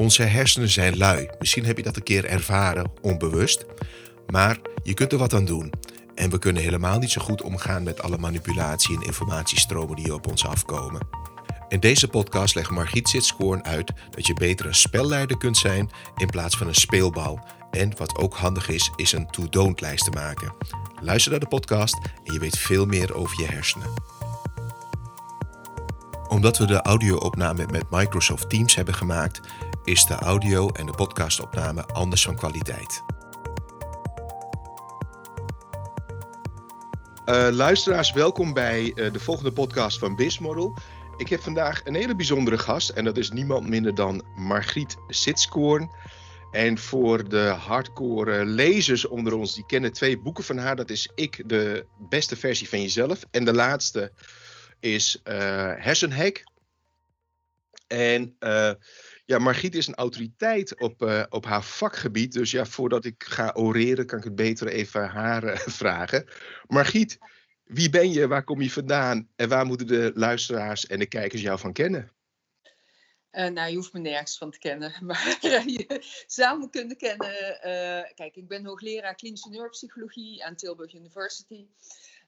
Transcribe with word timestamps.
Onze 0.00 0.22
hersenen 0.22 0.68
zijn 0.68 0.96
lui. 0.96 1.28
Misschien 1.38 1.64
heb 1.64 1.76
je 1.76 1.82
dat 1.82 1.96
een 1.96 2.02
keer 2.02 2.24
ervaren, 2.24 2.90
onbewust. 3.00 3.64
Maar 4.26 4.58
je 4.82 4.94
kunt 4.94 5.12
er 5.12 5.18
wat 5.18 5.34
aan 5.34 5.44
doen. 5.44 5.72
En 6.14 6.30
we 6.30 6.38
kunnen 6.38 6.62
helemaal 6.62 6.98
niet 6.98 7.10
zo 7.10 7.20
goed 7.20 7.42
omgaan 7.42 7.82
met 7.82 8.02
alle 8.02 8.18
manipulatie 8.18 8.96
en 8.96 9.02
informatiestromen 9.02 9.96
die 9.96 10.14
op 10.14 10.26
ons 10.26 10.46
afkomen. 10.46 11.08
In 11.68 11.80
deze 11.80 12.08
podcast 12.08 12.54
legt 12.54 12.70
Margriet 12.70 13.08
Sitskoorn 13.08 13.64
uit 13.64 13.92
dat 14.10 14.26
je 14.26 14.34
beter 14.34 14.66
een 14.66 14.74
spelleider 14.74 15.36
kunt 15.36 15.56
zijn 15.56 15.90
in 16.16 16.30
plaats 16.30 16.56
van 16.56 16.66
een 16.66 16.74
speelbal. 16.74 17.46
En 17.70 17.96
wat 17.96 18.18
ook 18.18 18.34
handig 18.34 18.68
is, 18.68 18.90
is 18.96 19.12
een 19.12 19.30
to-don't 19.30 19.80
lijst 19.80 20.04
te 20.04 20.10
maken. 20.10 20.54
Luister 21.00 21.30
naar 21.30 21.40
de 21.40 21.48
podcast 21.48 21.98
en 22.24 22.32
je 22.32 22.38
weet 22.38 22.58
veel 22.58 22.86
meer 22.86 23.14
over 23.14 23.40
je 23.40 23.46
hersenen. 23.46 23.88
Omdat 26.28 26.58
we 26.58 26.66
de 26.66 26.82
audio-opname 26.82 27.66
met 27.70 27.90
Microsoft 27.90 28.50
Teams 28.50 28.74
hebben 28.74 28.94
gemaakt, 28.94 29.40
is 29.90 30.06
de 30.06 30.14
audio- 30.14 30.68
en 30.68 30.86
de 30.86 30.92
podcastopname 30.92 31.86
anders 31.86 32.22
van 32.22 32.36
kwaliteit. 32.36 33.02
Uh, 37.26 37.48
luisteraars, 37.50 38.12
welkom 38.12 38.52
bij 38.52 38.92
uh, 38.94 39.12
de 39.12 39.20
volgende 39.20 39.52
podcast 39.52 39.98
van 39.98 40.16
Bizmodel. 40.16 40.76
Ik 41.16 41.28
heb 41.28 41.40
vandaag 41.40 41.80
een 41.84 41.94
hele 41.94 42.16
bijzondere 42.16 42.58
gast 42.58 42.88
en 42.88 43.04
dat 43.04 43.16
is 43.16 43.30
niemand 43.30 43.68
minder 43.68 43.94
dan 43.94 44.24
Margriet 44.34 44.96
Sitskoorn. 45.08 45.90
En 46.50 46.78
voor 46.78 47.28
de 47.28 47.46
hardcore 47.46 48.44
lezers 48.44 49.06
onder 49.06 49.34
ons, 49.34 49.54
die 49.54 49.66
kennen 49.66 49.92
twee 49.92 50.18
boeken 50.18 50.44
van 50.44 50.58
haar. 50.58 50.76
Dat 50.76 50.90
is 50.90 51.10
Ik, 51.14 51.42
de 51.46 51.86
beste 52.08 52.36
versie 52.36 52.68
van 52.68 52.82
jezelf. 52.82 53.24
En 53.30 53.44
de 53.44 53.54
laatste 53.54 54.12
is 54.80 55.20
uh, 55.24 55.34
Hersenhek. 55.76 56.49
En 57.90 58.36
uh, 58.40 58.72
ja, 59.24 59.38
Margriet 59.38 59.74
is 59.74 59.86
een 59.86 59.94
autoriteit 59.94 60.80
op, 60.80 61.02
uh, 61.02 61.24
op 61.28 61.44
haar 61.44 61.62
vakgebied. 61.62 62.32
Dus 62.32 62.50
ja, 62.50 62.64
voordat 62.64 63.04
ik 63.04 63.24
ga 63.24 63.52
oreren, 63.54 64.06
kan 64.06 64.18
ik 64.18 64.24
het 64.24 64.34
beter 64.34 64.68
even 64.68 65.08
haar 65.08 65.58
vragen. 65.80 66.28
Margriet, 66.66 67.18
wie 67.64 67.90
ben 67.90 68.12
je, 68.12 68.28
waar 68.28 68.44
kom 68.44 68.60
je 68.60 68.70
vandaan 68.70 69.28
en 69.36 69.48
waar 69.48 69.66
moeten 69.66 69.86
de 69.86 70.12
luisteraars 70.14 70.86
en 70.86 70.98
de 70.98 71.06
kijkers 71.06 71.42
jou 71.42 71.58
van 71.58 71.72
kennen? 71.72 72.12
Nou, 73.30 73.70
je 73.70 73.76
hoeft 73.76 73.92
me 73.92 74.00
nergens 74.00 74.38
van 74.38 74.50
te 74.50 74.58
kennen, 74.58 74.94
maar 75.06 75.38
je 75.66 76.22
zou 76.26 76.58
me 76.58 76.70
kunnen 76.70 76.96
kennen. 76.96 77.58
Kijk, 78.14 78.36
ik 78.36 78.48
ben 78.48 78.64
hoogleraar 78.64 79.14
klinische 79.14 79.48
neuropsychologie 79.48 80.44
aan 80.44 80.56
Tilburg 80.56 80.94
University. 80.94 81.66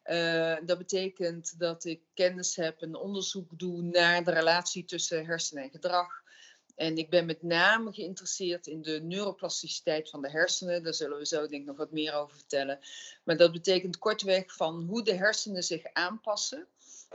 Uh, 0.05 0.57
dat 0.65 0.79
betekent 0.79 1.59
dat 1.59 1.85
ik 1.85 2.01
kennis 2.15 2.57
heb 2.57 2.83
en 2.83 2.95
onderzoek 2.95 3.59
doe 3.59 3.83
naar 3.83 4.25
de 4.25 4.31
relatie 4.31 4.85
tussen 4.85 5.27
hersenen 5.27 5.63
en 5.63 5.71
gedrag. 5.71 6.23
En 6.75 6.97
ik 6.97 7.11
ben 7.11 7.27
met 7.27 7.43
name 7.43 7.93
geïnteresseerd 7.93 8.67
in 8.67 8.83
de 8.83 9.01
neuroplasticiteit 9.03 10.11
van 10.11 10.23
de 10.23 10.31
hersenen. 10.31 10.83
Daar 10.83 10.95
zullen 10.95 11.19
we 11.19 11.27
zo 11.27 11.47
denk 11.47 11.63
ik 11.63 11.65
nog 11.65 11.77
wat 11.77 11.93
meer 11.93 12.15
over 12.15 12.37
vertellen. 12.37 12.79
Maar 13.23 13.37
dat 13.37 13.53
betekent 13.53 13.99
kortweg 13.99 14.55
van 14.55 14.83
hoe 14.83 15.03
de 15.03 15.15
hersenen 15.15 15.63
zich 15.63 15.83
aanpassen. 15.93 16.67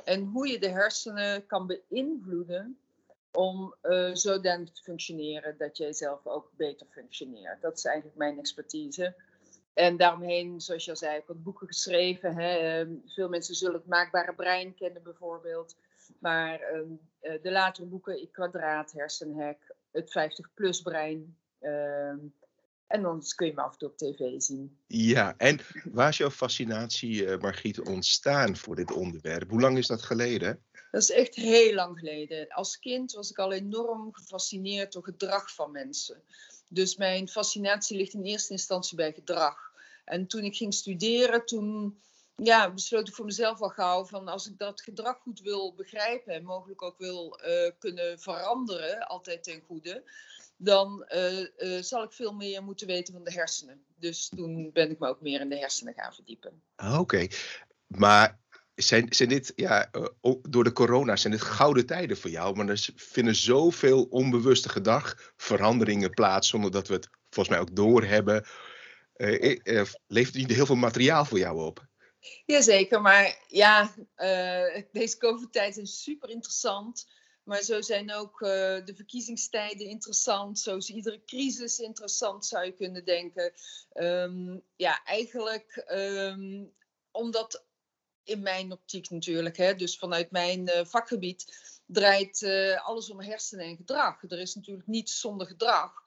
En 0.03 0.23
hoe 0.23 0.47
je 0.47 0.59
de 0.59 0.69
hersenen 0.69 1.45
kan 1.45 1.67
beïnvloeden 1.67 2.77
om 3.31 3.75
uh, 3.83 4.09
zodanig 4.13 4.71
te 4.71 4.81
functioneren 4.81 5.57
dat 5.57 5.77
jij 5.77 5.93
zelf 5.93 6.25
ook 6.27 6.51
beter 6.55 6.87
functioneert. 6.89 7.61
Dat 7.61 7.77
is 7.77 7.85
eigenlijk 7.85 8.17
mijn 8.17 8.39
expertise. 8.39 9.15
En 9.77 9.97
daaromheen, 9.97 10.61
zoals 10.61 10.85
je 10.85 10.91
al 10.91 10.97
zei, 10.97 11.11
heb 11.11 11.21
ik 11.21 11.27
wat 11.27 11.43
boeken 11.43 11.67
geschreven. 11.67 12.35
Hè. 12.35 12.85
Uh, 12.85 12.97
veel 13.05 13.29
mensen 13.29 13.55
zullen 13.55 13.75
het 13.75 13.87
maakbare 13.87 14.33
brein 14.33 14.75
kennen 14.75 15.03
bijvoorbeeld. 15.03 15.75
Maar 16.19 16.59
uh, 16.61 17.31
de 17.41 17.51
latere 17.51 17.85
boeken, 17.85 18.21
Ik 18.21 18.31
Kwadraat, 18.31 18.91
Hersenhek, 18.91 19.57
het 19.91 20.09
50-plus 20.09 20.81
brein. 20.81 21.37
Ehm, 21.59 22.17
en 22.87 23.01
dan 23.01 23.23
kun 23.35 23.47
je 23.47 23.53
me 23.53 23.61
af 23.61 23.71
en 23.71 23.77
toe 23.77 23.89
op 23.89 23.97
tv 23.97 24.41
zien. 24.41 24.77
Ja, 24.87 25.33
en 25.37 25.59
waar 25.83 26.09
is 26.09 26.17
jouw 26.17 26.29
fascinatie, 26.29 27.25
uh, 27.25 27.37
Margriet, 27.37 27.79
ontstaan 27.79 28.55
voor 28.55 28.75
dit 28.75 28.91
onderwerp? 28.91 29.49
Hoe 29.49 29.61
lang 29.61 29.77
is 29.77 29.87
dat 29.87 30.01
geleden? 30.01 30.63
Dat 30.91 31.01
is 31.01 31.11
echt 31.11 31.35
heel 31.35 31.73
lang 31.73 31.99
geleden. 31.99 32.47
Als 32.47 32.79
kind 32.79 33.11
was 33.11 33.29
ik 33.29 33.37
al 33.37 33.53
enorm 33.53 34.13
gefascineerd 34.13 34.93
door 34.93 35.03
gedrag 35.03 35.53
van 35.53 35.71
mensen. 35.71 36.21
Dus 36.69 36.95
mijn 36.95 37.27
fascinatie 37.27 37.97
ligt 37.97 38.13
in 38.13 38.23
eerste 38.23 38.51
instantie 38.51 38.97
bij 38.97 39.13
gedrag. 39.13 39.66
En 40.07 40.27
toen 40.27 40.43
ik 40.43 40.55
ging 40.55 40.73
studeren, 40.73 41.45
toen 41.45 41.99
ja, 42.35 42.73
besloot 42.73 43.07
ik 43.07 43.15
voor 43.15 43.25
mezelf 43.25 43.61
al 43.61 43.69
gauw 43.69 44.05
van 44.05 44.27
als 44.27 44.47
ik 44.47 44.57
dat 44.57 44.81
gedrag 44.81 45.17
goed 45.17 45.41
wil 45.41 45.73
begrijpen 45.75 46.33
en 46.33 46.43
mogelijk 46.43 46.81
ook 46.81 46.97
wil 46.97 47.39
uh, 47.45 47.71
kunnen 47.79 48.19
veranderen, 48.19 49.07
altijd 49.07 49.43
ten 49.43 49.61
goede, 49.67 50.03
dan 50.57 51.05
uh, 51.15 51.39
uh, 51.39 51.81
zal 51.81 52.03
ik 52.03 52.11
veel 52.11 52.33
meer 52.33 52.63
moeten 52.63 52.87
weten 52.87 53.13
van 53.13 53.23
de 53.23 53.31
hersenen. 53.31 53.83
Dus 53.95 54.29
toen 54.35 54.71
ben 54.73 54.91
ik 54.91 54.99
me 54.99 55.07
ook 55.07 55.21
meer 55.21 55.41
in 55.41 55.49
de 55.49 55.57
hersenen 55.57 55.93
gaan 55.93 56.13
verdiepen. 56.13 56.61
Oké, 56.77 56.97
okay. 56.97 57.31
maar 57.87 58.39
zijn, 58.75 59.13
zijn 59.13 59.29
dit, 59.29 59.53
ja, 59.55 59.89
door 60.41 60.63
de 60.63 60.71
corona 60.71 61.15
zijn 61.15 61.33
dit 61.33 61.41
gouden 61.41 61.85
tijden 61.85 62.17
voor 62.17 62.29
jou, 62.29 62.55
maar 62.55 62.69
er 62.69 62.89
vinden 62.95 63.35
zoveel 63.35 64.03
onbewuste 64.03 64.69
gedragveranderingen 64.69 66.09
plaats 66.09 66.47
zonder 66.47 66.71
dat 66.71 66.87
we 66.87 66.93
het 66.93 67.09
volgens 67.29 67.55
mij 67.55 67.59
ook 67.59 67.75
doorhebben. 67.75 68.45
Levert 70.07 70.35
niet 70.35 70.51
heel 70.51 70.65
veel 70.65 70.75
materiaal 70.75 71.25
voor 71.25 71.39
jou 71.39 71.65
op? 71.65 71.85
Jazeker, 72.45 73.01
maar 73.01 73.43
ja, 73.47 73.93
deze 74.91 75.17
COVID-tijd 75.17 75.77
is 75.77 76.03
super 76.03 76.29
interessant. 76.29 77.07
Maar 77.43 77.61
zo 77.61 77.81
zijn 77.81 78.13
ook 78.13 78.39
de 78.39 78.93
verkiezingstijden 78.95 79.87
interessant. 79.87 80.59
Zo 80.59 80.75
is 80.75 80.89
iedere 80.89 81.23
crisis 81.25 81.79
interessant, 81.79 82.45
zou 82.45 82.65
je 82.65 82.71
kunnen 82.71 83.05
denken. 83.05 83.53
Um, 83.93 84.61
ja, 84.75 85.03
eigenlijk 85.03 85.85
um, 85.91 86.73
omdat 87.11 87.65
in 88.23 88.41
mijn 88.41 88.71
optiek 88.71 89.09
natuurlijk, 89.09 89.57
hè, 89.57 89.75
dus 89.75 89.97
vanuit 89.97 90.31
mijn 90.31 90.69
vakgebied, 90.85 91.45
draait 91.85 92.43
alles 92.83 93.09
om 93.09 93.21
hersenen 93.21 93.65
en 93.65 93.75
gedrag. 93.75 94.23
Er 94.23 94.39
is 94.39 94.55
natuurlijk 94.55 94.87
niets 94.87 95.19
zonder 95.19 95.47
gedrag. 95.47 96.05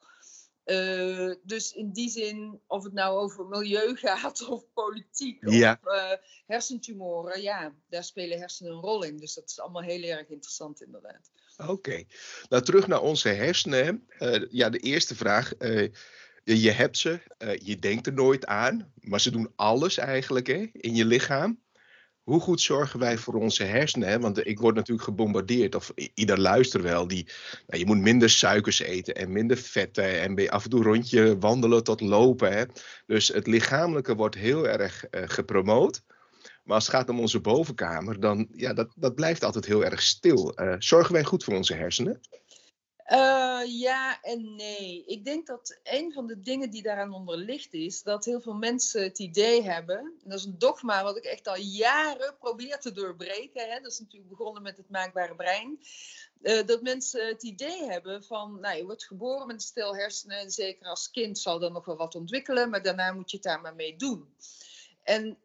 Uh, 0.65 1.33
dus 1.43 1.71
in 1.73 1.91
die 1.91 2.09
zin, 2.09 2.59
of 2.67 2.83
het 2.83 2.93
nou 2.93 3.17
over 3.17 3.45
milieu 3.45 3.95
gaat 4.05 4.47
of 4.47 4.63
politiek 4.73 5.49
ja. 5.49 5.79
of 5.83 5.93
uh, 5.93 6.11
hersentumoren, 6.45 7.41
ja, 7.41 7.73
daar 7.89 8.03
spelen 8.03 8.39
hersenen 8.39 8.71
een 8.71 8.79
rol 8.79 9.03
in. 9.03 9.17
Dus 9.17 9.33
dat 9.33 9.49
is 9.49 9.59
allemaal 9.59 9.81
heel 9.81 10.03
erg 10.03 10.27
interessant 10.29 10.81
inderdaad. 10.81 11.31
Oké, 11.57 11.71
okay. 11.71 12.07
nou 12.49 12.63
terug 12.63 12.87
naar 12.87 13.01
onze 13.01 13.29
hersenen. 13.29 14.07
Uh, 14.19 14.45
ja, 14.49 14.69
de 14.69 14.79
eerste 14.79 15.15
vraag. 15.15 15.53
je 16.43 16.71
hebt 16.71 16.97
ze, 16.97 17.19
je 17.63 17.79
denkt 17.79 18.07
er 18.07 18.13
nooit 18.13 18.45
aan, 18.45 18.93
maar 18.99 19.21
ze 19.21 19.31
doen 19.31 19.51
alles 19.55 19.97
eigenlijk 19.97 20.47
hè, 20.47 20.69
in 20.71 20.95
je 20.95 21.05
lichaam 21.05 21.60
hoe 22.23 22.39
goed 22.39 22.61
zorgen 22.61 22.99
wij 22.99 23.17
voor 23.17 23.33
onze 23.33 23.63
hersenen? 23.63 24.07
Hè? 24.07 24.19
Want 24.19 24.47
ik 24.47 24.59
word 24.59 24.75
natuurlijk 24.75 25.07
gebombardeerd, 25.07 25.75
of 25.75 25.91
ieder 26.13 26.39
luister 26.39 26.81
wel, 26.81 27.07
die, 27.07 27.27
nou, 27.67 27.79
je 27.79 27.85
moet 27.85 27.97
minder 27.97 28.29
suikers 28.29 28.79
eten 28.79 29.15
en 29.15 29.31
minder 29.31 29.57
vetten 29.57 30.21
en 30.21 30.49
af 30.49 30.63
en 30.63 30.69
toe 30.69 30.83
rondje 30.83 31.37
wandelen 31.39 31.83
tot 31.83 32.01
lopen. 32.01 32.51
Hè? 32.51 32.63
Dus 33.05 33.27
het 33.27 33.47
lichamelijke 33.47 34.15
wordt 34.15 34.35
heel 34.35 34.67
erg 34.67 35.05
uh, 35.11 35.21
gepromoot. 35.25 36.01
Maar 36.63 36.75
als 36.75 36.85
het 36.85 36.95
gaat 36.95 37.09
om 37.09 37.19
onze 37.19 37.39
bovenkamer, 37.39 38.19
dan 38.19 38.47
ja, 38.51 38.73
dat, 38.73 38.93
dat 38.95 39.15
blijft 39.15 39.43
altijd 39.43 39.65
heel 39.65 39.83
erg 39.85 40.01
stil. 40.01 40.61
Uh, 40.61 40.75
zorgen 40.77 41.13
wij 41.13 41.23
goed 41.23 41.43
voor 41.43 41.55
onze 41.55 41.73
hersenen? 41.73 42.21
Uh, 43.11 43.61
ja 43.65 44.21
en 44.21 44.55
nee. 44.55 45.03
Ik 45.05 45.25
denk 45.25 45.47
dat 45.47 45.79
een 45.83 46.13
van 46.13 46.27
de 46.27 46.41
dingen 46.41 46.69
die 46.69 46.81
daaraan 46.81 47.13
onder 47.13 47.37
ligt 47.37 47.73
is 47.73 48.03
dat 48.03 48.25
heel 48.25 48.41
veel 48.41 48.53
mensen 48.53 49.03
het 49.03 49.19
idee 49.19 49.63
hebben, 49.63 49.97
en 49.97 50.29
dat 50.29 50.39
is 50.39 50.45
een 50.45 50.57
dogma 50.57 51.03
wat 51.03 51.17
ik 51.17 51.23
echt 51.23 51.47
al 51.47 51.57
jaren 51.57 52.35
probeer 52.39 52.79
te 52.79 52.91
doorbreken, 52.91 53.69
hè, 53.69 53.79
dat 53.79 53.91
is 53.91 53.99
natuurlijk 53.99 54.29
begonnen 54.29 54.63
met 54.63 54.77
het 54.77 54.89
maakbare 54.89 55.35
brein, 55.35 55.79
uh, 56.41 56.65
dat 56.65 56.81
mensen 56.81 57.27
het 57.27 57.43
idee 57.43 57.83
hebben 57.83 58.23
van, 58.23 58.59
nou 58.59 58.77
je 58.77 58.85
wordt 58.85 59.05
geboren 59.05 59.47
met 59.47 59.55
een 59.55 59.61
stel 59.61 59.95
hersenen 59.95 60.37
en 60.37 60.51
zeker 60.51 60.87
als 60.87 61.11
kind 61.11 61.39
zal 61.39 61.61
er 61.61 61.71
nog 61.71 61.85
wel 61.85 61.97
wat 61.97 62.15
ontwikkelen, 62.15 62.69
maar 62.69 62.81
daarna 62.81 63.13
moet 63.13 63.31
je 63.31 63.37
het 63.37 63.45
daar 63.45 63.61
maar 63.61 63.75
mee 63.75 63.95
doen. 63.95 64.33
En 65.03 65.37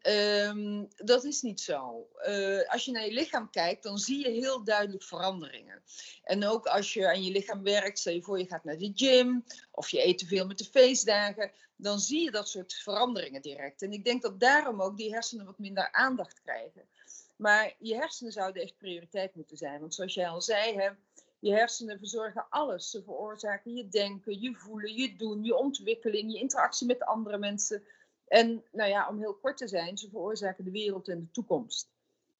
um, 0.47 0.87
dat 0.95 1.23
is 1.23 1.41
niet 1.41 1.61
zo. 1.61 2.09
Uh, 2.27 2.69
als 2.69 2.85
je 2.85 2.91
naar 2.91 3.05
je 3.05 3.13
lichaam 3.13 3.49
kijkt, 3.49 3.83
dan 3.83 3.97
zie 3.97 4.19
je 4.19 4.41
heel 4.41 4.63
duidelijk 4.63 5.03
veranderingen. 5.03 5.83
En 6.23 6.45
ook 6.45 6.65
als 6.65 6.93
je 6.93 7.07
aan 7.07 7.23
je 7.23 7.31
lichaam 7.31 7.63
werkt, 7.63 7.99
stel 7.99 8.13
je 8.13 8.21
voor 8.21 8.39
je 8.39 8.45
gaat 8.45 8.63
naar 8.63 8.77
de 8.77 8.91
gym 8.95 9.45
of 9.71 9.89
je 9.89 10.05
eet 10.05 10.17
te 10.17 10.25
veel 10.25 10.47
met 10.47 10.57
de 10.57 10.65
feestdagen, 10.65 11.51
dan 11.75 11.99
zie 11.99 12.23
je 12.23 12.31
dat 12.31 12.49
soort 12.49 12.73
veranderingen 12.73 13.41
direct. 13.41 13.81
En 13.81 13.91
ik 13.91 14.03
denk 14.03 14.21
dat 14.21 14.39
daarom 14.39 14.81
ook 14.81 14.97
die 14.97 15.13
hersenen 15.13 15.45
wat 15.45 15.59
minder 15.59 15.91
aandacht 15.91 16.41
krijgen. 16.41 16.87
Maar 17.35 17.75
je 17.79 17.95
hersenen 17.95 18.31
zouden 18.31 18.61
echt 18.61 18.77
prioriteit 18.77 19.35
moeten 19.35 19.57
zijn. 19.57 19.79
Want 19.79 19.93
zoals 19.93 20.13
jij 20.13 20.27
al 20.27 20.41
zei, 20.41 20.95
je 21.39 21.51
hersenen 21.51 21.97
verzorgen 21.97 22.45
alles. 22.49 22.89
Ze 22.89 23.03
veroorzaken 23.03 23.75
je 23.75 23.87
denken, 23.87 24.41
je 24.41 24.55
voelen, 24.55 24.93
je 24.93 25.15
doen, 25.15 25.43
je 25.43 25.55
ontwikkeling, 25.55 26.31
je 26.31 26.39
interactie 26.39 26.87
met 26.87 27.03
andere 27.03 27.37
mensen. 27.37 27.83
En 28.27 28.63
nou 28.71 28.89
ja, 28.89 29.07
om 29.09 29.17
heel 29.19 29.33
kort 29.35 29.57
te 29.57 29.67
zijn, 29.67 29.97
ze 29.97 30.09
veroorzaken 30.09 30.63
de 30.63 30.71
wereld 30.71 31.07
en 31.07 31.19
de 31.19 31.31
toekomst. 31.31 31.89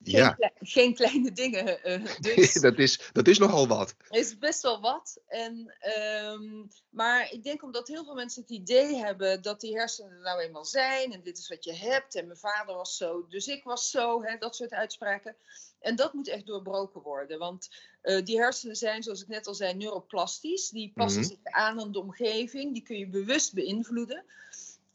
Geen, 0.03 0.15
Ja, 0.15 0.29
klei- 0.33 0.51
geen 0.59 0.93
kleine 0.93 1.31
dingen. 1.31 1.83
eh, 1.83 2.05
dus 2.35 2.53
dat 2.53 2.77
is, 2.77 3.09
dat 3.13 3.27
is 3.27 3.37
nogal 3.37 3.67
wat. 3.67 3.95
is 4.09 4.37
best 4.37 4.61
wel 4.61 4.81
wat. 4.81 5.19
En, 5.27 5.75
ehm, 5.79 6.63
maar 6.89 7.31
ik 7.31 7.43
denk 7.43 7.63
omdat 7.63 7.87
heel 7.87 8.03
veel 8.03 8.13
mensen 8.15 8.41
het 8.41 8.51
idee 8.51 8.95
hebben 8.95 9.41
dat 9.41 9.59
die 9.61 9.75
hersenen 9.77 10.11
er 10.11 10.19
nou 10.21 10.39
eenmaal 10.41 10.65
zijn. 10.65 11.13
En 11.13 11.21
dit 11.23 11.37
is 11.37 11.47
wat 11.49 11.63
je 11.63 11.73
hebt. 11.73 12.15
En 12.15 12.25
mijn 12.27 12.39
vader 12.39 12.75
was 12.75 12.97
zo, 12.97 13.25
dus 13.29 13.47
ik 13.47 13.63
was 13.63 13.89
zo. 13.89 14.23
Hè, 14.23 14.37
dat 14.37 14.55
soort 14.55 14.71
uitspraken. 14.71 15.35
En 15.79 15.95
dat 15.95 16.13
moet 16.13 16.27
echt 16.27 16.45
doorbroken 16.45 17.01
worden. 17.01 17.39
Want 17.39 17.69
eh, 18.01 18.25
die 18.25 18.37
hersenen 18.37 18.75
zijn, 18.75 19.03
zoals 19.03 19.21
ik 19.21 19.27
net 19.27 19.47
al 19.47 19.53
zei, 19.53 19.73
neuroplastisch. 19.73 20.69
Die 20.69 20.91
passen 20.95 21.21
Mhm. 21.21 21.29
zich 21.29 21.37
aan 21.43 21.79
aan 21.79 21.91
de 21.91 21.99
omgeving. 21.99 22.73
Die 22.73 22.83
kun 22.83 22.97
je 22.97 23.07
bewust 23.09 23.53
beïnvloeden. 23.53 24.23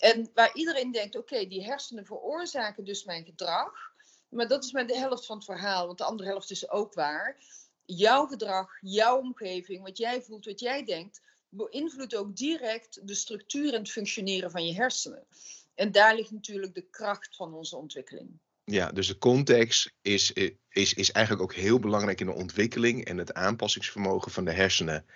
En 0.03 0.31
waar 0.35 0.55
iedereen 0.55 0.93
denkt, 0.93 1.17
oké, 1.17 1.47
die 1.47 1.65
hersenen 1.65 2.07
veroorzaken 2.07 2.85
dus 2.85 3.05
mijn 3.05 3.25
gedrag. 3.25 3.73
Maar 4.29 4.49
dat 4.49 4.65
is 4.65 4.73
maar 4.73 4.87
de 4.87 4.97
helft 4.97 5.27
van 5.27 5.37
het 5.37 5.45
verhaal, 5.45 5.87
want 5.87 5.99
de 5.99 6.05
andere 6.05 6.29
helft 6.29 6.51
is 6.51 6.71
ook 6.71 6.95
waar. 6.95 7.37
Jouw 7.85 8.27
gedrag, 8.27 8.79
jouw 8.81 9.19
omgeving, 9.19 9.83
wat 9.83 9.99
jij 9.99 10.23
voelt, 10.23 10.45
wat 10.45 10.61
jij 10.61 10.85
denkt, 10.85 11.21
beïnvloedt 11.49 12.17
ook 12.17 12.37
direct 12.37 13.07
de 13.07 13.15
structuur 13.15 13.73
en 13.73 13.79
het 13.79 13.91
functioneren 13.91 14.51
van 14.51 14.67
je 14.67 14.75
hersenen. 14.75 15.27
En 15.75 15.93
daar 15.93 16.15
ligt 16.15 16.31
natuurlijk 16.31 16.75
de 16.75 16.87
kracht 16.91 17.37
van 17.37 17.55
onze 17.55 17.77
ontwikkeling. 17.77 18.39
Ja, 18.65 18.93
dus 18.93 19.07
de 19.07 19.19
context 19.19 19.93
is, 20.01 20.33
is, 20.69 20.95
is 20.95 21.13
eigenlijk 21.13 21.45
ook 21.45 21.55
heel 21.55 21.79
belangrijk 21.79 22.21
in 22.21 22.27
de 22.27 22.33
ontwikkeling 22.33 23.05
en 23.05 23.19
het 23.19 23.35
aanpassingsvermogen 23.35 24.31
van 24.31 24.45
de 24.45 24.53
hersenen. 24.53 25.07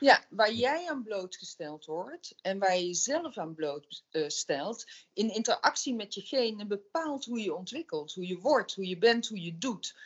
Ja, 0.00 0.24
waar 0.30 0.52
jij 0.52 0.88
aan 0.88 1.02
blootgesteld 1.02 1.84
wordt 1.84 2.34
en 2.42 2.58
waar 2.58 2.76
je 2.76 2.86
jezelf 2.86 3.38
aan 3.38 3.54
blootstelt, 3.54 4.84
in 5.12 5.34
interactie 5.34 5.94
met 5.94 6.14
je 6.14 6.20
genen 6.20 6.68
bepaalt 6.68 7.24
hoe 7.24 7.40
je 7.40 7.54
ontwikkelt, 7.54 8.14
hoe 8.14 8.26
je 8.26 8.38
wordt, 8.38 8.74
hoe 8.74 8.88
je 8.88 8.98
bent, 8.98 9.28
hoe 9.28 9.42
je 9.42 9.58
doet. 9.58 9.96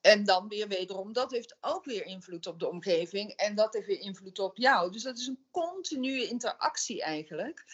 En 0.00 0.24
dan 0.24 0.48
weer 0.48 0.68
wederom, 0.68 1.12
dat 1.12 1.30
heeft 1.30 1.56
ook 1.60 1.84
weer 1.84 2.04
invloed 2.04 2.46
op 2.46 2.58
de 2.58 2.68
omgeving 2.68 3.30
en 3.30 3.54
dat 3.54 3.74
heeft 3.74 3.86
weer 3.86 4.00
invloed 4.00 4.38
op 4.38 4.56
jou. 4.56 4.92
Dus 4.92 5.02
dat 5.02 5.18
is 5.18 5.26
een 5.26 5.46
continue 5.50 6.28
interactie 6.28 7.02
eigenlijk, 7.02 7.64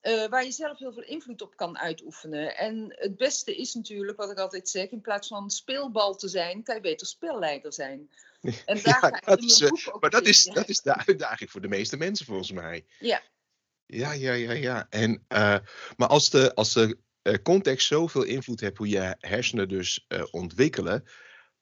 eh, 0.00 0.26
waar 0.26 0.44
je 0.44 0.52
zelf 0.52 0.78
heel 0.78 0.92
veel 0.92 1.02
invloed 1.02 1.42
op 1.42 1.56
kan 1.56 1.78
uitoefenen. 1.78 2.56
En 2.56 2.94
het 2.98 3.16
beste 3.16 3.56
is 3.56 3.74
natuurlijk, 3.74 4.18
wat 4.18 4.30
ik 4.30 4.38
altijd 4.38 4.68
zeg, 4.68 4.90
in 4.90 5.00
plaats 5.00 5.28
van 5.28 5.50
speelbal 5.50 6.16
te 6.16 6.28
zijn, 6.28 6.62
kan 6.62 6.74
je 6.74 6.80
beter 6.80 7.06
speelleider 7.06 7.72
zijn. 7.72 8.10
En 8.40 8.56
daar 8.82 8.98
Ja, 9.00 9.20
dat 9.24 9.42
is, 9.42 9.60
eh, 9.60 9.70
Maar 10.00 10.10
dat 10.10 10.22
in, 10.22 10.28
is, 10.28 10.44
dat 10.44 10.68
is 10.68 10.80
de 10.80 11.06
uitdaging 11.06 11.50
voor 11.50 11.60
de 11.60 11.68
meeste 11.68 11.96
mensen 11.96 12.26
volgens 12.26 12.52
mij. 12.52 12.86
Ja. 12.98 13.22
Ja, 13.86 14.12
ja, 14.12 14.32
ja, 14.32 14.52
ja. 14.52 14.86
En, 14.90 15.24
eh, 15.28 15.58
maar 15.96 16.08
als 16.08 16.30
de, 16.30 16.54
als 16.54 16.72
de 16.72 16.98
eh, 17.22 17.34
context 17.42 17.86
zoveel 17.86 18.22
invloed 18.22 18.60
heeft 18.60 18.76
hoe 18.76 18.88
je 18.88 19.16
hersenen 19.18 19.68
dus 19.68 20.06
ontwikkelen, 20.30 21.04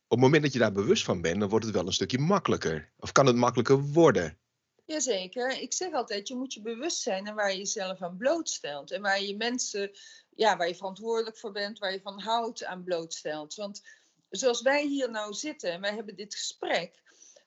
op 0.08 0.17
het 0.17 0.20
moment 0.20 0.43
dat 0.43 0.52
je 0.52 0.58
daar 0.58 0.73
bewust 0.73 1.05
van 1.05 1.20
bent, 1.20 1.40
dan 1.40 1.49
wordt 1.49 1.64
het 1.64 1.75
wel 1.75 1.87
een 1.87 1.93
stukje 1.93 2.19
makkelijker. 2.19 2.93
Of 2.99 3.12
kan 3.12 3.26
het 3.26 3.37
makkelijker 3.37 3.81
worden? 3.81 4.38
Jazeker. 4.84 5.61
Ik 5.61 5.72
zeg 5.72 5.93
altijd, 5.93 6.29
je 6.29 6.34
moet 6.34 6.52
je 6.52 6.61
bewust 6.61 7.00
zijn 7.00 7.26
en 7.26 7.34
waar 7.34 7.50
je 7.50 7.58
jezelf 7.58 8.02
aan 8.02 8.17
blootstelt. 8.17 8.90
En 8.90 9.02
waar 9.02 9.22
je 9.22 9.37
mensen, 9.37 9.90
ja, 10.34 10.56
waar 10.56 10.69
je 10.69 10.75
verantwoordelijk 10.75 11.38
voor 11.38 11.52
bent, 11.52 11.79
waar 11.79 11.93
je 11.93 12.00
van 12.00 12.20
houdt 12.20 12.64
aan 12.64 12.84
blootstelt. 12.84 13.55
Want 13.55 13.82
zoals 14.31 14.62
wij 14.62 14.87
hier 14.87 15.11
nou 15.11 15.32
zitten 15.32 15.73
en 15.73 15.81
wij 15.81 15.94
hebben 15.94 16.17
dit 16.17 16.34
gesprek. 16.34 17.05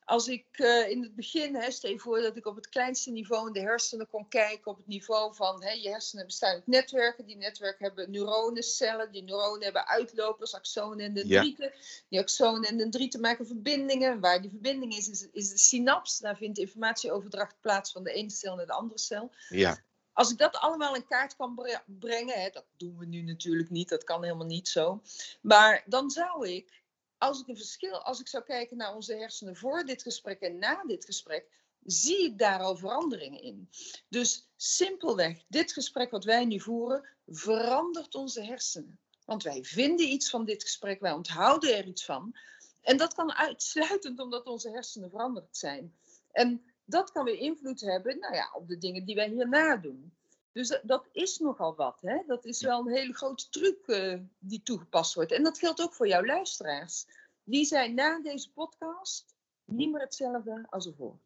Als 0.09 0.27
ik 0.27 0.45
eh, 0.51 0.89
in 0.89 1.01
het 1.03 1.15
begin, 1.15 1.55
hè, 1.55 1.71
stel 1.71 1.89
je 1.89 1.99
voor 1.99 2.21
dat 2.21 2.37
ik 2.37 2.45
op 2.45 2.55
het 2.55 2.69
kleinste 2.69 3.11
niveau 3.11 3.47
in 3.47 3.53
de 3.53 3.59
hersenen 3.59 4.07
kon 4.07 4.27
kijken, 4.27 4.71
op 4.71 4.77
het 4.77 4.87
niveau 4.87 5.35
van 5.35 5.63
hè, 5.63 5.71
je 5.71 5.89
hersenen 5.89 6.25
bestaan 6.25 6.53
uit 6.53 6.67
netwerken. 6.67 7.25
Die 7.25 7.37
netwerken 7.37 7.85
hebben 7.85 8.11
neuronencellen, 8.11 9.11
die 9.11 9.23
neuronen 9.23 9.63
hebben 9.63 9.87
uitlopers, 9.87 10.53
axonen 10.53 11.05
en 11.05 11.13
dendrieten. 11.13 11.73
Die 12.09 12.19
axonen 12.19 12.69
en 12.69 12.77
dendrieten 12.77 13.19
maken 13.19 13.47
verbindingen. 13.47 14.19
Waar 14.19 14.41
die 14.41 14.49
verbinding 14.49 14.97
is, 14.97 15.09
is, 15.09 15.27
is 15.31 15.49
de 15.49 15.57
synaps. 15.57 16.19
Daar 16.19 16.37
vindt 16.37 16.57
informatieoverdracht 16.57 17.55
plaats 17.61 17.91
van 17.91 18.03
de 18.03 18.11
ene 18.11 18.29
cel 18.29 18.55
naar 18.55 18.65
de 18.65 18.73
andere 18.73 18.99
cel. 18.99 19.31
Ja, 19.49 19.83
Als 20.19 20.31
ik 20.31 20.38
dat 20.38 20.56
allemaal 20.56 20.95
in 20.95 21.06
kaart 21.06 21.36
kan 21.36 21.56
bre- 21.56 21.83
brengen, 21.86 22.42
hè, 22.42 22.50
dat 22.50 22.66
doen 22.77 22.98
we 22.98 23.06
nu 23.06 23.21
natuurlijk 23.21 23.69
niet, 23.69 23.89
dat 23.89 24.04
kan 24.04 24.24
helemaal 24.24 24.45
niet 24.45 24.68
zo. 24.68 25.01
Maar 25.42 25.83
dan 25.86 26.10
zou 26.10 26.50
ik, 26.50 26.81
als 27.18 27.42
ik 27.42 27.48
een 27.48 27.57
verschil, 27.57 28.04
als 28.04 28.19
ik 28.19 28.27
zou 28.27 28.44
kijken 28.44 28.77
naar 28.77 28.95
onze 28.95 29.16
hersenen 29.16 29.56
voor 29.56 29.86
dit 29.86 30.01
gesprek 30.01 30.39
en 30.39 30.57
na 30.57 30.83
dit 30.83 31.06
gesprek, 31.06 31.45
zie 31.83 32.24
ik 32.24 32.38
daar 32.38 32.60
al 32.60 32.75
veranderingen 32.75 33.42
in. 33.42 33.69
Dus 34.10 34.50
simpelweg, 34.56 35.44
dit 35.48 35.74
gesprek 35.74 36.12
wat 36.12 36.24
wij 36.24 36.45
nu 36.45 36.60
voeren, 36.60 37.07
verandert 37.27 38.16
onze 38.16 38.44
hersenen. 38.44 39.00
Want 39.25 39.44
wij 39.44 39.63
vinden 39.63 40.07
iets 40.07 40.30
van 40.30 40.45
dit 40.45 40.63
gesprek, 40.63 41.00
wij 41.00 41.12
onthouden 41.12 41.77
er 41.77 41.86
iets 41.86 42.06
van. 42.06 42.36
En 42.81 42.98
dat 42.98 43.13
kan 43.13 43.33
uitsluitend 43.33 44.19
omdat 44.19 44.45
onze 44.45 44.69
hersenen 44.69 45.10
veranderd 45.10 45.57
zijn. 45.57 45.95
En 46.31 46.63
dat 46.89 47.12
kan 47.12 47.25
weer 47.25 47.38
invloed 47.38 47.81
hebben 47.81 48.19
nou 48.19 48.33
ja, 48.33 48.50
op 48.53 48.68
de 48.68 48.77
dingen 48.77 49.06
die 49.06 49.15
wij 49.15 49.30
hierna 49.30 49.77
doen. 49.77 50.13
Dus 50.51 50.80
dat, 50.83 51.07
is 51.12 51.38
nogal 51.38 51.75
wat. 51.75 51.97
Hè? 52.01 52.18
Dat 52.27 52.45
is 52.45 52.62
wel 52.62 52.80
een 52.80 52.94
hele 52.94 53.13
grote 53.13 53.50
truc 53.50 53.88
eh, 53.88 54.19
die 54.39 54.62
toegepast 54.63 55.13
wordt. 55.13 55.31
En 55.31 55.44
dat 55.44 55.59
geldt 55.59 55.81
ook 55.81 55.94
voor 55.94 56.07
jouw 56.07 56.25
luisteraars. 56.25 57.06
Die 57.44 57.65
zijn 57.65 57.94
na 57.94 58.19
deze 58.21 58.51
podcast 58.51 59.36
niet 59.65 59.91
meer 59.91 60.01
hetzelfde 60.01 60.65
als 60.69 60.88
ervoor. 60.88 61.19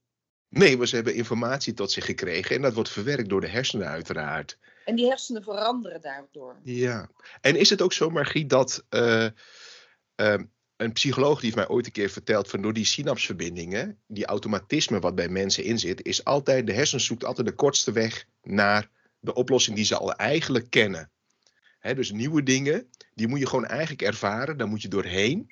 nee, 0.49 0.77
maar 0.77 0.87
ze 0.87 0.95
hebben 0.95 1.15
informatie 1.15 1.73
tot 1.73 1.91
zich 1.91 2.05
gekregen 2.05 2.55
en 2.55 2.61
dat 2.61 2.73
wordt 2.73 2.89
verwerkt 2.89 3.29
door 3.29 3.41
de 3.41 3.47
hersenen 3.47 3.87
uiteraard. 3.87 4.57
En 4.85 4.95
die 4.95 5.07
hersenen 5.07 5.43
veranderen 5.43 6.01
daardoor. 6.01 6.59
Ja, 6.63 7.09
en 7.41 7.55
is 7.55 7.69
het 7.69 7.81
ook 7.81 7.93
zo, 7.93 8.09
Margriet, 8.09 8.49
dat 8.49 8.85
eh, 8.89 9.27
ehm, 10.15 10.45
een 10.83 10.91
psycholoog 10.91 11.35
die 11.39 11.43
heeft 11.43 11.55
mij 11.55 11.75
ooit 11.75 11.85
een 11.85 11.91
keer 11.91 12.09
verteld 12.09 12.49
van 12.49 12.61
door 12.61 12.73
die 12.73 12.85
synapsverbindingen, 12.85 13.99
die 14.07 14.25
automatisme 14.25 14.99
wat 14.99 15.15
bij 15.15 15.29
mensen 15.29 15.63
in 15.63 15.79
zit, 15.79 16.05
is 16.05 16.23
altijd, 16.23 16.67
de 16.67 16.73
hersen 16.73 17.01
zoekt 17.01 17.25
altijd 17.25 17.47
de 17.47 17.53
kortste 17.53 17.91
weg 17.91 18.25
naar 18.41 18.89
de 19.19 19.33
oplossing 19.33 19.75
die 19.75 19.85
ze 19.85 19.97
al 19.97 20.13
eigenlijk 20.13 20.69
kennen. 20.69 21.11
Dus 21.95 22.11
nieuwe 22.11 22.43
dingen, 22.43 22.89
die 23.13 23.27
moet 23.27 23.39
je 23.39 23.47
gewoon 23.47 23.65
eigenlijk 23.65 24.01
ervaren, 24.01 24.57
daar 24.57 24.67
moet 24.67 24.81
je 24.81 24.87
doorheen, 24.87 25.51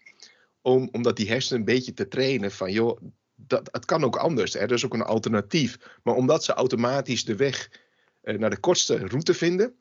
om, 0.61 0.89
omdat 0.91 1.15
die 1.15 1.27
hersenen 1.27 1.59
een 1.59 1.65
beetje 1.65 1.93
te 1.93 2.07
trainen 2.07 2.51
van, 2.51 2.71
joh, 2.71 3.01
dat, 3.35 3.69
het 3.71 3.85
kan 3.85 4.03
ook 4.03 4.15
anders, 4.15 4.55
er 4.55 4.71
is 4.71 4.85
ook 4.85 4.93
een 4.93 5.01
alternatief. 5.01 5.77
Maar 6.03 6.15
omdat 6.15 6.43
ze 6.43 6.53
automatisch 6.53 7.25
de 7.25 7.35
weg 7.35 7.69
eh, 8.21 8.37
naar 8.37 8.49
de 8.49 8.59
kortste 8.59 9.07
route 9.07 9.33
vinden, 9.33 9.67
de- 9.67 9.73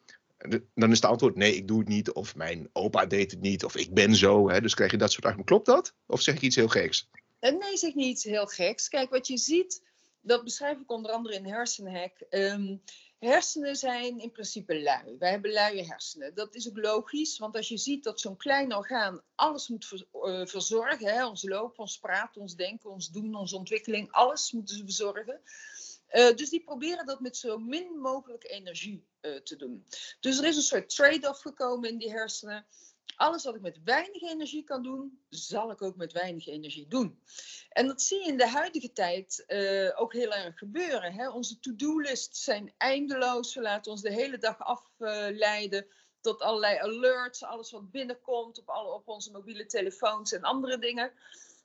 dan 0.74 0.90
is 0.90 0.96
het 0.96 1.10
antwoord 1.10 1.36
nee, 1.36 1.56
ik 1.56 1.68
doe 1.68 1.78
het 1.78 1.88
niet. 1.88 2.12
Of 2.12 2.36
mijn 2.36 2.68
opa 2.72 3.06
deed 3.06 3.30
het 3.30 3.40
niet. 3.40 3.64
Of 3.64 3.76
ik 3.76 3.94
ben 3.94 4.14
zo. 4.16 4.50
Hè? 4.50 4.60
Dus 4.60 4.74
krijg 4.74 4.90
je 4.90 4.96
dat 4.96 5.12
soort 5.12 5.24
argumenten. 5.24 5.54
Klopt 5.54 5.66
dat? 5.66 5.94
Of 6.06 6.22
zeg 6.22 6.34
ik 6.34 6.40
iets 6.40 6.56
heel 6.56 6.68
geks? 6.68 7.08
En 7.38 7.58
nee, 7.58 7.76
zeg 7.76 7.94
niet 7.94 8.06
iets 8.06 8.24
heel 8.24 8.46
geks. 8.46 8.88
Kijk, 8.88 9.10
wat 9.10 9.26
je 9.26 9.36
ziet, 9.36 9.82
dat 10.20 10.44
beschrijf 10.44 10.78
ik 10.78 10.90
onder 10.90 11.10
andere 11.10 11.34
in 11.34 11.46
Hersenhack. 11.46 12.20
Ehm, 12.28 12.76
hersenen 13.18 13.76
zijn 13.76 14.18
in 14.18 14.30
principe 14.30 14.82
lui. 14.82 15.16
Wij 15.18 15.30
hebben 15.30 15.52
luie 15.52 15.84
hersenen. 15.84 16.34
Dat 16.34 16.54
is 16.54 16.68
ook 16.68 16.78
logisch, 16.78 17.38
want 17.38 17.56
als 17.56 17.68
je 17.68 17.76
ziet 17.76 18.04
dat 18.04 18.20
zo'n 18.20 18.36
klein 18.36 18.74
orgaan 18.74 19.22
alles 19.34 19.68
moet 19.68 20.06
eh, 20.12 20.46
verzorgen, 20.46 21.14
hè, 21.14 21.26
ons 21.26 21.42
lopen, 21.42 21.78
ons 21.78 21.98
praten, 21.98 22.40
ons 22.40 22.56
denken, 22.56 22.90
ons 22.90 23.10
doen, 23.10 23.34
onze 23.34 23.56
ontwikkeling, 23.56 24.12
alles 24.12 24.52
moeten 24.52 24.76
ze 24.76 24.84
verzorgen. 24.84 25.40
Eh, 26.10 26.36
dus 26.36 26.50
die 26.50 26.64
proberen 26.64 27.06
dat 27.06 27.20
met 27.20 27.36
zo 27.36 27.58
min 27.58 27.98
mogelijk 27.98 28.50
energie 28.50 29.06
eh, 29.20 29.34
te 29.34 29.56
doen. 29.56 29.86
Dus 30.20 30.38
er 30.38 30.44
is 30.44 30.56
een 30.56 30.62
soort 30.62 30.94
trade-off 30.94 31.40
gekomen 31.40 31.88
in 31.88 31.98
die 31.98 32.10
hersenen. 32.10 32.66
Alles 33.16 33.44
wat 33.44 33.54
ik 33.54 33.60
met 33.60 33.80
weinig 33.84 34.22
energie 34.22 34.64
kan 34.64 34.82
doen, 34.82 35.20
zal 35.28 35.70
ik 35.70 35.82
ook 35.82 35.96
met 35.96 36.12
weinig 36.12 36.46
energie 36.46 36.88
doen. 36.88 37.22
En 37.68 37.86
dat 37.86 38.02
zie 38.02 38.18
je 38.18 38.28
in 38.28 38.36
de 38.36 38.48
huidige 38.48 38.92
tijd 38.92 39.44
eh, 39.46 40.00
ook 40.00 40.12
heel 40.12 40.32
erg 40.32 40.58
gebeuren. 40.58 41.12
Hè? 41.12 41.30
Onze 41.30 41.58
to-do-lists 41.58 42.44
zijn 42.44 42.74
eindeloos. 42.76 43.54
We 43.54 43.60
laten 43.60 43.92
ons 43.92 44.02
de 44.02 44.12
hele 44.12 44.38
dag 44.38 44.58
afleiden 44.58 45.86
tot 46.20 46.42
allerlei 46.42 46.78
alerts, 46.78 47.42
alles 47.42 47.70
wat 47.70 47.90
binnenkomt 47.90 48.58
op, 48.58 48.68
alle, 48.68 48.92
op 48.92 49.08
onze 49.08 49.30
mobiele 49.30 49.66
telefoons 49.66 50.32
en 50.32 50.42
andere 50.42 50.78
dingen. 50.78 51.12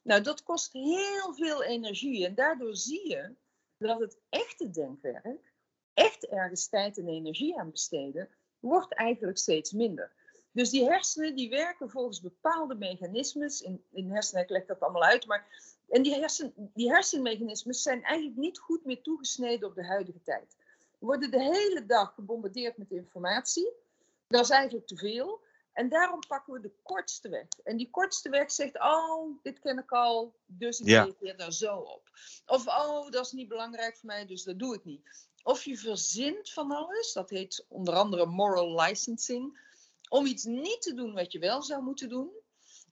Nou, 0.02 0.22
dat 0.22 0.44
kost 0.44 0.74
heel 0.74 1.34
veel 1.34 1.64
energie. 1.64 2.26
En 2.26 2.36
daardoor 2.36 2.76
zie 2.76 3.10
je 3.10 3.36
dat 3.78 4.00
het 4.00 4.20
echte 4.30 4.70
denkwerk, 4.70 5.54
echt 5.94 6.28
ergens 6.28 6.68
tijd 6.68 6.98
en 6.98 7.08
energie 7.08 7.60
aan 7.60 7.72
besteden, 7.72 8.30
wordt 8.60 8.94
eigenlijk 8.94 9.38
steeds 9.38 9.72
minder. 9.72 10.12
Dus 10.52 10.70
die 10.70 10.86
hersenen 10.86 11.36
die 11.36 11.50
werken 11.50 11.90
volgens 11.90 12.22
bepaalde 12.22 12.76
mechanismes. 12.76 13.62
In, 13.62 13.84
in 13.92 14.12
hersenen, 14.12 14.44
ik 14.44 14.50
leg 14.50 14.66
dat 14.66 14.80
allemaal 14.80 15.04
uit. 15.04 15.26
Maar, 15.26 15.48
en 15.90 16.02
die, 16.02 16.16
hersen, 16.16 16.54
die 16.56 16.90
hersenmechanismes 16.90 17.82
zijn 17.82 18.04
eigenlijk 18.04 18.38
niet 18.38 18.60
goed 18.60 18.86
meer 18.86 19.02
toegesneden 19.02 19.70
op 19.70 19.76
de 19.76 19.86
huidige 19.86 20.22
tijd. 20.22 20.56
We 21.00 21.06
worden 21.06 21.32
de 21.32 21.42
hele 21.42 21.86
dag 21.86 22.14
gebombardeerd 22.14 22.78
met 22.78 22.92
informatie. 22.92 23.72
Dat 24.28 24.44
is 24.44 24.50
eigenlijk 24.50 24.88
te 24.88 24.98
veel. 24.98 25.42
En 25.76 25.90
daarom 25.90 26.20
pakken 26.28 26.54
we 26.54 26.60
de 26.60 26.74
kortste 26.84 27.30
weg. 27.30 27.48
En 27.64 27.78
die 27.78 27.90
kortste 27.90 28.30
weg 28.30 28.52
zegt, 28.52 28.80
oh, 28.80 29.42
dit 29.42 29.60
ken 29.60 29.78
ik 29.78 29.92
al, 29.92 30.36
dus 30.46 30.80
ik 30.80 30.88
Ja. 30.88 31.04
reageer 31.04 31.38
daar 31.38 31.54
zo 31.54 31.76
op. 31.78 32.10
Of, 32.46 32.68
oh, 32.68 33.10
dat 33.12 33.26
is 33.26 33.32
niet 33.32 33.48
belangrijk 33.48 33.98
voor 33.98 34.06
mij, 34.06 34.26
dus 34.26 34.44
dat 34.44 34.60
doe 34.60 34.76
ik 34.76 34.86
niet. 34.86 35.28
Of 35.44 35.64
je 35.64 35.78
verzint 35.78 36.50
van 36.50 36.72
alles, 36.72 37.14
dat 37.14 37.30
heet 37.30 37.66
onder 37.68 37.94
andere 37.94 38.26
moral 38.26 38.82
licensing, 38.82 39.60
om 40.10 40.26
iets 40.26 40.44
niet 40.44 40.82
te 40.82 40.94
doen 40.94 41.14
wat 41.14 41.32
je 41.32 41.40
wel 41.40 41.62
zou 41.64 41.84
moeten 41.84 42.10
doen. 42.10 42.32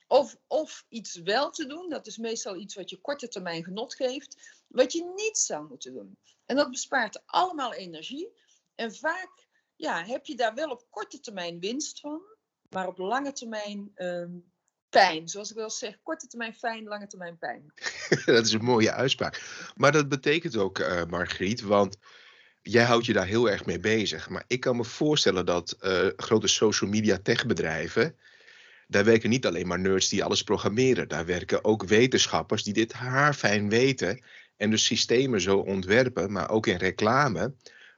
Of, 0.08 0.38
of 0.48 0.86
iets 0.90 1.16
wel 1.16 1.52
te 1.52 1.66
doen, 1.66 1.90
dat 1.90 2.08
is 2.08 2.18
meestal 2.18 2.56
iets 2.56 2.76
wat 2.76 2.90
je 2.90 3.02
korte 3.02 3.28
termijn 3.28 3.64
genot 3.64 3.96
geeft, 3.96 4.64
wat 4.68 4.94
je 4.94 5.12
niet 5.16 5.38
zou 5.38 5.68
moeten 5.68 5.94
doen. 5.94 6.18
En 6.46 6.56
dat 6.56 6.70
bespaart 6.70 7.22
allemaal 7.26 7.74
energie. 7.74 8.30
En 8.76 8.96
vaak 8.96 9.48
ja, 9.76 10.04
heb 10.04 10.26
je 10.26 10.36
daar 10.36 10.54
wel 10.54 10.70
op 10.70 10.86
korte 10.90 11.20
termijn 11.20 11.60
winst 11.60 12.00
van, 12.00 12.22
maar 12.74 12.88
op 12.88 12.98
lange 12.98 13.32
termijn 13.32 13.92
ehm, 13.96 14.32
pijn. 14.90 15.28
Zoals 15.28 15.50
ik 15.50 15.56
wel 15.56 15.70
zeg, 15.70 15.98
korte 16.04 16.28
termijn 16.28 16.54
fijn, 16.54 16.84
lange 16.84 17.08
termijn 17.08 17.38
pijn. 17.38 17.74
dat 18.26 18.46
is 18.46 18.54
een 18.54 18.64
mooie 18.64 18.92
uitspraak. 18.92 19.42
Maar 19.76 19.92
dat 19.92 20.10
betekent 20.10 20.58
ook, 20.58 20.80
uh, 20.80 21.04
Margriet, 21.06 21.62
want 21.62 21.98
jij 22.62 22.84
houdt 22.84 23.06
je 23.06 23.14
daar 23.14 23.26
heel 23.26 23.50
erg 23.50 23.66
mee 23.66 23.80
bezig. 23.80 24.30
Maar 24.30 24.44
ik 24.48 24.60
kan 24.60 24.76
me 24.76 24.84
voorstellen 24.84 25.46
dat 25.46 25.78
uh, 25.82 26.08
grote 26.16 26.48
social 26.48 26.90
media 26.90 27.18
techbedrijven. 27.24 28.18
Daar 28.88 29.06
werken 29.06 29.30
niet 29.30 29.46
alleen 29.46 29.68
maar 29.68 29.80
nerds 29.80 30.10
die 30.10 30.24
alles 30.24 30.44
programmeren. 30.44 31.08
Daar 31.08 31.26
werken 31.26 31.64
ook 31.64 31.84
wetenschappers 31.84 32.64
die 32.64 32.74
dit 32.74 32.94
haarfijn 32.94 33.70
weten. 33.70 34.24
En 34.58 34.70
dus 34.70 34.86
systemen 34.86 35.42
zo 35.42 35.58
ontwerpen, 35.58 36.32
maar 36.32 36.50
ook 36.50 36.68
in 36.68 36.78
reclame 36.78 37.54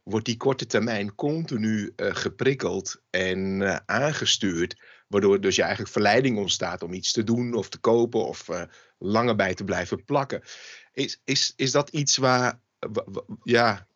wordt 0.06 0.26
die 0.26 0.38
korte 0.38 0.66
termijn 0.66 1.16
continu 1.16 1.94
uh, 1.96 2.16
geprikkeld 2.16 3.02
en 3.10 3.62
uh, 3.62 3.76
aangestuurd. 3.86 4.76
Waardoor 5.08 5.42
dus 5.42 5.56
je 5.56 5.62
eigenlijk 5.62 5.92
verleiding 5.92 6.38
ontstaat 6.38 6.84
om 6.84 6.94
iets 6.94 7.12
te 7.12 7.24
doen 7.24 7.54
of 7.54 7.70
te 7.70 7.78
kopen 7.78 8.26
of 8.26 8.50
uh, 8.50 8.62
langer 8.98 9.36
bij 9.36 9.54
te 9.54 9.64
blijven 9.64 10.04
plakken. 10.04 10.42
Is, 10.94 11.22
is, 11.24 11.54
is 11.56 11.72
dat 11.72 11.90
iets 11.90 12.18
waar, 12.18 12.60
ja, 13.44 13.88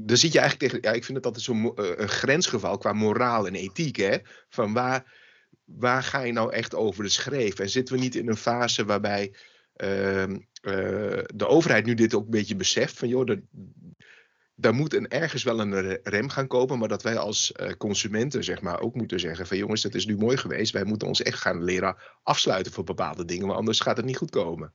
dan 0.00 0.16
zit 0.16 0.32
je 0.32 0.38
eigenlijk 0.38 0.72
tegen, 0.72 0.88
ja, 0.90 0.96
ik 0.96 1.04
vind 1.04 1.16
het 1.16 1.26
altijd 1.26 1.44
zo'n 1.44 1.72
een 1.74 2.08
grensgeval 2.08 2.78
qua 2.78 2.92
moraal 2.92 3.46
en 3.46 3.54
ethiek, 3.54 3.96
hè? 3.96 4.16
Van 4.48 4.72
waar, 4.72 5.12
waar 5.64 6.02
ga 6.02 6.20
je 6.20 6.32
nou 6.32 6.52
echt 6.52 6.74
over 6.74 7.02
de 7.02 7.08
schreef? 7.08 7.58
En 7.58 7.70
zitten 7.70 7.94
we 7.94 8.00
niet 8.00 8.14
in 8.14 8.28
een 8.28 8.36
fase 8.36 8.84
waarbij 8.84 9.34
ehm, 9.72 10.38
de 11.34 11.46
overheid 11.46 11.86
nu 11.86 11.94
dit 11.94 12.14
ook 12.14 12.24
een 12.24 12.30
beetje 12.30 12.56
beseft 12.56 12.98
van 12.98 13.08
joh, 13.08 13.26
de, 13.26 13.42
daar 14.60 14.74
moet 14.74 14.94
een, 14.94 15.08
ergens 15.08 15.42
wel 15.42 15.60
een 15.60 15.98
rem 16.02 16.28
gaan 16.28 16.46
komen, 16.46 16.78
maar 16.78 16.88
dat 16.88 17.02
wij 17.02 17.18
als 17.18 17.52
uh, 17.52 17.70
consumenten 17.70 18.44
zeg 18.44 18.60
maar, 18.60 18.80
ook 18.80 18.94
moeten 18.94 19.20
zeggen 19.20 19.46
van 19.46 19.56
jongens, 19.56 19.82
het 19.82 19.94
is 19.94 20.06
nu 20.06 20.16
mooi 20.16 20.36
geweest, 20.36 20.72
wij 20.72 20.84
moeten 20.84 21.08
ons 21.08 21.22
echt 21.22 21.40
gaan 21.40 21.64
leren 21.64 21.96
afsluiten 22.22 22.72
voor 22.72 22.84
bepaalde 22.84 23.24
dingen, 23.24 23.46
want 23.46 23.58
anders 23.58 23.80
gaat 23.80 23.96
het 23.96 24.06
niet 24.06 24.16
goed 24.16 24.30
komen. 24.30 24.74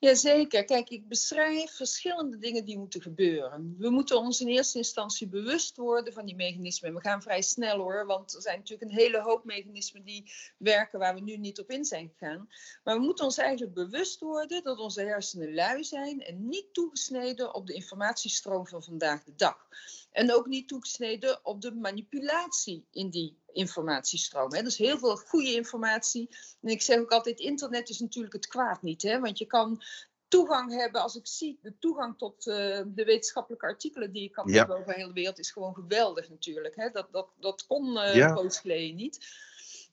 Jazeker. 0.00 0.64
Kijk, 0.64 0.90
ik 0.90 1.08
beschrijf 1.08 1.70
verschillende 1.70 2.38
dingen 2.38 2.64
die 2.64 2.78
moeten 2.78 3.02
gebeuren. 3.02 3.74
We 3.78 3.90
moeten 3.90 4.18
ons 4.18 4.40
in 4.40 4.48
eerste 4.48 4.78
instantie 4.78 5.28
bewust 5.28 5.76
worden 5.76 6.12
van 6.12 6.26
die 6.26 6.34
mechanismen. 6.34 6.94
We 6.94 7.00
gaan 7.00 7.22
vrij 7.22 7.42
snel 7.42 7.78
hoor, 7.78 8.06
want 8.06 8.34
er 8.34 8.42
zijn 8.42 8.58
natuurlijk 8.58 8.90
een 8.90 8.96
hele 8.96 9.20
hoop 9.20 9.44
mechanismen 9.44 10.04
die 10.04 10.32
werken 10.56 10.98
waar 10.98 11.14
we 11.14 11.20
nu 11.20 11.36
niet 11.36 11.60
op 11.60 11.70
in 11.70 11.84
zijn 11.84 12.12
gegaan. 12.18 12.48
Maar 12.84 12.96
we 12.96 13.04
moeten 13.04 13.24
ons 13.24 13.38
eigenlijk 13.38 13.74
bewust 13.74 14.20
worden 14.20 14.62
dat 14.62 14.78
onze 14.78 15.02
hersenen 15.02 15.54
lui 15.54 15.84
zijn 15.84 16.22
en 16.22 16.48
niet 16.48 16.66
toegesneden 16.72 17.54
op 17.54 17.66
de 17.66 17.74
informatiestroom 17.74 18.66
van 18.66 18.82
vandaag 18.82 19.24
de 19.24 19.34
dag. 19.36 19.68
En 20.12 20.34
ook 20.34 20.46
niet 20.46 20.68
toegesneden 20.68 21.40
op 21.42 21.60
de 21.60 21.72
manipulatie 21.72 22.84
in 22.90 23.10
die 23.10 23.38
informatiestroom. 23.52 24.54
Hè. 24.54 24.62
Dus 24.62 24.76
heel 24.76 24.98
veel 24.98 25.16
goede 25.16 25.54
informatie. 25.54 26.28
En 26.60 26.68
ik 26.68 26.82
zeg 26.82 26.98
ook 26.98 27.10
altijd, 27.10 27.40
internet 27.40 27.88
is 27.88 27.98
natuurlijk 27.98 28.32
het 28.32 28.46
kwaad 28.46 28.82
niet. 28.82 29.02
Hè? 29.02 29.20
Want 29.20 29.38
je 29.38 29.46
kan 29.46 29.82
toegang 30.28 30.72
hebben, 30.72 31.02
als 31.02 31.16
ik 31.16 31.26
zie, 31.26 31.58
de 31.62 31.78
toegang 31.78 32.18
tot 32.18 32.46
uh, 32.46 32.54
de 32.86 33.04
wetenschappelijke 33.04 33.66
artikelen 33.66 34.12
die 34.12 34.22
je 34.22 34.30
kan 34.30 34.50
hebben 34.50 34.76
over 34.76 34.92
de 34.92 35.00
hele 35.00 35.12
wereld, 35.12 35.38
is 35.38 35.50
gewoon 35.50 35.74
geweldig 35.74 36.28
natuurlijk. 36.28 36.76
Hè? 36.76 36.90
Dat, 36.90 37.12
dat, 37.12 37.28
dat 37.40 37.66
kon 37.66 37.96
uh, 37.96 38.14
ja. 38.14 38.48
geleden 38.48 38.96
niet. 38.96 39.18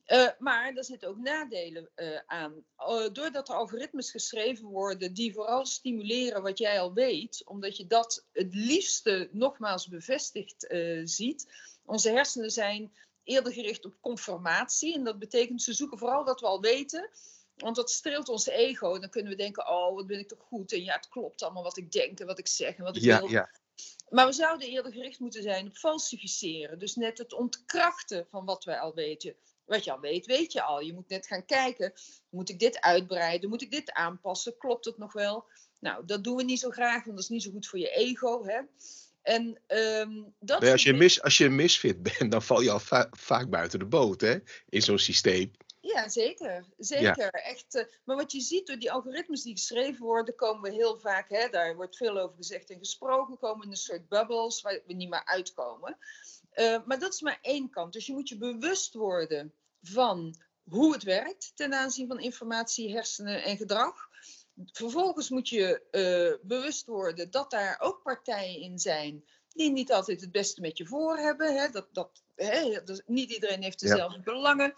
Uh, 0.07 0.27
maar 0.39 0.75
er 0.75 0.83
zitten 0.83 1.09
ook 1.09 1.17
nadelen 1.17 1.89
uh, 1.95 2.19
aan. 2.25 2.65
Uh, 2.79 3.09
doordat 3.11 3.49
er 3.49 3.55
algoritmes 3.55 4.11
geschreven 4.11 4.67
worden 4.67 5.13
die 5.13 5.33
vooral 5.33 5.65
stimuleren 5.65 6.41
wat 6.41 6.57
jij 6.57 6.79
al 6.79 6.93
weet, 6.93 7.41
omdat 7.45 7.77
je 7.77 7.87
dat 7.87 8.25
het 8.31 8.55
liefste 8.55 9.29
nogmaals 9.31 9.87
bevestigd 9.87 10.67
ziet. 11.03 11.51
Onze 11.85 12.09
hersenen 12.09 12.51
zijn 12.51 12.91
eerder 13.23 13.53
gericht 13.53 13.85
op 13.85 13.97
conformatie. 14.01 14.95
En 14.95 15.03
dat 15.03 15.19
betekent 15.19 15.61
ze 15.61 15.73
zoeken 15.73 15.97
vooral 15.97 16.23
wat 16.23 16.39
we 16.39 16.45
al 16.45 16.61
weten. 16.61 17.09
Want 17.55 17.75
dat 17.75 17.91
streelt 17.91 18.29
ons 18.29 18.47
ego. 18.47 18.93
En 18.93 19.01
dan 19.01 19.09
kunnen 19.09 19.31
we 19.31 19.37
denken, 19.37 19.69
oh, 19.69 19.95
wat 19.95 20.07
ben 20.07 20.19
ik 20.19 20.27
toch 20.27 20.39
goed. 20.39 20.73
En 20.73 20.83
ja, 20.83 20.95
het 20.95 21.07
klopt 21.07 21.41
allemaal 21.41 21.63
wat 21.63 21.77
ik 21.77 21.91
denk 21.91 22.19
en 22.19 22.25
wat 22.25 22.39
ik 22.39 22.47
zeg 22.47 22.75
en 22.75 22.83
wat 22.83 22.95
ik 22.95 23.01
ja, 23.01 23.19
wil. 23.19 23.29
Ja. 23.29 23.49
Maar 24.09 24.25
we 24.25 24.33
zouden 24.33 24.67
eerder 24.67 24.91
gericht 24.91 25.19
moeten 25.19 25.41
zijn 25.41 25.67
op 25.67 25.77
falsificeren. 25.77 26.79
Dus 26.79 26.95
net 26.95 27.17
het 27.17 27.33
ontkrachten 27.33 28.27
van 28.29 28.45
wat 28.45 28.63
wij 28.63 28.79
al 28.79 28.93
weten. 28.93 29.35
Wat 29.67 29.83
je 29.83 29.91
al 29.91 29.99
weet, 29.99 30.25
weet 30.25 30.51
je 30.51 30.61
al. 30.61 30.79
Je 30.79 30.93
moet 30.93 31.09
net 31.09 31.27
gaan 31.27 31.45
kijken. 31.45 31.93
Moet 32.29 32.49
ik 32.49 32.59
dit 32.59 32.81
uitbreiden? 32.81 33.49
Moet 33.49 33.61
ik 33.61 33.71
dit 33.71 33.91
aanpassen? 33.91 34.57
Klopt 34.57 34.85
het 34.85 34.97
nog 34.97 35.13
wel? 35.13 35.45
Nou, 35.79 36.05
dat 36.05 36.23
doen 36.23 36.35
we 36.35 36.43
niet 36.43 36.59
zo 36.59 36.69
graag, 36.69 37.03
want 37.03 37.15
dat 37.15 37.23
is 37.23 37.29
niet 37.29 37.43
zo 37.43 37.51
goed 37.51 37.67
voor 37.67 37.79
je 37.79 37.89
ego. 37.89 38.45
Hè? 38.45 38.59
En, 39.21 39.59
um, 39.67 40.33
dat 40.39 40.63
als, 40.63 40.83
je 40.83 40.93
mis, 40.93 41.21
als 41.21 41.37
je 41.37 41.45
een 41.45 41.55
misfit 41.55 42.03
bent, 42.19 42.31
dan 42.31 42.41
val 42.41 42.61
je 42.61 42.71
al 42.71 42.79
va 42.79 43.07
vaak 43.11 43.49
buiten 43.49 43.79
de 43.79 43.85
boot 43.85 44.21
hè? 44.21 44.37
in 44.69 44.81
zo'n 44.81 44.99
systeem. 44.99 45.51
Ja, 45.81 46.09
zeker. 46.09 46.65
Zeker. 46.77 47.17
Ja. 47.17 47.29
Echt, 47.29 47.75
uh, 47.75 47.83
maar 48.03 48.15
wat 48.15 48.31
je 48.31 48.41
ziet 48.41 48.67
door 48.67 48.77
die 48.77 48.91
algoritmes 48.91 49.43
die 49.43 49.53
geschreven 49.53 50.05
worden, 50.05 50.35
komen 50.35 50.61
we 50.61 50.75
heel 50.75 50.99
vaak, 50.99 51.29
hè, 51.29 51.49
daar 51.49 51.75
wordt 51.75 51.97
veel 51.97 52.19
over 52.19 52.35
gezegd 52.35 52.69
en 52.69 52.77
gesproken, 52.77 53.37
komen 53.37 53.65
in 53.65 53.71
een 53.71 53.77
soort 53.77 54.09
bubbles 54.09 54.61
waar 54.61 54.79
we 54.85 54.93
niet 54.93 55.09
meer 55.09 55.25
uitkomen. 55.25 55.97
Uh, 56.59 56.77
maar 56.85 56.99
dat 56.99 57.13
is 57.13 57.21
maar 57.21 57.39
één 57.41 57.69
kant. 57.69 57.93
Dus 57.93 58.05
je 58.05 58.13
moet 58.13 58.29
je 58.29 58.37
bewust 58.37 58.93
worden 58.93 59.53
van 59.81 60.35
hoe 60.63 60.93
het 60.93 61.03
werkt 61.03 61.51
ten 61.55 61.73
aanzien 61.73 62.07
van 62.07 62.19
informatie, 62.19 62.91
hersenen 62.91 63.43
en 63.43 63.57
gedrag. 63.57 64.09
Vervolgens 64.65 65.29
moet 65.29 65.49
je 65.49 65.81
uh, 65.91 66.47
bewust 66.47 66.85
worden 66.85 67.31
dat 67.31 67.51
daar 67.51 67.79
ook 67.79 68.01
partijen 68.03 68.61
in 68.61 68.79
zijn 68.79 69.23
die 69.53 69.71
niet 69.71 69.91
altijd 69.91 70.21
het 70.21 70.31
beste 70.31 70.61
met 70.61 70.77
je 70.77 70.85
voor 70.85 71.17
hebben. 71.17 71.55
Hè? 71.55 71.69
Dat, 71.69 71.87
dat, 71.91 72.23
hè? 72.35 72.83
Dus 72.83 73.01
niet 73.05 73.31
iedereen 73.31 73.63
heeft 73.63 73.79
dezelfde 73.79 74.17
ja. 74.17 74.23
belangen. 74.23 74.73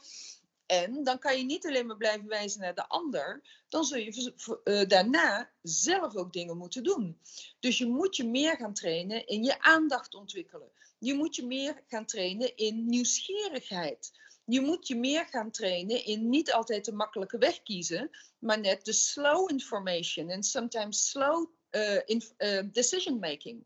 En 0.70 1.04
dan 1.04 1.20
kan 1.20 1.38
je 1.38 1.44
niet 1.44 1.68
alleen 1.68 1.86
maar 1.86 1.98
blijven 1.98 2.28
wijzen 2.28 2.62
naar 2.62 2.76
de 2.76 2.88
ander, 2.88 3.42
dan 3.70 3.84
zul 3.84 3.98
je 3.98 4.34
uh, 4.64 4.88
daarna 4.88 5.50
zelf 5.62 6.16
ook 6.16 6.34
dingen 6.34 6.58
moeten 6.58 6.84
doen. 6.84 7.20
Dus 7.60 7.78
je 7.78 7.86
moet 7.86 8.16
je 8.16 8.24
meer 8.24 8.56
gaan 8.56 8.74
trainen 8.74 9.28
in 9.28 9.44
je 9.44 9.62
aandacht 9.62 10.16
ontwikkelen. 10.16 10.72
Je 11.00 11.14
moet 11.14 11.36
je 11.36 11.46
meer 11.46 11.84
gaan 11.88 12.06
trainen 12.06 12.56
in 12.56 12.90
nieuwsgierigheid. 12.90 14.12
Je 14.46 14.62
moet 14.62 14.88
je 14.88 14.96
meer 14.96 15.26
gaan 15.26 15.52
trainen 15.52 16.06
in 16.06 16.30
niet 16.30 16.54
altijd 16.54 16.86
de 16.86 16.94
makkelijke 16.94 17.38
weg 17.38 17.64
kiezen, 17.64 18.10
maar 18.40 18.60
net 18.60 18.86
de 18.86 18.94
slow 18.94 19.52
information 19.52 20.30
en 20.30 20.44
sometimes 20.44 21.10
slow 21.10 21.50
uh, 21.72 22.00
in, 22.06 22.22
uh, 22.38 22.62
decision 22.72 23.20
making. 23.20 23.64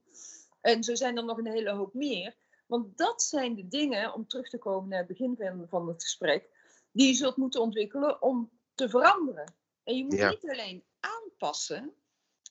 En 0.62 0.84
zo 0.84 0.96
zijn 0.96 1.18
er 1.18 1.26
nog 1.26 1.38
een 1.38 1.52
hele 1.52 1.72
hoop 1.72 1.94
meer. 1.94 2.36
Want 2.68 2.98
dat 2.98 3.24
zijn 3.24 3.56
de 3.56 3.68
dingen, 3.68 4.14
om 4.14 4.28
terug 4.28 4.50
te 4.50 4.58
komen 4.58 4.90
naar 4.90 5.00
het 5.00 5.08
begin 5.08 5.38
van 5.70 5.88
het 5.88 6.04
gesprek, 6.04 6.53
die 6.94 7.08
je 7.08 7.14
zult 7.14 7.38
moeten 7.38 7.62
ontwikkelen 7.62 8.22
om 8.22 8.52
te 8.76 8.90
veranderen. 8.90 9.54
En 9.84 9.98
je 9.98 10.04
moet 10.04 10.18
ja. 10.18 10.30
niet 10.30 10.50
alleen 10.50 10.84
aanpassen. 11.00 11.94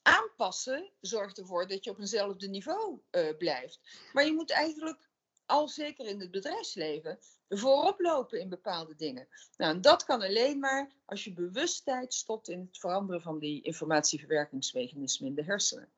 Aanpassen 0.02 0.90
zorgt 1.00 1.38
ervoor 1.38 1.66
dat 1.66 1.84
je 1.84 1.90
op 1.90 1.99
eenzelfde 1.99 2.49
niveau 2.49 3.00
uh, 3.11 3.37
blijft. 3.38 3.80
Maar 4.12 4.25
je 4.25 4.32
moet 4.32 4.50
eigenlijk, 4.50 5.11
al 5.46 5.68
zeker 5.68 6.06
in 6.06 6.20
het 6.20 6.30
bedrijfsleven, 6.30 7.18
voorop 7.49 8.00
lopen 8.00 8.40
in 8.40 8.49
bepaalde 8.49 8.94
dingen. 8.94 9.28
Nou, 9.56 9.75
en 9.75 9.80
dat 9.80 10.04
kan 10.04 10.22
alleen 10.22 10.58
maar 10.58 10.90
als 11.04 11.25
je 11.25 11.32
bewustheid 11.32 12.14
stopt 12.14 12.49
in 12.49 12.61
het 12.61 12.78
veranderen 12.78 13.22
van 13.22 13.38
die 13.38 13.62
informatieverwerkingsmechanismen 13.62 15.28
in 15.28 15.34
de 15.34 15.44
hersenen. 15.44 15.88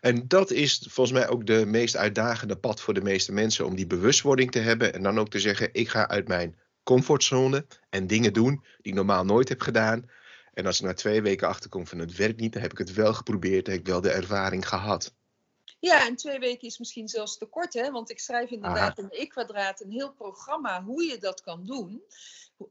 En 0.00 0.28
dat 0.28 0.50
is 0.50 0.86
volgens 0.90 1.18
mij 1.18 1.28
ook 1.28 1.46
de 1.46 1.66
meest 1.66 1.96
uitdagende 1.96 2.56
pad 2.56 2.80
voor 2.80 2.94
de 2.94 3.02
meeste 3.02 3.32
mensen 3.32 3.66
om 3.66 3.76
die 3.76 3.86
bewustwording 3.86 4.50
te 4.50 4.58
hebben 4.58 4.94
en 4.94 5.02
dan 5.02 5.18
ook 5.18 5.28
te 5.28 5.40
zeggen: 5.40 5.68
ik 5.72 5.88
ga 5.88 6.08
uit 6.08 6.28
mijn 6.28 6.58
comfortzone 6.84 7.66
en 7.90 8.06
dingen 8.06 8.32
doen 8.32 8.54
die 8.54 8.92
ik 8.92 8.94
normaal 8.94 9.24
nooit 9.24 9.48
heb 9.48 9.60
gedaan. 9.60 10.10
En 10.52 10.66
als 10.66 10.80
ik 10.80 10.86
na 10.86 10.94
twee 10.94 11.22
weken 11.22 11.48
achterkom 11.48 11.86
van 11.86 11.98
het 11.98 12.16
werkt 12.16 12.40
niet, 12.40 12.52
dan 12.52 12.62
heb 12.62 12.72
ik 12.72 12.78
het 12.78 12.92
wel 12.92 13.14
geprobeerd, 13.14 13.66
heb 13.66 13.78
ik 13.78 13.86
wel 13.86 14.00
de 14.00 14.10
ervaring 14.10 14.68
gehad. 14.68 15.14
Ja, 15.78 16.06
en 16.06 16.16
twee 16.16 16.38
weken 16.38 16.68
is 16.68 16.78
misschien 16.78 17.08
zelfs 17.08 17.38
te 17.38 17.46
kort, 17.46 17.74
hè? 17.74 17.90
want 17.90 18.10
ik 18.10 18.20
schrijf 18.20 18.50
inderdaad 18.50 18.98
Aha. 18.98 19.08
in 19.10 19.20
E-kwadraat 19.20 19.80
een 19.80 19.90
heel 19.90 20.12
programma 20.12 20.82
hoe 20.82 21.04
je 21.04 21.18
dat 21.18 21.40
kan 21.40 21.64
doen. 21.64 22.02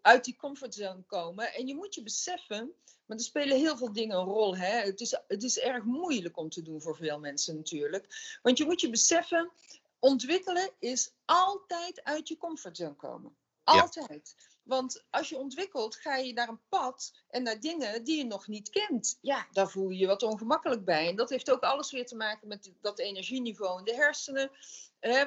Uit 0.01 0.25
die 0.25 0.35
comfortzone 0.35 1.01
komen. 1.01 1.53
En 1.53 1.67
je 1.67 1.75
moet 1.75 1.95
je 1.95 2.03
beseffen, 2.03 2.73
maar 3.05 3.17
er 3.17 3.23
spelen 3.23 3.57
heel 3.57 3.77
veel 3.77 3.93
dingen 3.93 4.17
een 4.17 4.25
rol. 4.25 4.57
Hè? 4.57 4.81
Het, 4.81 5.01
is, 5.01 5.21
het 5.27 5.43
is 5.43 5.59
erg 5.59 5.83
moeilijk 5.83 6.37
om 6.37 6.49
te 6.49 6.61
doen 6.61 6.81
voor 6.81 6.95
veel 6.95 7.19
mensen 7.19 7.55
natuurlijk. 7.55 8.37
Want 8.41 8.57
je 8.57 8.65
moet 8.65 8.81
je 8.81 8.89
beseffen, 8.89 9.51
ontwikkelen 9.99 10.71
is 10.79 11.11
altijd 11.25 12.03
uit 12.03 12.27
je 12.27 12.37
comfortzone 12.37 12.95
komen. 12.95 13.35
Altijd. 13.63 14.35
Want 14.63 15.05
als 15.09 15.29
je 15.29 15.37
ontwikkelt, 15.37 15.95
ga 15.95 16.15
je 16.15 16.33
naar 16.33 16.49
een 16.49 16.61
pad 16.69 17.13
en 17.29 17.43
naar 17.43 17.59
dingen 17.59 18.03
die 18.03 18.17
je 18.17 18.25
nog 18.25 18.47
niet 18.47 18.69
kent. 18.69 19.17
Ja, 19.21 19.47
daar 19.51 19.69
voel 19.69 19.89
je 19.89 19.97
je 19.97 20.07
wat 20.07 20.23
ongemakkelijk 20.23 20.85
bij. 20.85 21.07
En 21.07 21.15
dat 21.15 21.29
heeft 21.29 21.51
ook 21.51 21.61
alles 21.61 21.91
weer 21.91 22.05
te 22.05 22.15
maken 22.15 22.47
met 22.47 22.71
dat 22.81 22.99
energieniveau 22.99 23.79
in 23.79 23.85
de 23.85 23.95
hersenen. 23.95 24.51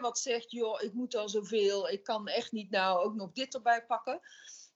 Wat 0.01 0.19
zegt, 0.19 0.51
joh, 0.51 0.83
ik 0.83 0.93
moet 0.93 1.17
al 1.17 1.29
zoveel, 1.29 1.89
ik 1.89 2.05
kan 2.05 2.29
echt 2.29 2.53
niet 2.53 2.71
nou 2.71 3.05
ook 3.05 3.15
nog 3.15 3.33
dit 3.33 3.55
erbij 3.55 3.87
pakken. 3.87 4.21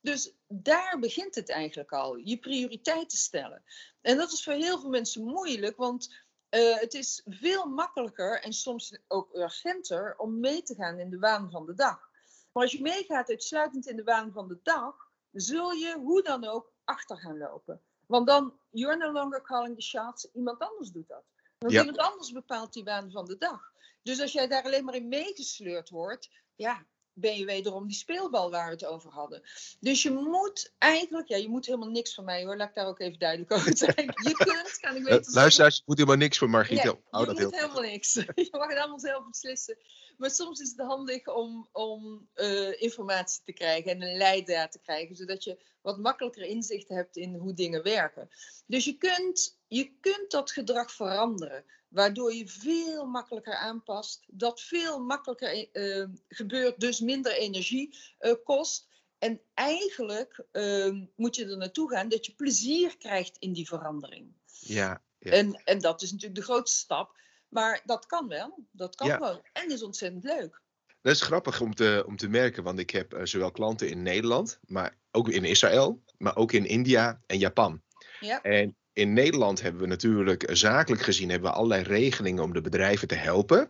Dus 0.01 0.33
daar 0.47 0.99
begint 0.99 1.35
het 1.35 1.51
eigenlijk 1.51 1.93
al, 1.93 2.17
je 2.17 2.39
prioriteiten 2.39 3.19
stellen. 3.19 3.63
En 4.01 4.17
dat 4.17 4.33
is 4.33 4.45
voor 4.45 4.53
heel 4.53 4.81
veel 4.81 4.91
mensen 4.91 5.25
moeilijk, 5.25 5.77
want 5.77 6.15
uh, 6.51 6.79
het 6.79 6.95
is 6.95 7.23
veel 7.25 7.67
makkelijker 7.67 8.41
en 8.41 8.53
soms 8.53 8.99
ook 9.09 9.35
urgenter 9.35 10.15
om 10.19 10.41
mee 10.41 10.63
te 10.63 10.75
gaan 10.75 10.99
in 10.99 11.11
de 11.11 11.19
waan 11.19 11.51
van 11.51 11.67
de 11.67 11.75
dag. 11.75 12.10
Maar 12.53 12.63
als 12.63 12.73
je 12.73 12.83
meegaat 12.83 13.29
uitsluitend 13.29 13.87
in 13.87 13.97
de 13.97 14.05
waan 14.05 14.33
van 14.33 14.49
de 14.49 14.59
dag, 14.63 15.11
zul 15.33 15.71
je 15.71 15.99
hoe 15.99 16.23
dan 16.23 16.45
ook 16.45 16.73
achter 16.85 17.17
gaan 17.17 17.39
lopen. 17.39 17.83
Want 18.07 18.27
dan, 18.27 18.59
you're 18.71 18.97
no 18.97 19.13
longer 19.13 19.43
calling 19.43 19.75
the 19.75 19.83
shots, 19.83 20.31
iemand 20.33 20.59
anders 20.59 20.91
doet 20.91 21.09
dat. 21.09 21.25
Want 21.59 21.73
iemand 21.73 21.99
anders 21.99 22.33
bepaalt 22.33 22.73
die 22.73 22.85
waan 22.85 23.11
van 23.11 23.25
de 23.25 23.37
dag. 23.37 23.73
Dus 24.03 24.21
als 24.21 24.33
jij 24.33 24.49
daar 24.49 24.65
alleen 24.65 24.85
maar 24.85 24.95
in 24.95 25.09
meegesleurd 25.09 25.89
wordt, 25.89 26.31
ja, 26.55 26.87
ben 27.21 27.37
je 27.37 27.45
wederom 27.45 27.87
die 27.87 27.97
speelbal 27.97 28.51
waar 28.51 28.67
we 28.67 28.73
het 28.73 28.85
over 28.85 29.11
hadden. 29.11 29.43
Dus 29.81 30.03
je 30.03 30.11
moet 30.11 30.73
eigenlijk, 30.79 31.29
ja, 31.29 31.37
je 31.37 31.49
moet 31.49 31.67
helemaal 31.67 31.91
niks 31.91 32.15
van 32.15 32.25
mij 32.25 32.45
hoor, 32.45 32.57
laat 32.57 32.69
ik 32.69 32.75
daar 32.75 32.87
ook 32.87 33.01
even 33.01 33.19
duidelijk 33.19 33.53
over 33.53 33.77
zijn. 33.77 34.15
Je 34.29 34.35
kunt, 34.35 34.79
kan 34.81 34.97
ik 34.97 35.05
weten. 35.05 35.33
Luisteraars, 35.33 35.77
je 35.77 35.83
moet 35.87 35.97
helemaal 35.97 36.19
niks 36.19 36.39
van 36.39 36.51
Margriet. 36.51 36.83
Je 36.83 36.99
moet 37.11 37.39
heel 37.39 37.51
helemaal 37.51 37.83
niks. 37.83 38.15
Je 38.35 38.49
mag 38.51 38.69
het 38.69 38.79
allemaal 38.79 39.01
zelf 39.01 39.27
beslissen. 39.29 39.79
Maar 40.17 40.31
soms 40.31 40.61
is 40.61 40.71
het 40.77 40.87
handig 40.87 41.27
om, 41.27 41.69
om 41.73 42.29
uh, 42.35 42.83
informatie 42.83 43.43
te 43.45 43.53
krijgen 43.53 43.91
en 43.91 44.03
een 44.03 44.17
leidraad 44.17 44.73
te 44.73 44.81
krijgen, 44.81 45.17
zodat 45.17 45.45
je 45.45 45.59
wat 45.83 45.99
makkelijker 45.99 46.43
inzicht 46.43 46.89
hebt 46.89 47.17
in 47.17 47.35
hoe 47.35 47.55
dingen 47.55 47.83
werken. 47.83 48.29
Dus 48.67 48.85
je 48.85 48.97
kunt, 48.97 49.59
je 49.67 49.93
kunt 50.01 50.31
dat 50.31 50.51
gedrag 50.53 50.93
veranderen, 50.93 51.65
waardoor 51.91 52.35
je 52.35 52.49
veel 52.49 53.07
makkelijker 53.07 53.55
aanpast, 53.55 54.25
dat 54.27 54.61
veel 54.61 55.01
makkelijker 55.01 55.69
uh, 55.73 56.07
gebeurt, 56.29 56.81
dus 56.81 57.01
minder 57.01 57.33
energie 57.33 57.99
uh, 58.21 58.35
kost. 58.45 58.89
En 59.19 59.41
eigenlijk 59.55 60.45
uh, 60.53 61.03
moet 61.17 61.37
je 61.37 61.45
er 61.45 61.57
naartoe 61.57 61.91
gaan 61.91 62.09
dat 62.09 62.27
je 62.27 62.35
plezier 62.35 62.97
krijgt 62.99 63.37
in 63.39 63.53
die 63.53 63.69
verandering. 63.69 64.33
Ja, 64.61 65.03
ja. 65.19 65.31
En, 65.31 65.63
en 65.65 65.79
dat 65.79 66.03
is 66.03 66.13
natuurlijk 66.13 66.41
de 66.41 66.47
grootste 66.47 66.79
stap. 66.79 67.19
Maar 67.49 67.81
dat 67.85 68.07
kan 68.07 68.29
wel. 68.29 68.65
Dat 68.71 68.95
kan 68.95 69.19
wel. 69.19 69.43
En 69.53 69.71
is 69.71 69.83
ontzettend 69.83 70.25
leuk. 70.25 70.63
Dat 71.03 71.15
is 71.15 71.21
grappig 71.21 71.61
om 71.61 71.75
te, 71.75 72.05
om 72.07 72.17
te 72.17 72.29
merken, 72.29 72.63
want 72.63 72.79
ik 72.79 72.91
heb 72.91 73.15
uh, 73.15 73.25
zowel 73.25 73.51
klanten 73.51 73.89
in 73.89 74.03
Nederland, 74.03 74.59
maar 74.67 74.99
ook 75.11 75.29
in 75.29 75.45
Israël, 75.45 76.03
maar 76.19 76.37
ook 76.37 76.53
in 76.53 76.67
India 76.67 77.23
en 77.27 77.39
Japan. 77.39 77.83
Ja. 78.21 78.43
En 78.43 78.77
in 79.01 79.13
Nederland 79.13 79.63
hebben 79.63 79.81
we 79.81 79.87
natuurlijk, 79.87 80.43
eh, 80.43 80.55
zakelijk 80.55 81.03
gezien, 81.03 81.31
hebben 81.31 81.51
we 81.51 81.57
allerlei 81.57 81.83
regelingen 81.83 82.43
om 82.43 82.53
de 82.53 82.61
bedrijven 82.61 83.09
te 83.09 83.15
helpen. 83.15 83.69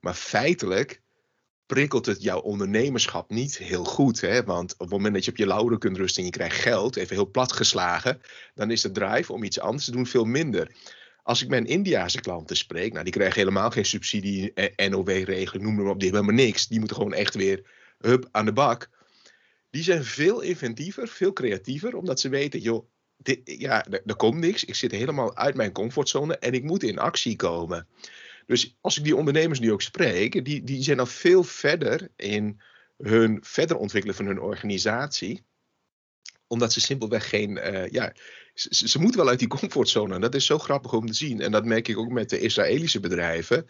Maar 0.00 0.14
feitelijk 0.14 1.02
prikkelt 1.66 2.06
het 2.06 2.22
jouw 2.22 2.40
ondernemerschap 2.40 3.30
niet 3.30 3.58
heel 3.58 3.84
goed. 3.84 4.20
Hè? 4.20 4.44
Want 4.44 4.72
op 4.72 4.78
het 4.78 4.90
moment 4.90 5.14
dat 5.14 5.24
je 5.24 5.30
op 5.30 5.36
je 5.36 5.46
lauren 5.46 5.78
kunt 5.78 5.96
rusten 5.96 6.22
en 6.22 6.28
je 6.28 6.34
krijgt 6.34 6.56
geld, 6.56 6.96
even 6.96 7.14
heel 7.14 7.30
plat 7.30 7.52
geslagen, 7.52 8.20
dan 8.54 8.70
is 8.70 8.80
de 8.80 8.90
drive 8.90 9.32
om 9.32 9.42
iets 9.42 9.60
anders 9.60 9.84
te 9.84 9.90
doen 9.90 10.06
veel 10.06 10.24
minder. 10.24 10.76
Als 11.22 11.42
ik 11.42 11.48
mijn 11.48 11.66
Indiase 11.66 12.20
klanten 12.20 12.56
spreek, 12.56 12.92
nou, 12.92 13.04
die 13.04 13.12
krijgen 13.12 13.38
helemaal 13.38 13.70
geen 13.70 13.84
subsidie, 13.84 14.52
eh, 14.52 14.88
NOW-regeling, 14.88 15.64
noem 15.64 15.74
maar 15.74 15.92
op, 15.92 16.00
die 16.00 16.10
hebben 16.10 16.26
helemaal 16.26 16.46
niks. 16.46 16.68
Die 16.68 16.78
moeten 16.78 16.96
gewoon 16.96 17.14
echt 17.14 17.34
weer 17.34 17.62
hup 17.98 18.28
aan 18.30 18.44
de 18.44 18.52
bak. 18.52 18.88
Die 19.70 19.82
zijn 19.82 20.04
veel 20.04 20.40
inventiever, 20.40 21.08
veel 21.08 21.32
creatiever, 21.32 21.96
omdat 21.96 22.20
ze 22.20 22.28
weten, 22.28 22.60
joh, 22.60 22.88
ja, 23.44 23.86
er, 23.86 24.16
komt 24.16 24.38
niks. 24.38 24.64
Ik 24.64 24.74
zit 24.74 24.90
helemaal 24.90 25.36
uit 25.36 25.54
mijn 25.54 25.72
comfortzone 25.72 26.38
en 26.38 26.52
ik 26.52 26.62
moet 26.62 26.82
in 26.82 26.98
actie 26.98 27.36
komen. 27.36 27.86
Dus 28.46 28.76
als 28.80 28.98
ik 28.98 29.04
die 29.04 29.16
ondernemers 29.16 29.60
nu 29.60 29.72
ook 29.72 29.82
spreek, 29.82 30.44
die, 30.44 30.64
die 30.64 30.82
zijn 30.82 30.98
al 30.98 31.06
veel 31.06 31.44
verder 31.44 32.08
in 32.16 32.60
hun 32.96 33.38
verder 33.42 33.76
ontwikkelen 33.76 34.16
van 34.16 34.26
hun 34.26 34.40
organisatie 34.40 35.46
omdat 36.48 36.72
ze 36.72 36.80
simpelweg 36.80 37.28
geen. 37.28 37.50
Uh, 37.50 37.88
ja, 37.88 38.12
ze, 38.54 38.98
moeten 38.98 39.20
wel 39.20 39.28
uit 39.28 39.38
die 39.38 39.48
comfortzone. 39.48 40.14
En 40.14 40.20
dat 40.20 40.34
is 40.34 40.46
zo 40.46 40.58
grappig 40.58 40.92
om 40.92 41.06
te 41.06 41.14
zien. 41.14 41.40
En 41.40 41.52
dat 41.52 41.64
merk 41.64 41.88
ik 41.88 41.98
ook 41.98 42.10
met 42.10 42.30
de 42.30 42.40
Israëlische 42.40 43.00
bedrijven. 43.00 43.66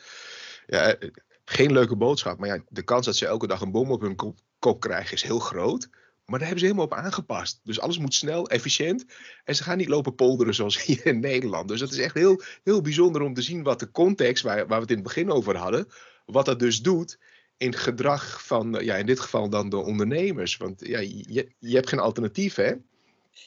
Ja, 0.66 0.96
geen 1.44 1.72
leuke 1.72 1.96
boodschap. 1.96 2.38
Maar 2.38 2.48
ja, 2.48 2.62
de 2.68 2.82
kans 2.82 3.06
dat 3.06 3.16
ze 3.16 3.26
elke 3.26 3.46
dag 3.46 3.60
een 3.60 3.72
bom 3.72 3.90
op 3.90 4.00
hun 4.00 4.16
kop, 4.16 4.38
kop 4.58 4.80
krijgen 4.80 5.14
is 5.14 5.22
heel 5.22 5.38
groot. 5.38 5.88
Maar 6.28 6.38
daar 6.38 6.48
hebben 6.48 6.66
ze 6.66 6.72
helemaal 6.72 6.98
op 6.98 7.04
aangepast. 7.04 7.60
Dus 7.62 7.80
alles 7.80 7.98
moet 7.98 8.14
snel, 8.14 8.48
efficiënt. 8.48 9.04
En 9.44 9.54
ze 9.54 9.62
gaan 9.62 9.76
niet 9.76 9.88
lopen 9.88 10.14
polderen 10.14 10.54
zoals 10.54 10.82
hier 10.84 11.06
in 11.06 11.20
Nederland. 11.20 11.68
Dus 11.68 11.80
dat 11.80 11.90
is 11.90 11.98
echt 11.98 12.14
heel, 12.14 12.42
heel 12.64 12.80
bijzonder 12.80 13.22
om 13.22 13.34
te 13.34 13.42
zien 13.42 13.62
wat 13.62 13.80
de 13.80 13.90
context, 13.90 14.42
waar, 14.42 14.56
waar 14.56 14.66
we 14.66 14.82
het 14.82 14.90
in 14.90 14.96
het 14.96 15.04
begin 15.04 15.30
over 15.30 15.56
hadden, 15.56 15.88
wat 16.26 16.44
dat 16.44 16.58
dus 16.58 16.82
doet 16.82 17.18
in 17.56 17.74
gedrag 17.74 18.46
van, 18.46 18.72
ja, 18.80 18.96
in 18.96 19.06
dit 19.06 19.20
geval 19.20 19.48
dan 19.48 19.68
de 19.68 19.76
ondernemers. 19.76 20.56
Want 20.56 20.86
ja, 20.86 20.98
je, 20.98 21.52
je 21.58 21.74
hebt 21.74 21.88
geen 21.88 21.98
alternatief, 21.98 22.54
hè? 22.54 22.74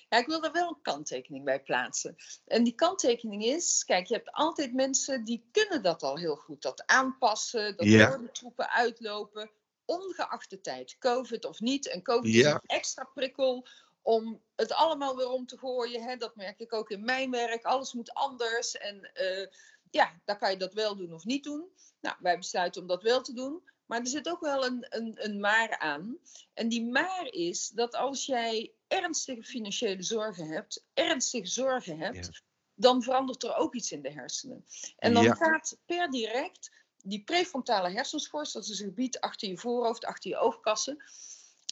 Ja, 0.10 0.18
ik 0.18 0.26
wil 0.26 0.44
er 0.44 0.52
wel 0.52 0.70
een 0.70 0.82
kanttekening 0.82 1.46
bij 1.46 1.62
plaatsen. 1.62 2.16
En 2.46 2.64
die 2.64 2.76
kanttekening 2.76 3.44
is, 3.44 3.84
kijk, 3.86 4.08
je 4.08 4.14
hebt 4.14 4.32
altijd 4.32 4.74
mensen 4.74 5.24
die 5.24 5.44
kunnen 5.52 5.84
dat 5.84 6.04
al 6.04 6.18
heel 6.18 6.36
goed. 6.36 6.62
Dat 6.62 6.84
aanpassen, 6.86 7.78
dat 7.78 7.86
ja. 7.86 8.18
de 8.18 8.32
troepen 8.32 8.70
uitlopen, 8.70 9.52
ongeacht 9.92 10.50
de 10.50 10.62
tijd. 10.62 10.96
Covid 11.00 11.46
of 11.46 11.60
niet. 11.60 11.88
En 11.88 12.02
Covid 12.02 12.36
is 12.36 12.46
een 12.46 12.62
extra 12.66 13.04
prikkel 13.14 13.68
om 14.02 14.42
het 14.56 14.74
allemaal 14.74 15.16
weer 15.16 15.30
om 15.30 15.46
te 15.46 15.58
gooien. 15.58 16.04
Hè? 16.04 16.16
Dat 16.16 16.36
merk 16.36 16.60
ik 16.60 16.74
ook 16.74 16.90
in 16.90 17.04
mijn 17.04 17.32
werk. 17.32 17.64
Alles 17.64 17.94
moet 17.94 18.14
anders. 18.14 18.78
En 18.78 19.12
uh, 19.22 19.48
ja, 19.92 20.22
dan 20.26 20.38
kan 20.38 20.52
je 20.52 20.58
dat 20.58 20.74
wel 20.74 20.96
doen 20.96 21.14
of 21.14 21.26
niet 21.26 21.44
doen. 21.44 21.70
Nou, 22.02 22.16
wij 22.20 22.38
besluiten 22.38 22.82
om 22.82 22.88
dat 22.88 23.04
wel 23.04 23.22
te 23.22 23.34
doen. 23.34 23.70
Maar 23.86 24.00
er 24.00 24.08
zit 24.08 24.30
ook 24.30 24.42
wel 24.42 24.66
een, 24.66 24.86
een, 24.90 25.26
een 25.26 25.40
maar 25.40 25.78
aan. 25.78 26.18
En 26.54 26.70
die 26.70 26.86
maar 26.86 27.28
is 27.30 27.70
dat 27.70 27.96
als 27.96 28.26
jij 28.26 28.72
ernstige 28.88 29.44
financiële 29.44 30.04
zorgen 30.04 30.48
hebt, 30.48 30.86
ernstige 30.94 31.48
zorgen 31.48 31.98
hebt, 31.98 32.44
dan 32.76 33.04
verandert 33.04 33.44
er 33.44 33.56
ook 33.56 33.76
iets 33.76 33.92
in 33.92 34.02
de 34.02 34.12
hersenen. 34.12 34.66
En 34.98 35.14
dan 35.14 35.36
gaat 35.36 35.78
per 35.86 36.10
direct 36.10 36.72
die 37.04 37.24
prefrontale 37.24 37.92
hersenschors, 37.92 38.52
dat 38.52 38.68
is 38.68 38.80
een 38.80 38.88
gebied 38.88 39.20
achter 39.20 39.48
je 39.48 39.58
voorhoofd, 39.58 40.06
achter 40.06 40.30
je 40.30 40.38
oogkassen, 40.38 41.04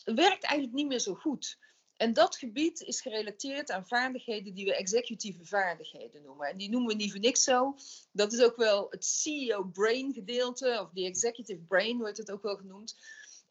werkt 0.04 0.44
eigenlijk 0.44 0.74
niet 0.74 0.88
meer 0.88 1.00
zo 1.00 1.16
goed. 1.16 1.58
En 1.98 2.14
dat 2.14 2.36
gebied 2.36 2.82
is 2.82 3.02
gerelateerd 3.02 3.72
aan 3.72 3.88
vaardigheden 3.88 4.54
die 4.54 4.66
we 4.66 4.76
executieve 4.76 5.46
vaardigheden 5.46 6.22
noemen. 6.22 6.48
En 6.48 6.58
die 6.58 6.70
noemen 6.70 6.90
we 6.90 6.96
niet 6.96 7.12
voor 7.12 7.20
niks 7.20 7.44
zo. 7.44 7.76
Dat 8.12 8.34
is 8.34 8.42
ook 8.42 8.56
wel 8.56 8.88
het 8.90 9.06
CEO-brain 9.06 10.14
gedeelte, 10.14 10.80
of 10.82 10.90
die 10.94 11.06
executive 11.06 11.62
brain 11.62 11.98
wordt 11.98 12.18
het 12.18 12.32
ook 12.32 12.44
wel 12.44 12.56
genoemd. 12.56 12.98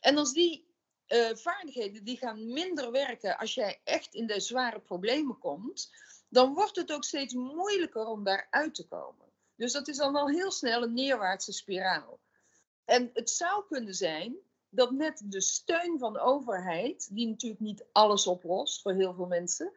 En 0.01 0.17
als 0.17 0.33
die 0.33 0.67
uh, 1.09 1.35
vaardigheden 1.35 2.05
die 2.05 2.17
gaan 2.17 2.53
minder 2.53 2.91
werken 2.91 3.39
als 3.39 3.55
jij 3.55 3.81
echt 3.85 4.15
in 4.15 4.27
de 4.27 4.41
zware 4.41 4.81
problemen 4.81 5.39
komt, 5.39 5.91
dan 6.29 6.55
wordt 6.55 6.77
het 6.77 6.93
ook 6.93 7.05
steeds 7.05 7.35
moeilijker 7.35 8.07
om 8.07 8.25
daaruit 8.25 8.75
te 8.75 8.87
komen. 8.87 9.28
Dus 9.59 9.73
dat 9.73 9.89
is 9.89 9.97
dan 9.97 10.17
al 10.17 10.29
heel 10.29 10.51
snel 10.51 10.83
een 10.83 10.95
neerwaartse 10.95 11.53
spiraal. 11.53 12.19
En 12.85 13.11
het 13.15 13.31
zou 13.31 13.65
kunnen 13.69 13.95
zijn 13.95 14.37
dat 14.69 14.91
met 14.91 15.23
de 15.25 15.41
steun 15.41 15.99
van 15.99 16.13
de 16.13 16.21
overheid, 16.21 17.09
die 17.15 17.27
natuurlijk 17.27 17.61
niet 17.61 17.85
alles 17.93 18.27
oplost 18.27 18.83
voor 18.83 18.93
heel 18.93 19.15
veel 19.15 19.27
mensen, 19.27 19.73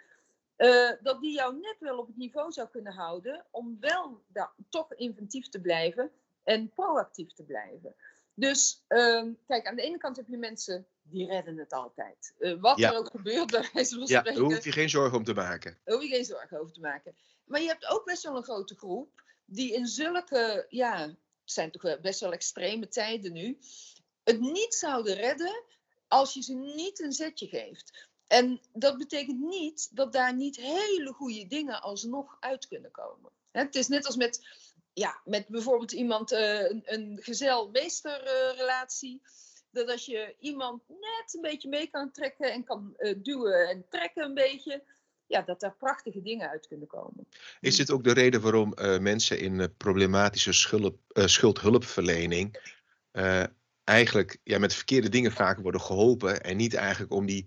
uh, 0.57 0.91
dat 1.01 1.21
die 1.21 1.33
jou 1.33 1.59
net 1.59 1.75
wel 1.79 1.97
op 1.97 2.07
het 2.07 2.17
niveau 2.17 2.51
zou 2.51 2.67
kunnen 2.67 2.93
houden 2.93 3.45
om 3.51 3.77
wel 3.79 4.21
daar, 4.27 4.51
toch 4.69 4.93
inventief 4.93 5.49
te 5.49 5.61
blijven 5.61 6.11
en 6.43 6.69
proactief 6.69 7.33
te 7.33 7.43
blijven. 7.43 7.95
Dus 8.33 8.83
uh, 8.89 9.23
kijk, 9.47 9.67
aan 9.67 9.75
de 9.75 9.81
ene 9.81 9.97
kant 9.97 10.15
heb 10.15 10.27
je 10.27 10.37
mensen 10.37 10.85
die 11.01 11.27
redden 11.27 11.57
het 11.57 11.73
altijd. 11.73 12.33
Uh, 12.39 12.61
wat 12.61 12.79
er 12.79 12.97
ook 12.97 13.09
gebeurt, 13.09 13.51
bij 13.51 13.69
wijze 13.73 13.95
van 13.95 14.07
spreken. 14.07 14.33
Ja, 14.33 14.39
daar 14.39 14.49
hoef 14.49 14.63
je 14.63 14.71
geen 14.71 14.89
zorgen 14.89 15.17
om 15.17 15.23
te 15.23 15.33
maken. 15.33 15.77
Daar 15.83 15.95
hoef 15.95 16.03
je 16.03 16.09
geen 16.09 16.25
zorgen 16.25 16.59
over 16.59 16.73
te 16.73 16.79
maken. 16.79 17.15
Maar 17.45 17.61
je 17.61 17.67
hebt 17.67 17.87
ook 17.87 18.05
best 18.05 18.23
wel 18.23 18.35
een 18.35 18.43
grote 18.43 18.75
groep 18.75 19.23
die 19.51 19.73
in 19.73 19.87
zulke, 19.87 20.65
ja, 20.69 21.07
het 21.07 21.17
zijn 21.43 21.71
toch 21.71 21.99
best 22.01 22.19
wel 22.19 22.33
extreme 22.33 22.87
tijden 22.87 23.33
nu, 23.33 23.57
het 24.23 24.39
niet 24.39 24.73
zouden 24.73 25.15
redden 25.15 25.63
als 26.07 26.33
je 26.33 26.41
ze 26.41 26.53
niet 26.53 26.99
een 26.99 27.11
zetje 27.11 27.47
geeft. 27.47 28.09
En 28.27 28.61
dat 28.73 28.97
betekent 28.97 29.39
niet 29.39 29.95
dat 29.95 30.13
daar 30.13 30.35
niet 30.35 30.55
hele 30.55 31.13
goede 31.13 31.47
dingen 31.47 31.81
alsnog 31.81 32.37
uit 32.39 32.67
kunnen 32.67 32.91
komen. 32.91 33.31
Het 33.51 33.75
is 33.75 33.87
net 33.87 34.05
als 34.05 34.15
met, 34.15 34.47
ja, 34.93 35.21
met 35.25 35.47
bijvoorbeeld 35.47 35.91
iemand, 35.91 36.31
uh, 36.31 36.69
een, 36.69 36.81
een 36.85 37.17
gezel-meester-relatie. 37.21 39.21
dat 39.71 39.89
als 39.89 40.05
je 40.05 40.35
iemand 40.39 40.83
net 40.87 41.33
een 41.33 41.41
beetje 41.41 41.69
mee 41.69 41.87
kan 41.87 42.11
trekken 42.11 42.51
en 42.51 42.63
kan 42.63 42.93
uh, 42.97 43.15
duwen 43.23 43.69
en 43.69 43.85
trekken 43.89 44.23
een 44.23 44.33
beetje, 44.33 44.83
ja, 45.31 45.41
dat 45.41 45.59
daar 45.59 45.75
prachtige 45.75 46.21
dingen 46.21 46.49
uit 46.49 46.67
kunnen 46.67 46.87
komen. 46.87 47.27
Is 47.59 47.75
dit 47.75 47.91
ook 47.91 48.03
de 48.03 48.13
reden 48.13 48.41
waarom 48.41 48.73
uh, 48.75 48.99
mensen 48.99 49.39
in 49.39 49.75
problematische 49.77 50.53
schulp, 50.53 50.97
schuldhulpverlening 51.13 52.59
eigenlijk 53.83 54.37
ja, 54.43 54.59
met 54.59 54.73
verkeerde 54.73 55.09
dingen 55.09 55.31
vaak 55.31 55.59
worden 55.59 55.81
geholpen. 55.81 56.43
En 56.43 56.57
niet 56.57 56.73
eigenlijk 56.73 57.13
om 57.13 57.25
die 57.25 57.45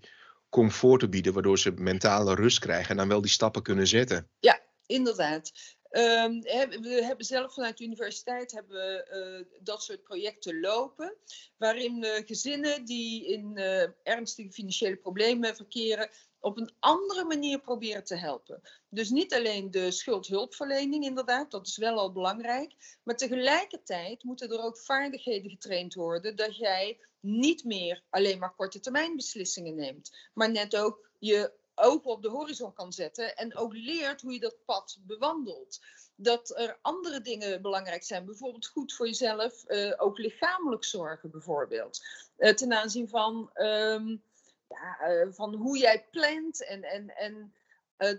comfort 0.49 0.99
te 0.99 1.09
bieden, 1.09 1.33
waardoor 1.33 1.59
ze 1.59 1.71
mentale 1.71 2.35
rust 2.35 2.59
krijgen 2.59 2.89
en 2.89 2.97
dan 2.97 3.07
wel 3.07 3.21
die 3.21 3.31
stappen 3.31 3.61
kunnen 3.61 3.87
zetten. 3.87 4.29
Ja, 4.39 4.59
inderdaad. 4.85 5.51
Ehm, 5.89 6.39
we 6.81 7.01
hebben 7.03 7.25
zelf 7.25 7.53
vanuit 7.53 7.77
de 7.77 7.83
universiteit 7.83 8.51
hebben 8.51 8.75
we, 8.75 9.03
eh, 9.03 9.59
dat 9.63 9.83
soort 9.83 10.03
projecten 10.03 10.59
lopen, 10.59 11.15
waarin 11.57 11.99
we 11.99 12.23
gezinnen 12.25 12.85
die 12.85 13.27
in 13.27 13.51
uh, 13.57 13.83
ernstige 14.03 14.51
financiële 14.51 14.95
problemen 14.95 15.55
verkeren, 15.55 16.09
op 16.45 16.57
een 16.57 16.73
andere 16.79 17.23
manier 17.23 17.59
proberen 17.59 18.03
te 18.03 18.15
helpen. 18.15 18.61
Dus 18.89 19.09
niet 19.09 19.33
alleen 19.33 19.71
de 19.71 19.91
schuldhulpverlening, 19.91 21.03
inderdaad, 21.03 21.51
dat 21.51 21.67
is 21.67 21.77
wel 21.77 21.97
al 21.97 22.11
belangrijk. 22.11 22.99
Maar 23.03 23.15
tegelijkertijd 23.15 24.23
moeten 24.23 24.49
er 24.49 24.63
ook 24.63 24.77
vaardigheden 24.77 25.49
getraind 25.49 25.93
worden 25.93 26.35
dat 26.35 26.57
jij 26.57 26.99
niet 27.19 27.63
meer 27.63 28.03
alleen 28.09 28.39
maar 28.39 28.55
korte 28.55 28.79
termijn 28.79 29.15
beslissingen 29.15 29.75
neemt, 29.75 30.17
maar 30.33 30.51
net 30.51 30.75
ook 30.75 31.09
je 31.19 31.51
ogen 31.75 32.11
op 32.11 32.21
de 32.21 32.29
horizon 32.29 32.73
kan 32.73 32.93
zetten 32.93 33.35
en 33.35 33.57
ook 33.57 33.73
leert 33.73 34.21
hoe 34.21 34.33
je 34.33 34.39
dat 34.39 34.65
pad 34.65 34.97
bewandelt. 35.01 35.79
Dat 36.15 36.57
er 36.57 36.77
andere 36.81 37.21
dingen 37.21 37.61
belangrijk 37.61 38.03
zijn, 38.03 38.25
bijvoorbeeld 38.25 38.67
goed 38.67 38.93
voor 38.93 39.05
jezelf, 39.05 39.63
uh, 39.67 39.93
ook 39.97 40.17
lichamelijk 40.17 40.83
zorgen 40.83 41.31
bijvoorbeeld. 41.31 42.05
Uh, 42.37 42.53
ten 42.53 42.73
aanzien 42.73 43.09
van, 43.09 43.49
um, 43.53 44.23
uh, 44.69 45.33
van 45.33 45.53
hoe 45.53 45.77
jij 45.77 46.05
plant 46.11 46.65
en, 46.65 46.83
en, 46.83 47.15
en 47.17 47.53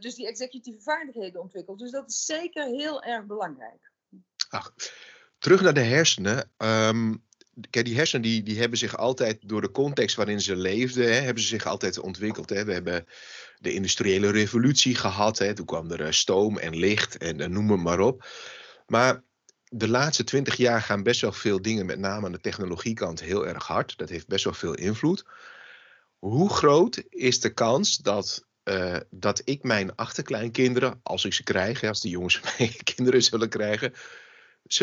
dus 0.00 0.14
die 0.14 0.26
executieve 0.26 0.80
vaardigheden 0.80 1.40
ontwikkelt. 1.40 1.78
Dus 1.78 1.90
dat 1.90 2.08
is 2.08 2.24
zeker 2.24 2.66
heel 2.66 3.02
erg 3.02 3.26
belangrijk. 3.26 3.90
Ach, 4.48 4.74
terug 5.38 5.60
naar 5.60 5.74
de 5.74 5.80
hersenen. 5.80 6.50
Um, 6.58 7.24
kijk, 7.70 7.84
die 7.84 7.96
hersenen 7.96 8.22
die, 8.22 8.42
die 8.42 8.58
hebben 8.58 8.78
zich 8.78 8.96
altijd 8.96 9.48
door 9.48 9.60
de 9.60 9.70
context 9.70 10.16
waarin 10.16 10.40
ze 10.40 10.56
leefden, 10.56 11.04
hè, 11.04 11.20
hebben 11.20 11.42
ze 11.42 11.48
zich 11.48 11.66
altijd 11.66 11.98
ontwikkeld. 11.98 12.50
Hè. 12.50 12.64
We 12.64 12.72
hebben 12.72 13.06
de 13.58 13.72
industriële 13.72 14.30
revolutie 14.30 14.94
gehad. 14.94 15.38
Hè. 15.38 15.54
Toen 15.54 15.66
kwam 15.66 15.90
er 15.90 16.04
eh, 16.04 16.10
stoom 16.10 16.58
en 16.58 16.76
licht 16.76 17.16
en, 17.16 17.40
en 17.40 17.52
noem 17.52 17.82
maar 17.82 18.00
op. 18.00 18.28
Maar 18.86 19.22
de 19.68 19.88
laatste 19.88 20.24
twintig 20.24 20.56
jaar 20.56 20.82
gaan 20.82 21.02
best 21.02 21.20
wel 21.20 21.32
veel 21.32 21.62
dingen, 21.62 21.86
met 21.86 21.98
name 21.98 22.26
aan 22.26 22.32
de 22.32 22.40
technologiekant, 22.40 23.20
heel 23.20 23.46
erg 23.46 23.66
hard. 23.66 23.98
Dat 23.98 24.08
heeft 24.08 24.26
best 24.26 24.44
wel 24.44 24.54
veel 24.54 24.74
invloed. 24.74 25.24
Hoe 26.26 26.50
groot 26.50 27.02
is 27.08 27.40
de 27.40 27.54
kans 27.54 27.96
dat, 27.96 28.44
uh, 28.64 28.96
dat 29.10 29.42
ik 29.44 29.62
mijn 29.62 29.94
achterkleinkinderen, 29.94 31.00
als 31.02 31.24
ik 31.24 31.32
ze 31.32 31.42
krijg, 31.42 31.82
als 31.82 32.00
de 32.00 32.08
jongens 32.08 32.40
mijn 32.58 32.76
kinderen 32.82 33.22
zullen 33.22 33.48
krijgen, 33.48 33.94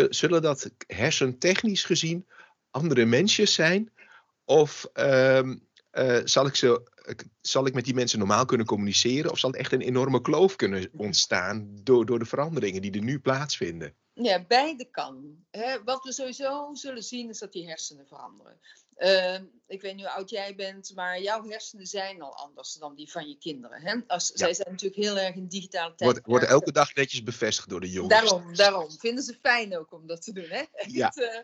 zullen 0.09 0.41
dat 0.41 0.71
hersentechnisch 0.87 1.83
gezien 1.83 2.27
andere 2.71 3.05
mensjes 3.05 3.53
zijn? 3.53 3.91
Of 4.45 4.89
uh, 4.93 5.39
uh, 5.91 6.21
zal, 6.23 6.45
ik 6.45 6.55
ze, 6.55 6.81
zal 7.41 7.65
ik 7.65 7.73
met 7.73 7.85
die 7.85 7.93
mensen 7.93 8.19
normaal 8.19 8.45
kunnen 8.45 8.65
communiceren? 8.65 9.31
Of 9.31 9.39
zal 9.39 9.53
er 9.53 9.59
echt 9.59 9.71
een 9.71 9.81
enorme 9.81 10.21
kloof 10.21 10.55
kunnen 10.55 10.89
ontstaan 10.97 11.79
door, 11.83 12.05
door 12.05 12.19
de 12.19 12.25
veranderingen 12.25 12.81
die 12.81 12.91
er 12.91 13.03
nu 13.03 13.19
plaatsvinden? 13.19 13.95
Ja, 14.13 14.45
beide 14.47 14.89
kan. 14.91 15.45
wat 15.85 16.03
we 16.03 16.13
sowieso 16.13 16.73
zullen 16.73 17.03
zien 17.03 17.29
is 17.29 17.39
dat 17.39 17.51
die 17.51 17.67
hersenen 17.67 18.07
veranderen. 18.07 18.59
Uh, 18.97 19.39
ik 19.67 19.81
weet 19.81 19.95
niet 19.95 20.05
hoe 20.05 20.13
oud 20.13 20.29
jij 20.29 20.55
bent, 20.55 20.91
maar 20.95 21.21
jouw 21.21 21.43
hersenen 21.47 21.85
zijn 21.85 22.21
al 22.21 22.35
anders 22.35 22.73
dan 22.73 22.95
die 22.95 23.11
van 23.11 23.27
je 23.27 23.37
kinderen. 23.37 23.81
Hè? 23.81 23.95
Als, 24.07 24.27
ja. 24.27 24.37
Zij 24.37 24.53
zijn 24.53 24.71
natuurlijk 24.71 25.01
heel 25.01 25.17
erg 25.17 25.35
in 25.35 25.47
digitale 25.47 25.95
tijd. 25.95 26.11
Wordt, 26.11 26.27
wordt 26.27 26.45
elke 26.45 26.71
dag 26.71 26.95
netjes 26.95 27.23
bevestigd 27.23 27.69
door 27.69 27.79
de 27.79 27.89
jongens. 27.89 28.13
Daarom, 28.13 28.55
daarom. 28.55 28.91
Vinden 28.91 29.23
ze 29.23 29.37
fijn 29.41 29.77
ook 29.77 29.91
om 29.91 30.07
dat 30.07 30.21
te 30.21 30.33
doen. 30.33 30.49
Hè? 30.49 30.63
Ja. 30.87 31.13
uh, 31.15 31.39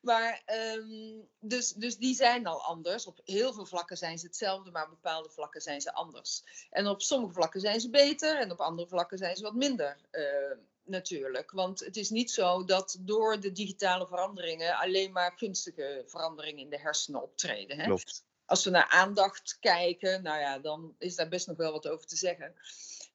maar, 0.00 0.42
um, 0.76 1.28
dus, 1.40 1.72
dus 1.72 1.96
die 1.96 2.14
zijn 2.14 2.46
al 2.46 2.62
anders. 2.62 3.06
Op 3.06 3.20
heel 3.24 3.52
veel 3.52 3.66
vlakken 3.66 3.96
zijn 3.96 4.18
ze 4.18 4.26
hetzelfde, 4.26 4.70
maar 4.70 4.84
op 4.84 4.90
bepaalde 4.90 5.30
vlakken 5.30 5.60
zijn 5.60 5.80
ze 5.80 5.92
anders. 5.92 6.42
En 6.70 6.86
op 6.86 7.02
sommige 7.02 7.32
vlakken 7.32 7.60
zijn 7.60 7.80
ze 7.80 7.90
beter 7.90 8.38
en 8.38 8.50
op 8.50 8.60
andere 8.60 8.88
vlakken 8.88 9.18
zijn 9.18 9.36
ze 9.36 9.42
wat 9.42 9.54
minder. 9.54 9.98
Uh, 10.12 10.56
natuurlijk. 10.84 11.50
Want 11.50 11.80
het 11.80 11.96
is 11.96 12.10
niet 12.10 12.30
zo 12.30 12.64
dat 12.64 12.96
door 13.00 13.40
de 13.40 13.52
digitale 13.52 14.06
veranderingen 14.06 14.76
alleen 14.76 15.12
maar 15.12 15.32
gunstige 15.36 16.02
veranderingen 16.06 16.62
in 16.62 16.70
de 16.70 16.80
hersenen 16.80 17.22
optreden. 17.22 17.78
Hè? 17.78 17.84
Klopt. 17.84 18.24
Als 18.46 18.64
we 18.64 18.70
naar 18.70 18.88
aandacht 18.88 19.56
kijken, 19.60 20.22
nou 20.22 20.38
ja, 20.38 20.58
dan 20.58 20.94
is 20.98 21.16
daar 21.16 21.28
best 21.28 21.46
nog 21.46 21.56
wel 21.56 21.72
wat 21.72 21.88
over 21.88 22.06
te 22.06 22.16
zeggen. 22.16 22.54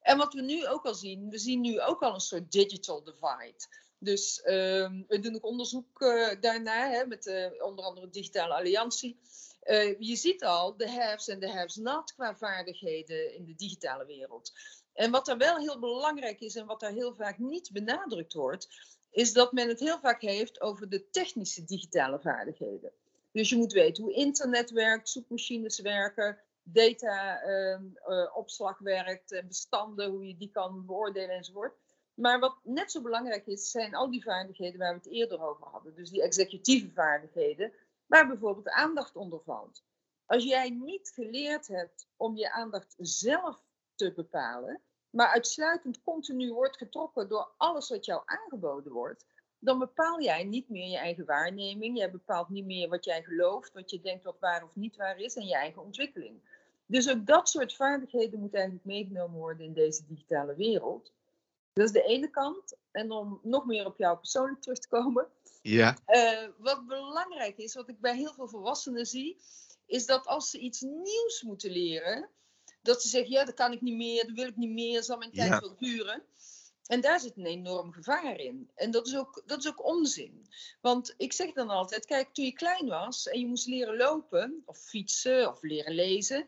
En 0.01 0.17
wat 0.17 0.33
we 0.33 0.41
nu 0.41 0.67
ook 0.67 0.85
al 0.85 0.95
zien, 0.95 1.29
we 1.29 1.37
zien 1.37 1.61
nu 1.61 1.81
ook 1.81 2.01
al 2.01 2.13
een 2.13 2.19
soort 2.19 2.51
digital 2.51 3.03
divide. 3.03 3.67
Dus 3.99 4.39
uh, 4.39 4.89
we 5.07 5.19
doen 5.21 5.35
ook 5.35 5.45
onderzoek 5.45 6.01
uh, 6.01 6.29
daarnaar, 6.39 6.91
hè, 6.91 7.05
met 7.05 7.25
uh, 7.25 7.63
onder 7.63 7.85
andere 7.85 8.05
de 8.05 8.11
Digitale 8.11 8.53
Alliantie. 8.53 9.19
Uh, 9.63 9.99
je 9.99 10.15
ziet 10.15 10.43
al 10.43 10.77
de 10.77 10.89
haves 10.89 11.27
en 11.27 11.39
de 11.39 11.51
haves 11.51 11.75
not 11.75 12.13
qua 12.13 12.35
vaardigheden 12.35 13.35
in 13.35 13.45
de 13.45 13.55
digitale 13.55 14.05
wereld. 14.05 14.51
En 14.93 15.11
wat 15.11 15.27
er 15.27 15.37
wel 15.37 15.57
heel 15.57 15.79
belangrijk 15.79 16.39
is 16.39 16.55
en 16.55 16.65
wat 16.65 16.79
daar 16.79 16.91
heel 16.91 17.15
vaak 17.15 17.37
niet 17.37 17.71
benadrukt 17.71 18.33
wordt, 18.33 18.67
is 19.11 19.33
dat 19.33 19.51
men 19.51 19.67
het 19.67 19.79
heel 19.79 19.99
vaak 19.99 20.21
heeft 20.21 20.61
over 20.61 20.89
de 20.89 21.09
technische 21.09 21.65
digitale 21.65 22.19
vaardigheden. 22.19 22.91
Dus 23.31 23.49
je 23.49 23.55
moet 23.55 23.71
weten 23.71 24.03
hoe 24.03 24.13
internet 24.13 24.71
werkt, 24.71 25.09
zoekmachines 25.09 25.79
werken, 25.79 26.37
data-opslag 26.63 28.79
uh, 28.79 28.79
uh, 28.79 29.03
werkt, 29.03 29.43
bestanden, 29.47 30.11
hoe 30.11 30.27
je 30.27 30.37
die 30.37 30.51
kan 30.51 30.85
beoordelen 30.85 31.35
enzovoort. 31.35 31.77
Maar 32.13 32.39
wat 32.39 32.57
net 32.63 32.91
zo 32.91 33.01
belangrijk 33.01 33.47
is, 33.47 33.71
zijn 33.71 33.95
al 33.95 34.11
die 34.11 34.23
vaardigheden 34.23 34.79
waar 34.79 34.93
we 34.93 34.97
het 34.97 35.11
eerder 35.11 35.41
over 35.41 35.67
hadden. 35.67 35.95
Dus 35.95 36.09
die 36.09 36.21
executieve 36.21 36.91
vaardigheden, 36.91 37.73
waar 38.05 38.27
bijvoorbeeld 38.27 38.69
aandacht 38.69 39.15
onder 39.15 39.41
valt. 39.43 39.83
Als 40.25 40.43
jij 40.43 40.69
niet 40.69 41.11
geleerd 41.13 41.67
hebt 41.67 42.07
om 42.17 42.35
je 42.35 42.51
aandacht 42.51 42.95
zelf 42.97 43.67
te 43.99 44.13
bepalen, 44.13 44.81
maar 45.09 45.27
uitsluitend 45.27 46.01
continu 46.01 46.53
wordt 46.53 46.77
getrokken 46.77 47.29
door 47.29 47.51
alles 47.57 47.89
wat 47.89 48.05
jou 48.05 48.21
aangeboden 48.25 48.91
wordt, 48.91 49.25
dan 49.59 49.79
bepaal 49.79 50.21
jij 50.21 50.43
niet 50.43 50.69
meer 50.69 50.89
je 50.89 50.97
eigen 50.97 51.25
waarneming. 51.25 51.97
Jij 51.97 52.11
bepaalt 52.11 52.49
niet 52.49 52.65
meer 52.65 52.89
wat 52.89 53.05
jij 53.05 53.23
gelooft, 53.23 53.73
wat 53.73 53.89
je 53.89 54.01
denkt 54.01 54.23
wat 54.23 54.39
waar 54.39 54.63
of 54.63 54.75
niet 54.75 54.95
waar 54.95 55.17
is 55.17 55.35
en 55.35 55.45
je 55.45 55.55
eigen 55.55 55.81
ontwikkeling. 55.81 56.41
Dus 56.85 57.09
ook 57.09 57.25
dat 57.25 57.49
soort 57.49 57.75
vaardigheden 57.75 58.39
moet 58.39 58.53
eigenlijk 58.53 58.85
meegenomen 58.85 59.39
worden 59.39 59.65
in 59.65 59.73
deze 59.73 60.05
digitale 60.05 60.55
wereld. 60.55 61.13
Dat 61.73 61.85
is 61.85 61.91
de 61.91 62.03
ene 62.03 62.29
kant. 62.29 62.77
En 62.91 63.11
om 63.11 63.39
nog 63.43 63.65
meer 63.65 63.85
op 63.85 63.97
jou 63.97 64.17
persoonlijk 64.17 64.61
terug 64.61 64.79
te 64.79 64.87
komen. 64.87 65.27
Ja. 65.61 65.97
Uh, 66.07 66.47
wat 66.57 66.87
belangrijk 66.87 67.57
is, 67.57 67.75
wat 67.75 67.89
ik 67.89 67.99
bij 67.99 68.15
heel 68.15 68.33
veel 68.33 68.47
volwassenen 68.47 69.05
zie, 69.05 69.41
is 69.85 70.05
dat 70.05 70.25
als 70.27 70.49
ze 70.49 70.59
iets 70.59 70.81
nieuws 70.81 71.41
moeten 71.41 71.71
leren, 71.71 72.29
dat 72.81 73.01
ze 73.01 73.07
zeggen, 73.07 73.31
ja, 73.31 73.45
dat 73.45 73.53
kan 73.55 73.71
ik 73.71 73.81
niet 73.81 73.95
meer, 73.95 74.25
dat 74.25 74.35
wil 74.35 74.47
ik 74.47 74.55
niet 74.55 74.69
meer, 74.69 75.03
zal 75.03 75.17
mijn 75.17 75.31
tijd 75.31 75.49
ja. 75.49 75.59
wel 75.59 75.75
duren. 75.77 76.23
En 76.85 77.01
daar 77.01 77.19
zit 77.19 77.37
een 77.37 77.45
enorm 77.45 77.91
gevaar 77.91 78.39
in. 78.39 78.69
En 78.75 78.91
dat 78.91 79.07
is, 79.07 79.17
ook, 79.17 79.43
dat 79.45 79.59
is 79.59 79.67
ook 79.67 79.85
onzin. 79.85 80.47
Want 80.81 81.13
ik 81.17 81.33
zeg 81.33 81.53
dan 81.53 81.69
altijd, 81.69 82.05
kijk, 82.05 82.33
toen 82.33 82.45
je 82.45 82.53
klein 82.53 82.87
was 82.87 83.27
en 83.27 83.39
je 83.39 83.47
moest 83.47 83.67
leren 83.67 83.97
lopen, 83.97 84.61
of 84.65 84.77
fietsen, 84.77 85.49
of 85.51 85.61
leren 85.61 85.93
lezen, 85.93 86.47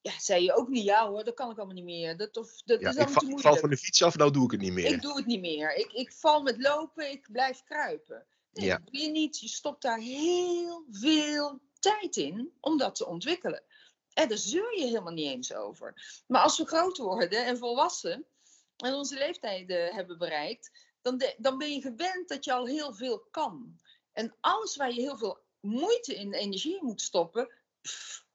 ja, 0.00 0.12
zei 0.18 0.44
je 0.44 0.54
ook 0.54 0.68
niet, 0.68 0.84
ja 0.84 1.08
hoor, 1.08 1.24
dat 1.24 1.34
kan 1.34 1.50
ik 1.50 1.56
allemaal 1.56 1.74
niet 1.74 1.84
meer. 1.84 2.16
Dat, 2.16 2.36
of, 2.36 2.62
dat 2.64 2.80
ja, 2.80 2.88
is 2.88 2.96
ik 2.96 3.06
te 3.06 3.12
val, 3.12 3.22
moeilijk. 3.22 3.48
val 3.48 3.56
van 3.56 3.70
de 3.70 3.76
fiets 3.76 4.02
af, 4.02 4.16
nou 4.16 4.30
doe 4.30 4.44
ik 4.44 4.50
het 4.50 4.60
niet 4.60 4.72
meer. 4.72 4.92
Ik 4.92 5.02
doe 5.02 5.16
het 5.16 5.26
niet 5.26 5.40
meer. 5.40 5.74
Ik, 5.74 5.92
ik 5.92 6.12
val 6.12 6.42
met 6.42 6.58
lopen, 6.58 7.10
ik 7.10 7.28
blijf 7.32 7.62
kruipen. 7.62 8.26
Nee, 8.52 8.66
Ja. 8.66 8.76
dat 8.76 8.92
doe 8.92 9.02
je 9.02 9.10
niet. 9.10 9.40
Je 9.40 9.48
stopt 9.48 9.82
daar 9.82 9.98
heel 9.98 10.84
veel 10.90 11.60
tijd 11.78 12.16
in 12.16 12.52
om 12.60 12.78
dat 12.78 12.94
te 12.94 13.06
ontwikkelen. 13.06 13.62
En 14.18 14.28
daar 14.28 14.38
zeur 14.38 14.78
je 14.78 14.84
helemaal 14.84 15.12
niet 15.12 15.30
eens 15.30 15.54
over. 15.54 16.22
Maar 16.26 16.42
als 16.42 16.58
we 16.58 16.66
groot 16.66 16.96
worden 16.96 17.46
en 17.46 17.58
volwassen 17.58 18.26
en 18.76 18.94
onze 18.94 19.14
leeftijden 19.14 19.94
hebben 19.94 20.18
bereikt, 20.18 20.70
dan, 21.02 21.22
dan 21.36 21.58
ben 21.58 21.72
je 21.72 21.80
gewend 21.80 22.28
dat 22.28 22.44
je 22.44 22.52
al 22.52 22.66
heel 22.66 22.94
veel 22.94 23.18
kan. 23.30 23.78
En 24.12 24.34
alles 24.40 24.76
waar 24.76 24.92
je 24.92 25.00
heel 25.00 25.16
veel 25.16 25.38
moeite 25.60 26.14
in 26.14 26.32
energie 26.32 26.82
moet 26.82 27.00
stoppen, 27.00 27.52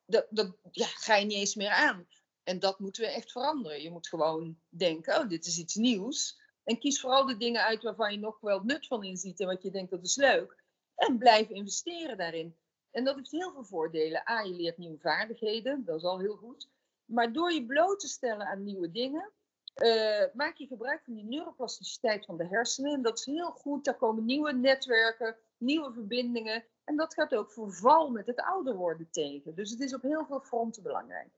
dat, 0.05 0.27
dat 0.29 0.55
ja, 0.71 0.85
ga 0.85 1.15
je 1.15 1.25
niet 1.25 1.37
eens 1.37 1.55
meer 1.55 1.71
aan. 1.71 2.07
En 2.43 2.59
dat 2.59 2.79
moeten 2.79 3.03
we 3.03 3.09
echt 3.09 3.31
veranderen. 3.31 3.81
Je 3.81 3.91
moet 3.91 4.07
gewoon 4.07 4.59
denken, 4.69 5.19
oh, 5.19 5.29
dit 5.29 5.45
is 5.45 5.57
iets 5.57 5.75
nieuws. 5.75 6.39
En 6.63 6.79
kies 6.79 6.99
vooral 6.99 7.25
de 7.25 7.37
dingen 7.37 7.63
uit 7.63 7.83
waarvan 7.83 8.11
je 8.11 8.19
nog 8.19 8.39
wel 8.39 8.59
nut 8.59 8.87
van 8.87 9.03
inziet 9.03 9.39
en 9.39 9.47
wat 9.47 9.63
je 9.63 9.71
denkt 9.71 9.91
dat 9.91 10.03
is 10.03 10.15
leuk. 10.15 10.63
En 10.95 11.17
blijf 11.17 11.49
investeren 11.49 12.17
daarin. 12.17 12.57
En 12.93 13.03
dat 13.03 13.15
heeft 13.15 13.31
heel 13.31 13.51
veel 13.51 13.63
voordelen. 13.63 14.29
A, 14.29 14.41
je 14.41 14.53
leert 14.53 14.77
nieuwe 14.77 14.99
vaardigheden, 14.99 15.85
dat 15.85 15.95
is 15.95 16.03
al 16.03 16.19
heel 16.19 16.35
goed. 16.35 16.69
Maar 17.05 17.33
door 17.33 17.51
je 17.51 17.65
bloot 17.65 17.99
te 17.99 18.07
stellen 18.07 18.47
aan 18.47 18.63
nieuwe 18.63 18.91
dingen, 18.91 19.31
eh, 19.73 20.23
maak 20.33 20.55
je 20.57 20.67
gebruik 20.67 21.03
van 21.03 21.13
die 21.13 21.23
neuroplasticiteit 21.23 22.25
van 22.25 22.37
de 22.37 22.47
hersenen. 22.47 22.93
En 22.93 23.01
dat 23.01 23.19
is 23.19 23.25
heel 23.25 23.51
goed. 23.51 23.85
Daar 23.85 23.97
komen 23.97 24.25
nieuwe 24.25 24.53
netwerken, 24.53 25.37
nieuwe 25.57 25.93
verbindingen. 25.93 26.65
En 26.83 26.95
dat 26.95 27.13
gaat 27.13 27.35
ook 27.35 27.51
verval 27.51 28.09
met 28.09 28.27
het 28.27 28.41
ouder 28.41 28.75
worden 28.75 29.07
tegen. 29.11 29.55
Dus 29.55 29.69
het 29.69 29.79
is 29.79 29.93
op 29.93 30.01
heel 30.01 30.25
veel 30.25 30.41
fronten 30.41 30.83
belangrijk. 30.83 31.29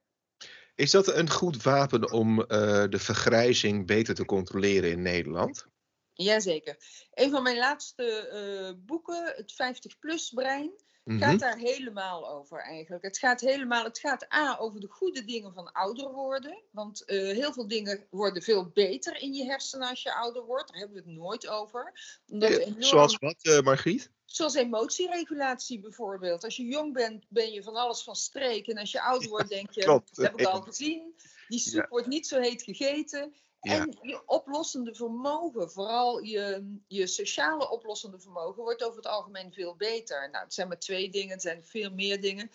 Is 0.75 0.91
dat 0.91 1.07
een 1.07 1.29
goed 1.29 1.63
wapen 1.63 2.11
om 2.11 2.41
eh, 2.41 2.83
de 2.89 2.99
vergrijzing 2.99 3.87
beter 3.87 4.15
te 4.15 4.25
controleren 4.25 4.91
in 4.91 5.01
Nederland? 5.01 5.67
Jazeker. 6.13 6.77
Een 7.13 7.31
van 7.31 7.43
mijn 7.43 7.57
laatste 7.57 8.27
eh, 8.27 8.85
boeken, 8.85 9.33
het 9.35 9.53
50-plus 9.53 10.29
brein, 10.29 10.71
Het 11.05 11.23
gaat 11.23 11.39
daar 11.39 11.57
helemaal 11.57 12.29
over 12.29 12.59
eigenlijk. 12.59 13.03
Het 13.03 13.17
gaat 13.17 13.41
helemaal, 13.41 13.83
het 13.83 13.99
gaat 13.99 14.33
A 14.33 14.57
over 14.59 14.79
de 14.79 14.87
goede 14.87 15.25
dingen 15.25 15.53
van 15.53 15.71
ouder 15.71 16.11
worden. 16.11 16.63
Want 16.71 17.03
heel 17.05 17.53
veel 17.53 17.67
dingen 17.67 18.07
worden 18.09 18.43
veel 18.43 18.69
beter 18.73 19.21
in 19.21 19.33
je 19.33 19.45
hersenen 19.45 19.89
als 19.89 20.01
je 20.01 20.15
ouder 20.15 20.45
wordt. 20.45 20.67
Daar 20.67 20.77
hebben 20.77 20.97
we 20.97 21.09
het 21.09 21.19
nooit 21.19 21.47
over. 21.47 21.93
Omdat 22.27 22.49
enorm... 22.49 22.81
Zoals 22.81 23.17
wat, 23.17 23.61
Margriet? 23.63 24.11
Zoals 24.25 24.53
emotieregulatie 24.53 25.79
bijvoorbeeld. 25.79 26.43
Als 26.43 26.55
je 26.55 26.65
jong 26.65 26.93
bent, 26.93 27.25
ben 27.29 27.51
je 27.51 27.63
van 27.63 27.75
alles 27.75 28.03
van 28.03 28.15
streek. 28.15 28.67
En 28.67 28.77
als 28.77 28.91
je 28.91 29.01
ouder 29.01 29.29
wordt, 29.29 29.49
denk 29.49 29.71
je, 29.71 29.85
dat 29.85 30.09
heb 30.13 30.39
ik 30.39 30.45
al 30.45 30.61
gezien. 30.61 31.15
Die 31.47 31.59
soep 31.59 31.85
wordt 31.89 32.07
niet 32.07 32.27
zo 32.27 32.39
heet 32.39 32.63
gegeten. 32.63 33.33
En 33.65 33.97
je 34.01 34.21
oplossende 34.25 34.95
vermogen, 34.95 35.71
vooral 35.71 36.19
je, 36.19 36.75
je 36.87 37.07
sociale 37.07 37.69
oplossende 37.69 38.19
vermogen, 38.19 38.63
wordt 38.63 38.83
over 38.83 38.97
het 38.97 39.07
algemeen 39.07 39.53
veel 39.53 39.75
beter. 39.75 40.29
Nou, 40.29 40.43
het 40.43 40.53
zijn 40.53 40.67
maar 40.67 40.79
twee 40.79 41.09
dingen, 41.09 41.31
het 41.31 41.41
zijn 41.41 41.65
veel 41.65 41.91
meer 41.91 42.21
dingen. 42.21 42.51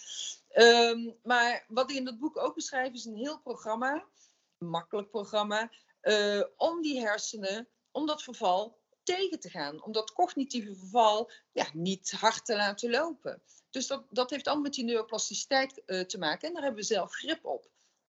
Ehm, 0.48 1.10
maar 1.22 1.64
wat 1.68 1.90
ik 1.90 1.96
in 1.96 2.04
dat 2.04 2.18
boek 2.18 2.38
ook 2.38 2.54
beschrijf, 2.54 2.92
is 2.92 3.04
een 3.04 3.16
heel 3.16 3.40
programma, 3.40 4.04
een 4.58 4.68
makkelijk 4.68 5.10
programma, 5.10 5.70
uh, 6.02 6.42
om 6.56 6.82
die 6.82 7.00
hersenen, 7.00 7.68
om 7.90 8.06
dat 8.06 8.22
verval 8.22 8.78
tegen 9.02 9.40
te 9.40 9.50
gaan. 9.50 9.84
Om 9.84 9.92
dat 9.92 10.12
cognitieve 10.12 10.74
verval 10.74 11.30
ja, 11.52 11.66
niet 11.72 12.10
hard 12.10 12.44
te 12.44 12.56
laten 12.56 12.90
lopen. 12.90 13.42
Dus 13.70 13.86
dat, 13.86 14.04
dat 14.10 14.30
heeft 14.30 14.46
allemaal 14.46 14.64
met 14.64 14.74
die 14.74 14.84
neuroplasticiteit 14.84 15.82
uh, 15.86 16.00
te 16.00 16.18
maken. 16.18 16.48
En 16.48 16.54
daar 16.54 16.62
hebben 16.62 16.80
we 16.80 16.86
zelf 16.86 17.12
grip 17.12 17.44
op. 17.44 17.68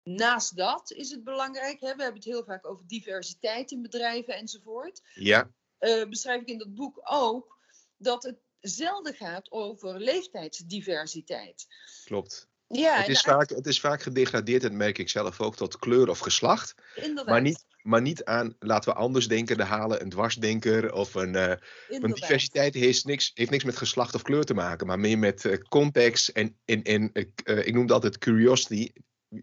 Naast 0.09 0.57
dat 0.57 0.91
is 0.91 1.09
het 1.09 1.23
belangrijk, 1.23 1.79
hè, 1.79 1.95
we 1.95 2.03
hebben 2.03 2.21
het 2.21 2.23
heel 2.23 2.43
vaak 2.43 2.67
over 2.67 2.87
diversiteit 2.87 3.71
in 3.71 3.81
bedrijven 3.81 4.35
enzovoort. 4.35 5.01
Ja. 5.13 5.51
Uh, 5.79 6.05
beschrijf 6.09 6.41
ik 6.41 6.47
in 6.47 6.57
dat 6.57 6.73
boek 6.73 7.01
ook 7.03 7.57
dat 7.97 8.23
het 8.23 8.37
zelden 8.59 9.13
gaat 9.13 9.51
over 9.51 9.99
leeftijdsdiversiteit. 9.99 11.67
Klopt. 12.03 12.47
Ja, 12.67 12.97
het, 12.97 13.07
is 13.07 13.21
vaak, 13.21 13.49
het 13.49 13.67
is 13.67 13.79
vaak 13.79 14.01
gedegradeerd, 14.01 14.63
en 14.63 14.69
dat 14.69 14.77
merk 14.77 14.97
ik 14.97 15.09
zelf 15.09 15.41
ook, 15.41 15.55
tot 15.55 15.77
kleur 15.77 16.09
of 16.09 16.19
geslacht. 16.19 16.75
Inderdaad. 16.95 17.25
Maar 17.25 17.41
niet, 17.41 17.65
maar 17.81 18.01
niet 18.01 18.23
aan, 18.23 18.55
laten 18.59 18.93
we 18.93 18.99
anders 18.99 19.27
denken, 19.27 19.57
de 19.57 19.63
halen 19.63 20.01
een 20.01 20.09
dwarsdenker 20.09 20.93
of 20.93 21.13
een... 21.13 21.33
Uh, 21.33 21.53
want 21.99 22.15
diversiteit 22.15 22.73
heeft 22.73 23.05
niks, 23.05 23.31
heeft 23.33 23.51
niks 23.51 23.63
met 23.63 23.77
geslacht 23.77 24.15
of 24.15 24.21
kleur 24.21 24.43
te 24.43 24.53
maken, 24.53 24.87
maar 24.87 24.99
meer 24.99 25.19
met 25.19 25.43
uh, 25.43 25.57
context 25.57 26.29
en, 26.29 26.57
en, 26.65 26.83
en 26.83 27.11
uh, 27.13 27.67
ik 27.67 27.73
noem 27.73 27.85
dat 27.85 27.95
altijd 27.95 28.17
curiosity. 28.17 28.91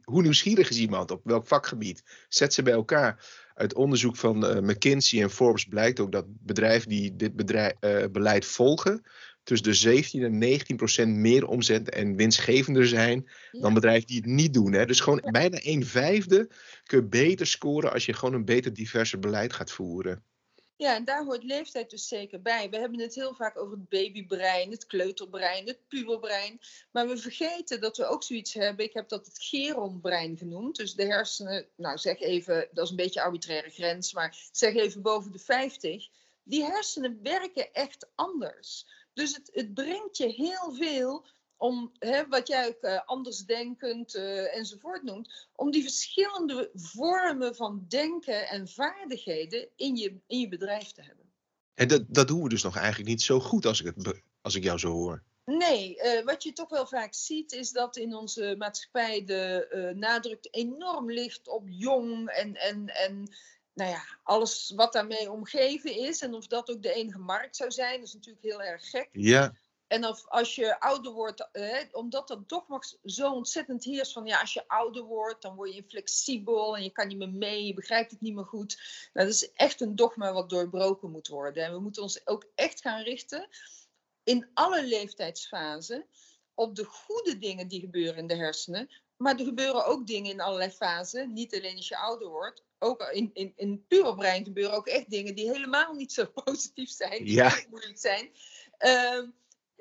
Hoe 0.03 0.23
nieuwsgierig 0.23 0.71
is 0.71 0.79
iemand 0.79 1.11
op 1.11 1.21
welk 1.25 1.47
vakgebied? 1.47 2.03
Zet 2.29 2.55
ze 2.55 2.63
bij 2.63 2.73
elkaar. 2.73 3.41
Uit 3.55 3.75
onderzoek 3.75 4.17
van 4.17 4.65
McKinsey 4.65 5.23
en 5.23 5.31
Forbes 5.31 5.65
blijkt 5.65 6.01
ook 6.01 6.13
dat 6.13 6.25
bedrijven 6.29 6.89
die 6.89 7.17
dit 7.17 7.37
bedrijf, 7.37 7.75
beleid 8.11 8.45
volgen, 8.45 9.03
tussen 9.43 9.69
de 9.69 9.75
17 9.75 10.23
en 10.23 10.39
19 10.39 10.77
procent 10.77 11.17
meer 11.17 11.47
omzet 11.47 11.91
en 11.91 12.17
winstgevender 12.17 12.89
zijn 12.89 13.29
dan 13.51 13.75
bedrijven 13.75 14.07
die 14.07 14.17
het 14.17 14.27
niet 14.27 14.55
doen. 14.55 14.73
Hè. 14.73 14.87
Dus 14.87 15.01
gewoon 15.01 15.23
bijna 15.31 15.59
een 15.61 15.87
vijfde 15.87 16.51
kun 16.85 16.99
je 16.99 17.07
beter 17.07 17.47
scoren 17.47 17.93
als 17.93 18.07
je 18.07 18.13
gewoon 18.13 18.35
een 18.35 18.45
beter 18.45 18.73
diverser 18.73 19.19
beleid 19.19 19.53
gaat 19.53 19.71
voeren. 19.71 20.25
Ja, 20.83 20.95
en 20.95 21.05
daar 21.05 21.25
hoort 21.25 21.43
leeftijd 21.43 21.91
dus 21.91 22.09
zeker 22.09 22.43
bij. 22.43 22.71
We 22.71 22.79
hebben 22.79 23.01
het 23.01 23.15
heel 23.15 23.35
vaak 23.35 23.59
over 23.59 23.73
het 23.73 23.89
babybrein, 23.89 24.71
het 24.71 24.87
kleuterbrein, 24.87 25.67
het 25.67 25.89
puberbrein. 25.89 26.61
Maar 26.91 27.09
we 27.09 27.17
vergeten 27.17 27.81
dat 27.81 27.97
we 27.97 28.05
ook 28.05 28.23
zoiets 28.23 28.55
hebben. 28.55 28.85
Ik 28.85 28.93
heb 28.93 29.09
dat 29.09 29.27
het 29.27 29.43
geronbrein 29.43 30.37
genoemd. 30.37 30.77
Dus 30.77 30.95
de 30.95 31.05
hersenen, 31.05 31.67
nou 31.77 31.99
zeg 31.99 32.21
even, 32.21 32.69
dat 32.73 32.85
is 32.85 32.91
een 32.91 32.97
beetje 32.97 33.21
een 33.21 33.27
arbitraire 33.27 33.71
grens, 33.71 34.13
maar 34.13 34.49
zeg 34.53 34.75
even 34.75 35.03
boven 35.03 35.33
de 35.33 35.39
50. 35.39 36.09
Die 36.43 36.65
hersenen 36.65 37.19
werken 37.23 37.73
echt 37.73 38.09
anders. 38.15 38.87
Dus 39.15 39.35
het, 39.37 39.51
het 39.53 39.75
brengt 39.75 40.17
je 40.17 40.29
heel 40.29 40.75
veel 40.75 41.27
om, 41.63 41.93
hè, 41.99 42.27
wat 42.29 42.49
jij 42.49 42.69
ook 42.69 42.83
uh, 42.83 43.01
andersdenkend 43.05 44.15
uh, 44.15 44.57
enzovoort 44.57 45.03
noemt, 45.03 45.49
om 45.57 45.71
die 45.71 45.83
verschillende 45.83 46.71
vormen 46.75 47.55
van 47.55 47.85
denken 47.89 48.49
en 48.49 48.69
vaardigheden 48.69 49.69
in 49.77 49.97
je, 49.97 50.17
in 50.27 50.39
je 50.39 50.49
bedrijf 50.49 50.93
te 50.93 51.03
hebben. 51.03 51.25
En 51.75 51.89
dat, 51.89 52.03
dat 52.09 52.29
doen 52.29 52.43
we 52.43 52.49
dus 52.49 52.63
nog 52.63 52.77
eigenlijk 52.77 53.09
niet 53.09 53.23
zo 53.23 53.41
goed 53.41 53.67
als 53.67 53.81
ik, 53.81 53.87
het, 53.95 54.23
als 54.41 54.55
ik 54.55 54.63
jou 54.63 54.79
zo 54.79 54.91
hoor. 54.91 55.23
Nee, 55.45 55.97
uh, 55.97 56.25
wat 56.25 56.43
je 56.43 56.53
toch 56.53 56.69
wel 56.69 56.87
vaak 56.87 57.15
ziet 57.15 57.53
is 57.53 57.71
dat 57.71 57.97
in 57.97 58.15
onze 58.15 58.55
maatschappij 58.59 59.25
de 59.25 59.93
nadruk 59.97 60.49
enorm 60.51 61.11
ligt 61.11 61.49
op 61.49 61.65
jong 61.67 62.29
en, 62.29 62.55
en, 62.55 62.87
en 62.87 63.35
nou 63.75 63.91
ja, 63.91 64.05
alles 64.23 64.73
wat 64.77 64.93
daarmee 64.93 65.31
omgeven 65.31 65.97
is. 65.97 66.21
En 66.21 66.35
of 66.35 66.47
dat 66.47 66.71
ook 66.71 66.83
de 66.83 66.93
enige 66.93 67.19
markt 67.19 67.57
zou 67.57 67.71
zijn, 67.71 68.03
is 68.03 68.15
natuurlijk 68.15 68.45
heel 68.45 68.63
erg 68.63 68.91
gek. 68.91 69.09
Ja. 69.13 69.53
En 69.93 70.07
of 70.07 70.29
als 70.29 70.55
je 70.55 70.81
ouder 70.81 71.13
wordt, 71.13 71.49
hè, 71.53 71.83
omdat 71.91 72.29
dat 72.29 72.49
toch 72.49 72.69
nog 72.69 72.85
zo 73.05 73.33
ontzettend 73.33 73.85
heerst 73.85 74.13
van 74.13 74.27
ja, 74.27 74.41
als 74.41 74.53
je 74.53 74.69
ouder 74.69 75.03
wordt, 75.03 75.43
dan 75.43 75.55
word 75.55 75.75
je 75.75 75.85
flexibel 75.89 76.77
en 76.77 76.83
je 76.83 76.91
kan 76.91 77.09
niet 77.09 77.19
meer 77.19 77.33
mee, 77.33 77.67
je 77.67 77.75
begrijpt 77.75 78.11
het 78.11 78.21
niet 78.21 78.35
meer 78.35 78.45
goed. 78.45 78.81
Nou, 79.13 79.27
dat 79.27 79.35
is 79.35 79.53
echt 79.53 79.81
een 79.81 79.97
dogma 79.97 80.33
wat 80.33 80.51
doorbroken 80.51 81.11
moet 81.11 81.29
worden. 81.29 81.65
En 81.65 81.73
we 81.73 81.81
moeten 81.81 82.03
ons 82.03 82.27
ook 82.27 82.47
echt 82.55 82.81
gaan 82.81 83.03
richten 83.03 83.49
in 84.25 84.49
alle 84.55 84.87
leeftijdsfasen 84.87 86.07
op 86.55 86.75
de 86.75 86.85
goede 86.85 87.39
dingen 87.39 87.69
die 87.69 87.81
gebeuren 87.81 88.17
in 88.17 88.27
de 88.27 88.37
hersenen. 88.37 88.91
Maar 89.17 89.39
er 89.39 89.45
gebeuren 89.45 89.87
ook 89.87 90.07
dingen 90.07 90.31
in 90.31 90.41
allerlei 90.41 90.71
fasen, 90.71 91.33
niet 91.33 91.55
alleen 91.55 91.77
als 91.77 91.89
je 91.89 91.99
ouder 91.99 92.29
wordt, 92.29 92.65
ook 92.79 93.03
in, 93.03 93.31
in, 93.33 93.53
in 93.57 93.71
het 93.71 93.89
pure 93.89 94.15
brein 94.15 94.45
gebeuren 94.45 94.77
ook 94.77 94.87
echt 94.87 95.11
dingen 95.11 95.35
die 95.35 95.51
helemaal 95.51 95.95
niet 95.95 96.13
zo 96.13 96.27
positief 96.45 96.91
zijn, 96.91 97.25
die 97.25 97.35
ja. 97.35 97.65
moeilijk 97.71 97.99
zijn. 97.99 98.31
Uh, 98.79 99.29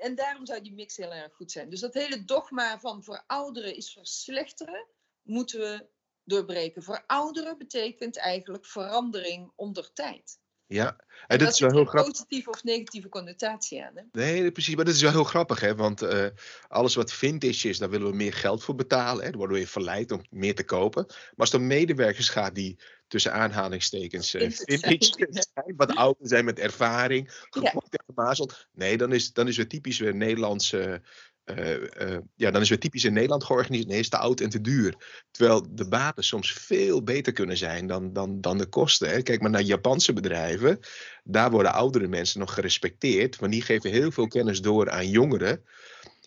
en 0.01 0.15
daarom 0.15 0.45
zou 0.45 0.61
die 0.61 0.73
mix 0.73 0.97
heel 0.97 1.13
erg 1.13 1.33
goed 1.33 1.51
zijn. 1.51 1.69
Dus 1.69 1.79
dat 1.79 1.93
hele 1.93 2.25
dogma 2.25 2.79
van 2.79 3.03
verouderen 3.03 3.75
is 3.75 3.93
verslechteren, 3.93 4.87
moeten 5.21 5.59
we 5.59 5.85
doorbreken. 6.23 6.83
Verouderen 6.83 7.57
betekent 7.57 8.17
eigenlijk 8.17 8.65
verandering 8.65 9.51
onder 9.55 9.93
tijd. 9.93 10.39
Ja, 10.65 10.95
en, 11.27 11.37
dat, 11.37 11.53
is 11.53 11.59
wel 11.59 11.71
heel 11.71 11.85
grappig. 11.85 12.11
positieve 12.11 12.49
of 12.49 12.63
negatieve 12.63 13.09
connotatie 13.09 13.83
aan. 13.83 13.95
Hè? 13.95 14.03
Nee, 14.11 14.51
precies. 14.51 14.75
Maar 14.75 14.85
dat 14.85 14.93
is 14.93 15.01
wel 15.01 15.11
heel 15.11 15.23
grappig, 15.23 15.59
hè? 15.59 15.75
Want 15.75 16.01
uh, 16.01 16.25
alles 16.67 16.95
wat 16.95 17.13
vintage 17.13 17.69
is, 17.69 17.77
daar 17.77 17.89
willen 17.89 18.09
we 18.09 18.15
meer 18.15 18.33
geld 18.33 18.63
voor 18.63 18.75
betalen. 18.75 19.23
Hè? 19.23 19.29
Daar 19.29 19.37
worden 19.37 19.57
we 19.57 19.67
verleid 19.67 20.11
om 20.11 20.21
meer 20.29 20.55
te 20.55 20.63
kopen. 20.63 21.05
Maar 21.07 21.33
als 21.35 21.53
om 21.53 21.67
medewerkers 21.67 22.29
gaat 22.29 22.55
die 22.55 22.79
tussen 23.11 23.33
aanhalingstekens 23.33 24.35
uh, 24.35 24.51
vintage 24.51 25.27
zijn, 25.53 25.73
wat 25.75 25.95
ouder 25.95 26.27
zijn 26.27 26.45
met 26.45 26.59
ervaring, 26.59 27.45
ja. 27.61 27.71
en 27.71 28.03
gemazeld. 28.05 28.67
Nee, 28.73 28.97
dan 28.97 29.13
is, 29.13 29.33
dan 29.33 29.47
is 29.47 29.57
het 29.57 29.69
typisch 29.69 29.99
weer 29.99 30.15
Nederlandse 30.15 31.01
uh, 31.45 32.17
ja, 32.35 32.51
dan 32.51 32.61
is 32.61 32.69
het 32.69 32.81
typisch 32.81 33.03
in 33.03 33.13
Nederland 33.13 33.43
georganiseerd. 33.43 33.89
Nee, 33.89 33.99
is 33.99 34.09
te 34.09 34.17
oud 34.17 34.39
en 34.39 34.49
te 34.49 34.61
duur. 34.61 34.95
Terwijl 35.31 35.65
de 35.69 35.87
baten 35.87 36.23
soms 36.23 36.53
veel 36.53 37.03
beter 37.03 37.33
kunnen 37.33 37.57
zijn 37.57 37.87
dan, 37.87 38.13
dan, 38.13 38.41
dan 38.41 38.57
de 38.57 38.65
kosten. 38.65 39.09
Hè. 39.09 39.21
Kijk 39.21 39.41
maar 39.41 39.49
naar 39.49 39.61
Japanse 39.61 40.13
bedrijven. 40.13 40.79
Daar 41.23 41.51
worden 41.51 41.73
oudere 41.73 42.07
mensen 42.07 42.39
nog 42.39 42.53
gerespecteerd. 42.53 43.35
Want 43.35 43.51
die 43.51 43.61
geven 43.61 43.91
heel 43.91 44.11
veel 44.11 44.27
kennis 44.27 44.61
door 44.61 44.89
aan 44.89 45.09
jongeren. 45.09 45.63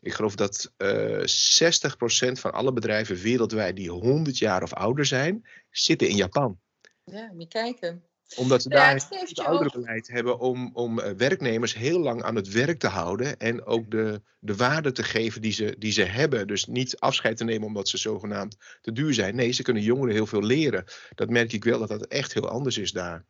Ik 0.00 0.12
geloof 0.12 0.34
dat 0.34 0.72
uh, 0.78 1.20
60% 1.20 2.32
van 2.32 2.52
alle 2.52 2.72
bedrijven 2.72 3.16
wereldwijd 3.16 3.76
die 3.76 3.90
100 3.90 4.38
jaar 4.38 4.62
of 4.62 4.72
ouder 4.72 5.06
zijn, 5.06 5.48
zitten 5.70 6.08
in 6.08 6.16
Japan. 6.16 6.58
Ja, 7.04 7.32
moet 7.32 7.48
kijken 7.48 8.04
omdat 8.36 8.62
ze 8.62 8.68
daar 8.68 8.94
het 8.94 9.38
ouderenbeleid 9.38 10.08
hebben 10.08 10.38
om, 10.38 10.70
om 10.72 10.98
eh, 10.98 11.12
werknemers 11.16 11.74
heel 11.74 11.98
lang 11.98 12.22
aan 12.22 12.34
het 12.34 12.52
werk 12.52 12.78
te 12.78 12.86
houden. 12.86 13.36
En 13.38 13.64
ook 13.64 13.90
de, 13.90 14.22
de 14.38 14.56
waarde 14.56 14.92
te 14.92 15.02
geven 15.02 15.42
die 15.42 15.52
ze, 15.52 15.76
die 15.78 15.92
ze 15.92 16.02
hebben. 16.02 16.46
Dus 16.46 16.66
niet 16.66 16.98
afscheid 16.98 17.36
te 17.36 17.44
nemen 17.44 17.66
omdat 17.66 17.88
ze 17.88 17.98
zogenaamd 17.98 18.56
te 18.80 18.92
duur 18.92 19.14
zijn. 19.14 19.36
Nee, 19.36 19.52
ze 19.52 19.62
kunnen 19.62 19.82
jongeren 19.82 20.14
heel 20.14 20.26
veel 20.26 20.42
leren. 20.42 20.84
Dat 21.14 21.30
merk 21.30 21.52
ik 21.52 21.64
wel 21.64 21.78
dat 21.78 21.88
dat 21.88 22.06
echt 22.06 22.34
heel 22.34 22.48
anders 22.48 22.78
is 22.78 22.92
daar. 22.92 23.24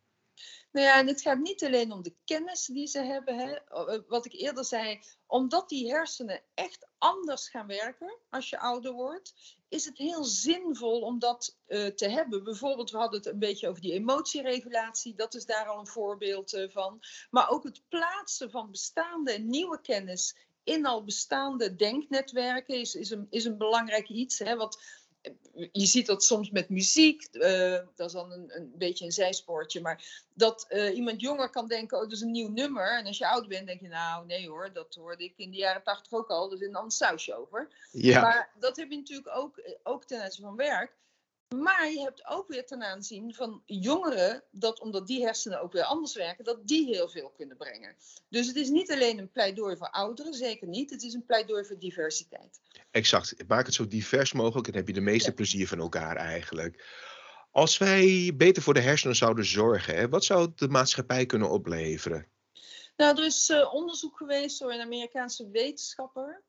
Nou 0.74 0.86
ja, 0.86 0.98
en 0.98 1.06
het 1.06 1.20
gaat 1.20 1.38
niet 1.38 1.64
alleen 1.64 1.92
om 1.92 2.02
de 2.02 2.14
kennis 2.24 2.66
die 2.66 2.86
ze 2.86 2.98
hebben. 2.98 3.38
Hè. 3.38 3.52
Eh, 3.52 3.98
wat 4.08 4.26
ik 4.26 4.32
eerder 4.32 4.64
zei, 4.64 5.00
omdat 5.26 5.68
die 5.68 5.92
hersenen 5.92 6.42
echt 6.54 6.86
anders 6.98 7.48
gaan 7.48 7.66
werken 7.66 8.18
als 8.30 8.50
je 8.50 8.58
ouder 8.58 8.92
wordt, 8.92 9.34
is 9.68 9.84
het 9.84 9.98
heel 9.98 10.24
zinvol 10.24 11.00
om 11.00 11.18
dat 11.18 11.58
uh, 11.66 11.86
te 11.86 12.08
hebben. 12.08 12.44
Bijvoorbeeld, 12.44 12.90
we 12.90 12.98
hadden 12.98 13.18
het 13.18 13.28
een 13.28 13.38
beetje 13.38 13.68
over 13.68 13.82
die 13.82 13.92
emotieregulatie, 13.92 15.14
dat 15.14 15.34
is 15.34 15.46
daar 15.46 15.66
al 15.66 15.78
een 15.78 15.86
voorbeeld 15.86 16.54
uh, 16.54 16.70
van. 16.70 17.00
Maar 17.30 17.50
ook 17.50 17.64
het 17.64 17.82
plaatsen 17.88 18.50
van 18.50 18.70
bestaande 18.70 19.32
en 19.32 19.46
nieuwe 19.46 19.80
kennis 19.80 20.36
in 20.64 20.86
al 20.86 21.04
bestaande 21.04 21.74
denknetwerken 21.74 22.80
is, 22.80 22.94
is, 22.94 23.10
een, 23.10 23.26
is 23.30 23.44
een 23.44 23.58
belangrijk 23.58 24.08
iets. 24.08 24.38
Hè, 24.38 24.56
wat, 24.56 24.82
je 25.72 25.86
ziet 25.86 26.06
dat 26.06 26.24
soms 26.24 26.50
met 26.50 26.68
muziek, 26.68 27.28
uh, 27.32 27.78
dat 27.94 28.06
is 28.06 28.12
dan 28.12 28.32
een, 28.32 28.56
een 28.56 28.72
beetje 28.74 29.04
een 29.04 29.12
zijspoortje, 29.12 29.80
maar 29.80 30.26
dat 30.34 30.66
uh, 30.70 30.94
iemand 30.96 31.20
jonger 31.20 31.50
kan 31.50 31.68
denken, 31.68 31.96
oh, 31.96 32.02
dat 32.02 32.12
is 32.12 32.20
een 32.20 32.30
nieuw 32.30 32.50
nummer. 32.50 32.98
En 32.98 33.06
als 33.06 33.18
je 33.18 33.28
ouder 33.28 33.48
bent, 33.48 33.66
denk 33.66 33.80
je, 33.80 33.88
nou 33.88 34.26
nee 34.26 34.48
hoor, 34.48 34.72
dat 34.72 34.94
hoorde 34.94 35.24
ik 35.24 35.34
in 35.36 35.50
de 35.50 35.56
jaren 35.56 35.82
tachtig 35.82 36.12
ook 36.12 36.28
al, 36.28 36.52
er 36.52 36.62
is 36.62 36.68
een 36.68 36.74
ander 36.74 36.92
sausje 36.92 37.34
over. 37.34 37.68
Ja. 37.90 38.20
Maar 38.20 38.52
dat 38.58 38.76
heb 38.76 38.90
je 38.90 38.96
natuurlijk 38.96 39.36
ook, 39.36 39.60
ook 39.82 40.04
ten 40.04 40.22
aanzien 40.22 40.44
van 40.44 40.56
werk. 40.56 40.92
Maar 41.48 41.90
je 41.90 42.00
hebt 42.00 42.26
ook 42.26 42.48
weer 42.48 42.66
ten 42.66 42.82
aanzien 42.82 43.34
van 43.34 43.62
jongeren, 43.64 44.44
dat 44.50 44.80
omdat 44.80 45.06
die 45.06 45.24
hersenen 45.24 45.60
ook 45.60 45.72
weer 45.72 45.84
anders 45.84 46.14
werken, 46.14 46.44
dat 46.44 46.66
die 46.66 46.86
heel 46.86 47.08
veel 47.08 47.30
kunnen 47.30 47.56
brengen. 47.56 47.96
Dus 48.28 48.46
het 48.46 48.56
is 48.56 48.68
niet 48.68 48.92
alleen 48.92 49.18
een 49.18 49.30
pleidooi 49.30 49.76
voor 49.76 49.90
ouderen, 49.90 50.34
zeker 50.34 50.68
niet. 50.68 50.90
Het 50.90 51.02
is 51.02 51.14
een 51.14 51.24
pleidooi 51.24 51.64
voor 51.64 51.78
diversiteit. 51.78 52.60
Exact. 52.90 53.34
Maak 53.48 53.66
het 53.66 53.74
zo 53.74 53.86
divers 53.86 54.32
mogelijk, 54.32 54.66
dan 54.66 54.76
heb 54.76 54.86
je 54.86 54.94
de 54.94 55.00
meeste 55.00 55.32
plezier 55.32 55.68
van 55.68 55.78
elkaar 55.78 56.16
eigenlijk. 56.16 56.84
Als 57.50 57.78
wij 57.78 58.32
beter 58.36 58.62
voor 58.62 58.74
de 58.74 58.80
hersenen 58.80 59.16
zouden 59.16 59.44
zorgen, 59.44 59.94
hè, 59.94 60.08
wat 60.08 60.24
zou 60.24 60.52
de 60.54 60.68
maatschappij 60.68 61.26
kunnen 61.26 61.50
opleveren? 61.50 62.28
Nou, 62.96 63.18
er 63.18 63.24
is 63.24 63.50
uh, 63.50 63.74
onderzoek 63.74 64.16
geweest 64.16 64.58
door 64.58 64.72
een 64.72 64.80
Amerikaanse 64.80 65.50
wetenschapper. 65.50 66.42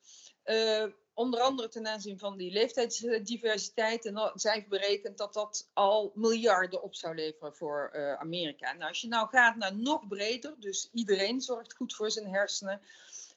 Uh, 0.46 0.86
onder 1.16 1.40
andere 1.40 1.68
ten 1.68 1.88
aanzien 1.88 2.20
van 2.20 2.38
die 2.38 2.52
leeftijdsdiversiteit. 2.52 4.06
En 4.06 4.32
zij 4.36 4.54
heeft 4.54 4.68
berekend 4.68 5.18
dat 5.18 5.34
dat 5.34 5.70
al 5.74 6.12
miljarden 6.16 6.84
op 6.84 6.96
zou 6.96 7.16
leveren 7.16 7.56
voor 7.56 7.92
uh, 7.94 8.14
Amerika. 8.14 8.74
Nou, 8.74 8.90
als 8.90 9.02
je 9.02 9.08
nou 9.08 9.28
gaat 9.28 9.56
naar 9.56 9.76
nog 9.76 10.08
breder, 10.08 10.56
dus 10.60 10.90
iedereen 10.94 11.42
zorgt 11.42 11.76
goed 11.76 11.96
voor 11.96 12.12
zijn 12.12 12.28
hersenen. 12.28 12.82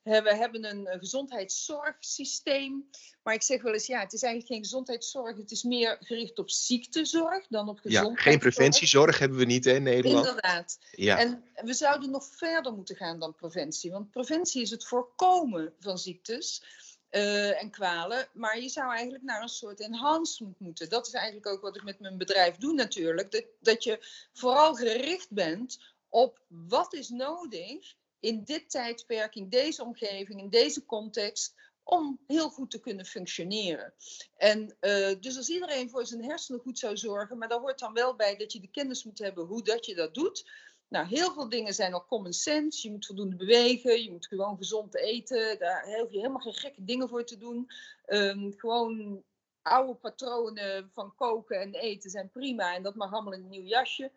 We 0.03 0.35
hebben 0.37 0.65
een 0.65 0.89
gezondheidszorgsysteem. 0.99 2.91
Maar 3.23 3.35
ik 3.35 3.43
zeg 3.43 3.63
wel 3.63 3.73
eens, 3.73 3.87
ja, 3.87 4.01
het 4.01 4.13
is 4.13 4.23
eigenlijk 4.23 4.53
geen 4.53 4.63
gezondheidszorg. 4.63 5.37
Het 5.37 5.51
is 5.51 5.63
meer 5.63 5.97
gericht 6.01 6.39
op 6.39 6.51
ziektezorg 6.51 7.47
dan 7.49 7.69
op 7.69 7.79
gezondheidszorg. 7.79 8.25
Ja, 8.25 8.31
geen 8.31 8.39
preventiezorg 8.39 9.19
hebben 9.19 9.39
we 9.39 9.45
niet 9.45 9.65
hè, 9.65 9.75
in 9.75 9.83
Nederland. 9.83 10.27
Inderdaad. 10.27 10.79
Ja. 10.91 11.19
En 11.19 11.45
we 11.55 11.75
zouden 11.75 12.11
nog 12.11 12.25
verder 12.25 12.73
moeten 12.73 12.97
gaan 12.97 13.19
dan 13.19 13.35
preventie. 13.35 13.91
Want 13.91 14.11
preventie 14.11 14.63
is 14.63 14.71
het 14.71 14.85
voorkomen 14.85 15.75
van 15.81 15.99
ziektes. 15.99 16.63
Uh, 17.11 17.63
en 17.63 17.71
kwalen. 17.71 18.29
Maar 18.33 18.61
je 18.61 18.69
zou 18.69 18.93
eigenlijk 18.93 19.25
naar 19.25 19.43
een 19.43 19.49
soort 19.49 19.81
enhancement 19.81 20.61
moeten. 20.61 20.89
Dat 20.89 21.07
is 21.07 21.13
eigenlijk 21.13 21.47
ook 21.47 21.63
wat 21.63 21.77
ik 21.77 21.85
met 21.85 22.01
mijn 22.01 22.19
bedrijf 22.19 22.57
doe 22.57 22.73
natuurlijk. 22.73 23.31
Dat, 23.31 23.45
dat 23.61 23.85
je 23.85 24.27
vooral 24.33 24.75
gericht 24.75 25.31
bent 25.31 25.79
op 26.09 26.41
wat 26.49 26.95
is 26.95 27.09
nodig 27.09 27.95
in 28.21 28.45
dit 28.45 28.71
tijdperk, 28.71 29.35
in 29.35 29.49
deze 29.49 29.85
omgeving, 29.85 30.41
in 30.41 30.51
deze 30.51 30.85
context, 30.85 31.55
om 31.83 32.19
heel 32.27 32.51
goed 32.51 32.71
te 32.71 32.81
kunnen 32.81 33.07
functioneren. 33.07 33.95
En 34.37 34.77
uh, 34.81 35.15
dus 35.21 35.37
als 35.37 35.49
iedereen 35.49 35.91
voor 35.91 36.07
zijn 36.07 36.25
hersenen 36.25 36.61
goed 36.61 36.79
zou 36.79 36.97
zorgen, 36.97 37.39
maar 37.39 37.49
daar 37.49 37.61
hoort 37.61 37.79
dan 37.79 37.93
wel 37.93 38.17
bij 38.17 38.37
dat 38.37 38.53
je 38.53 38.61
de 38.61 38.71
kennis 38.71 39.05
moet 39.05 39.19
hebben 39.19 39.45
hoe 39.45 39.63
dat 39.63 39.87
je 39.87 39.95
dat 39.95 40.15
doet. 40.15 40.51
Nou, 40.89 41.07
heel 41.07 41.33
veel 41.33 41.49
dingen 41.49 41.75
zijn 41.75 41.95
al 41.95 42.07
common 42.07 42.33
sense. 42.33 42.87
Je 42.87 42.93
moet 42.93 43.07
voldoende 43.07 43.37
bewegen, 43.37 44.03
je 44.03 44.11
moet 44.11 44.27
gewoon 44.27 44.57
gezond 44.57 44.97
eten. 44.97 45.59
Daar 45.59 45.99
hoef 45.99 46.11
je 46.11 46.17
helemaal 46.17 46.41
geen 46.41 46.55
gekke 46.55 46.85
dingen 46.85 47.09
voor 47.09 47.25
te 47.25 47.39
doen. 47.39 47.71
Um, 48.07 48.55
gewoon 48.57 49.23
oude 49.63 49.95
patronen 49.95 50.91
van 50.93 51.15
koken 51.15 51.61
en 51.61 51.75
eten 51.75 52.11
zijn 52.11 52.31
prima 52.31 52.75
en 52.75 52.83
dat 52.83 52.95
mag 52.95 53.13
allemaal 53.13 53.33
in 53.33 53.43
een 53.43 53.49
nieuw 53.49 53.65
jasje. 53.65 54.11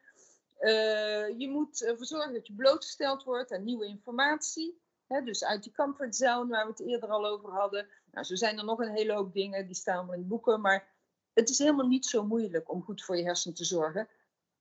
Uh, 0.59 1.39
je 1.39 1.49
moet 1.49 1.83
ervoor 1.83 2.05
zorgen 2.05 2.33
dat 2.33 2.47
je 2.47 2.53
blootgesteld 2.53 3.23
wordt 3.23 3.51
aan 3.51 3.63
nieuwe 3.63 3.85
informatie. 3.85 4.79
Dus 5.23 5.43
uit 5.43 5.63
die 5.63 5.73
comfortzone 5.75 6.49
waar 6.49 6.65
we 6.65 6.71
het 6.71 6.87
eerder 6.87 7.09
al 7.09 7.25
over 7.25 7.49
hadden. 7.49 7.87
Nou, 8.11 8.25
zo 8.25 8.35
zijn 8.35 8.57
er 8.57 8.65
nog 8.65 8.79
een 8.79 8.95
hele 8.95 9.13
hoop 9.13 9.33
dingen, 9.33 9.65
die 9.65 9.75
staan 9.75 10.05
wel 10.05 10.15
in 10.15 10.27
boeken. 10.27 10.61
Maar 10.61 10.87
het 11.33 11.49
is 11.49 11.57
helemaal 11.57 11.87
niet 11.87 12.05
zo 12.05 12.23
moeilijk 12.23 12.71
om 12.71 12.83
goed 12.83 13.03
voor 13.03 13.17
je 13.17 13.23
hersenen 13.23 13.55
te 13.55 13.65
zorgen. 13.65 14.07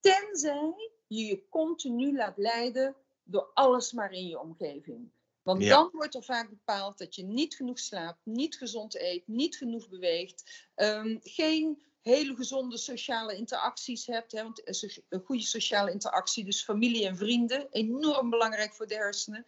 Tenzij 0.01 0.90
je 1.17 1.25
je 1.25 1.49
continu 1.49 2.17
laat 2.17 2.37
leiden 2.37 2.97
door 3.25 3.51
alles 3.55 3.93
maar 3.93 4.13
in 4.13 4.27
je 4.27 4.41
omgeving. 4.41 5.11
Want 5.43 5.67
dan 5.67 5.89
wordt 5.93 6.15
er 6.15 6.25
vaak 6.25 6.49
bepaald 6.49 6.99
dat 6.99 7.15
je 7.15 7.23
niet 7.23 7.55
genoeg 7.55 7.79
slaapt, 7.79 8.21
niet 8.25 8.57
gezond 8.57 8.97
eet, 8.97 9.27
niet 9.27 9.57
genoeg 9.57 9.89
beweegt, 9.89 10.69
um, 10.77 11.19
geen 11.23 11.83
hele 12.03 12.35
gezonde 12.35 12.79
sociale 12.79 13.37
interacties 13.37 14.07
hebt. 14.07 14.33
Hè, 14.33 14.43
want 14.43 14.83
een 15.09 15.23
goede 15.25 15.43
sociale 15.43 15.93
interactie, 15.93 16.45
dus 16.45 16.65
familie 16.65 17.07
en 17.07 17.17
vrienden, 17.17 17.69
enorm 17.71 18.31
belangrijk 18.31 18.75
voor 18.75 18.87
de 18.87 18.95
hersenen. 18.95 19.45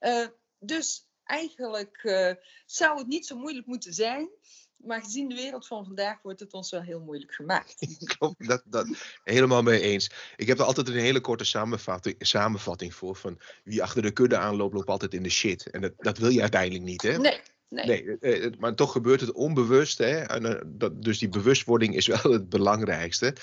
Uh, 0.00 0.26
dus 0.58 1.08
eigenlijk 1.24 2.02
uh, 2.02 2.32
zou 2.66 2.98
het 2.98 3.06
niet 3.06 3.26
zo 3.26 3.36
moeilijk 3.36 3.66
moeten 3.66 3.94
zijn 3.94 4.30
maar 4.76 5.02
gezien 5.02 5.28
de 5.28 5.34
wereld 5.34 5.66
van 5.66 5.84
vandaag 5.84 6.22
wordt 6.22 6.40
het 6.40 6.52
ons 6.52 6.70
wel 6.70 6.82
heel 6.82 7.00
moeilijk 7.00 7.34
gemaakt. 7.34 7.74
Klopt, 8.16 8.48
dat, 8.48 8.62
dat 8.64 8.88
helemaal 9.24 9.62
mee 9.62 9.80
eens. 9.80 10.10
Ik 10.36 10.46
heb 10.46 10.58
er 10.58 10.64
altijd 10.64 10.88
een 10.88 10.94
hele 10.94 11.20
korte 11.20 11.44
samenvatting, 11.44 12.16
samenvatting 12.18 12.94
voor. 12.94 13.16
Van 13.16 13.40
wie 13.64 13.82
achter 13.82 14.02
de 14.02 14.10
kudde 14.10 14.36
aanloopt, 14.36 14.74
loopt 14.74 14.88
altijd 14.88 15.14
in 15.14 15.22
de 15.22 15.30
shit. 15.30 15.70
En 15.70 15.80
dat, 15.80 15.92
dat 15.96 16.18
wil 16.18 16.28
je 16.28 16.40
uiteindelijk 16.40 16.84
niet, 16.84 17.02
hè? 17.02 17.18
Nee. 17.18 17.40
Nee. 17.68 17.86
nee. 17.86 18.18
Eh, 18.18 18.50
maar 18.58 18.74
toch 18.74 18.92
gebeurt 18.92 19.20
het 19.20 19.32
onbewust. 19.32 19.98
Hè? 19.98 20.20
En, 20.20 20.62
dat, 20.66 21.02
dus 21.02 21.18
die 21.18 21.28
bewustwording 21.28 21.94
is 21.94 22.06
wel 22.06 22.32
het 22.32 22.48
belangrijkste. 22.48 23.36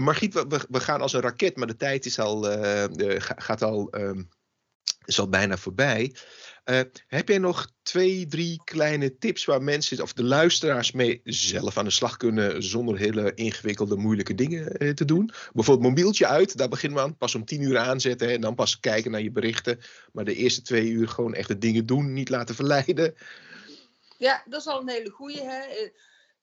Margriet, 0.00 0.34
we, 0.34 0.66
we, 0.68 0.80
gaan 0.80 1.00
als 1.00 1.12
een 1.12 1.20
raket, 1.20 1.56
maar 1.56 1.66
de 1.66 1.76
tijd 1.76 2.06
is 2.06 2.18
al, 2.18 2.42
gaat 3.18 3.62
al, 3.62 3.88
um, 3.94 4.28
is 5.04 5.20
al 5.20 5.28
bijna 5.28 5.56
voorbij. 5.56 6.14
Uh, 6.64 6.80
heb 7.06 7.28
jij 7.28 7.38
nog 7.38 7.70
twee, 7.82 8.26
drie 8.26 8.60
kleine 8.64 9.18
tips 9.18 9.44
waar 9.44 9.62
mensen 9.62 10.02
of 10.02 10.12
de 10.12 10.24
luisteraars 10.24 10.92
mee 10.92 11.20
zelf 11.24 11.78
aan 11.78 11.84
de 11.84 11.90
slag 11.90 12.16
kunnen 12.16 12.62
zonder 12.62 12.98
hele 12.98 13.34
ingewikkelde, 13.34 13.96
moeilijke 13.96 14.34
dingen 14.34 14.84
uh, 14.84 14.90
te 14.90 15.04
doen? 15.04 15.30
Bijvoorbeeld 15.52 15.88
mobieltje 15.88 16.26
uit, 16.26 16.56
daar 16.56 16.68
beginnen 16.68 16.98
we 16.98 17.04
aan. 17.04 17.16
Pas 17.16 17.34
om 17.34 17.44
tien 17.44 17.62
uur 17.62 17.78
aanzetten 17.78 18.28
hè, 18.28 18.34
en 18.34 18.40
dan 18.40 18.54
pas 18.54 18.80
kijken 18.80 19.10
naar 19.10 19.22
je 19.22 19.30
berichten. 19.30 19.80
Maar 20.12 20.24
de 20.24 20.34
eerste 20.34 20.62
twee 20.62 20.90
uur 20.90 21.08
gewoon 21.08 21.34
echt 21.34 21.48
de 21.48 21.58
dingen 21.58 21.86
doen, 21.86 22.12
niet 22.12 22.28
laten 22.28 22.54
verleiden. 22.54 23.14
Ja, 24.18 24.42
dat 24.48 24.60
is 24.60 24.66
al 24.66 24.80
een 24.80 24.88
hele 24.88 25.10
goede. 25.10 25.40
Hè? 25.40 25.90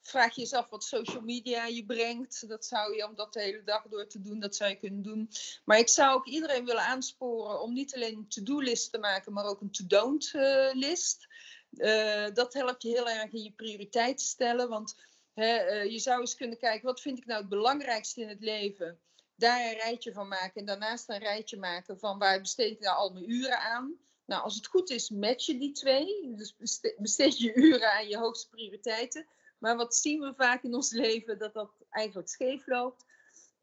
Eh, 0.01 0.09
vraag 0.09 0.35
je 0.35 0.57
af 0.57 0.69
wat 0.69 0.83
social 0.83 1.21
media 1.21 1.65
je 1.65 1.85
brengt. 1.85 2.47
Dat 2.47 2.65
zou 2.65 2.95
je, 2.95 3.07
om 3.07 3.15
dat 3.15 3.33
de 3.33 3.41
hele 3.41 3.63
dag 3.63 3.87
door 3.87 4.07
te 4.07 4.21
doen, 4.21 4.39
dat 4.39 4.55
zou 4.55 4.69
je 4.69 4.75
kunnen 4.75 5.01
doen. 5.01 5.29
Maar 5.65 5.77
ik 5.77 5.89
zou 5.89 6.15
ook 6.15 6.27
iedereen 6.27 6.65
willen 6.65 6.83
aansporen 6.83 7.61
om 7.61 7.73
niet 7.73 7.95
alleen 7.95 8.17
een 8.17 8.27
to-do-list 8.27 8.91
te 8.91 8.97
maken, 8.97 9.33
maar 9.33 9.45
ook 9.45 9.61
een 9.61 9.71
to-don't-list. 9.71 11.27
Uh, 11.71 12.27
dat 12.33 12.53
helpt 12.53 12.81
je 12.81 12.89
heel 12.89 13.09
erg 13.09 13.31
in 13.31 13.43
je 13.43 13.51
prioriteiten 13.51 14.25
stellen. 14.25 14.69
Want 14.69 14.95
hè, 15.33 15.83
uh, 15.83 15.91
je 15.91 15.99
zou 15.99 16.19
eens 16.19 16.35
kunnen 16.35 16.57
kijken, 16.57 16.85
wat 16.85 17.01
vind 17.01 17.17
ik 17.17 17.25
nou 17.25 17.39
het 17.39 17.49
belangrijkste 17.49 18.21
in 18.21 18.29
het 18.29 18.41
leven? 18.41 18.99
Daar 19.35 19.65
een 19.65 19.77
rijtje 19.77 20.13
van 20.13 20.27
maken 20.27 20.59
en 20.59 20.65
daarnaast 20.65 21.09
een 21.09 21.19
rijtje 21.19 21.57
maken 21.57 21.99
van 21.99 22.17
waar 22.17 22.41
besteed 22.41 22.71
ik 22.71 22.79
nou 22.79 22.97
al 22.97 23.11
mijn 23.11 23.31
uren 23.31 23.59
aan. 23.59 23.97
Nou, 24.25 24.43
als 24.43 24.55
het 24.55 24.67
goed 24.67 24.89
is, 24.89 25.09
match 25.09 25.45
je 25.45 25.57
die 25.57 25.71
twee. 25.71 26.35
Dus 26.35 26.55
besteed 26.97 27.39
je 27.39 27.53
uren 27.53 27.91
aan 27.91 28.07
je 28.07 28.17
hoogste 28.17 28.49
prioriteiten. 28.49 29.27
Maar 29.59 29.75
wat 29.75 29.95
zien 29.95 30.19
we 30.19 30.33
vaak 30.35 30.63
in 30.63 30.73
ons 30.73 30.91
leven? 30.91 31.37
Dat 31.37 31.53
dat 31.53 31.71
eigenlijk 31.89 32.29
scheef 32.29 32.67
loopt. 32.67 33.05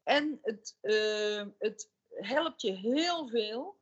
En 0.03 0.39
het, 0.41 0.75
uh, 0.81 1.45
het 1.57 1.89
helpt 2.09 2.61
je 2.61 2.71
heel 2.71 3.27
veel 3.27 3.77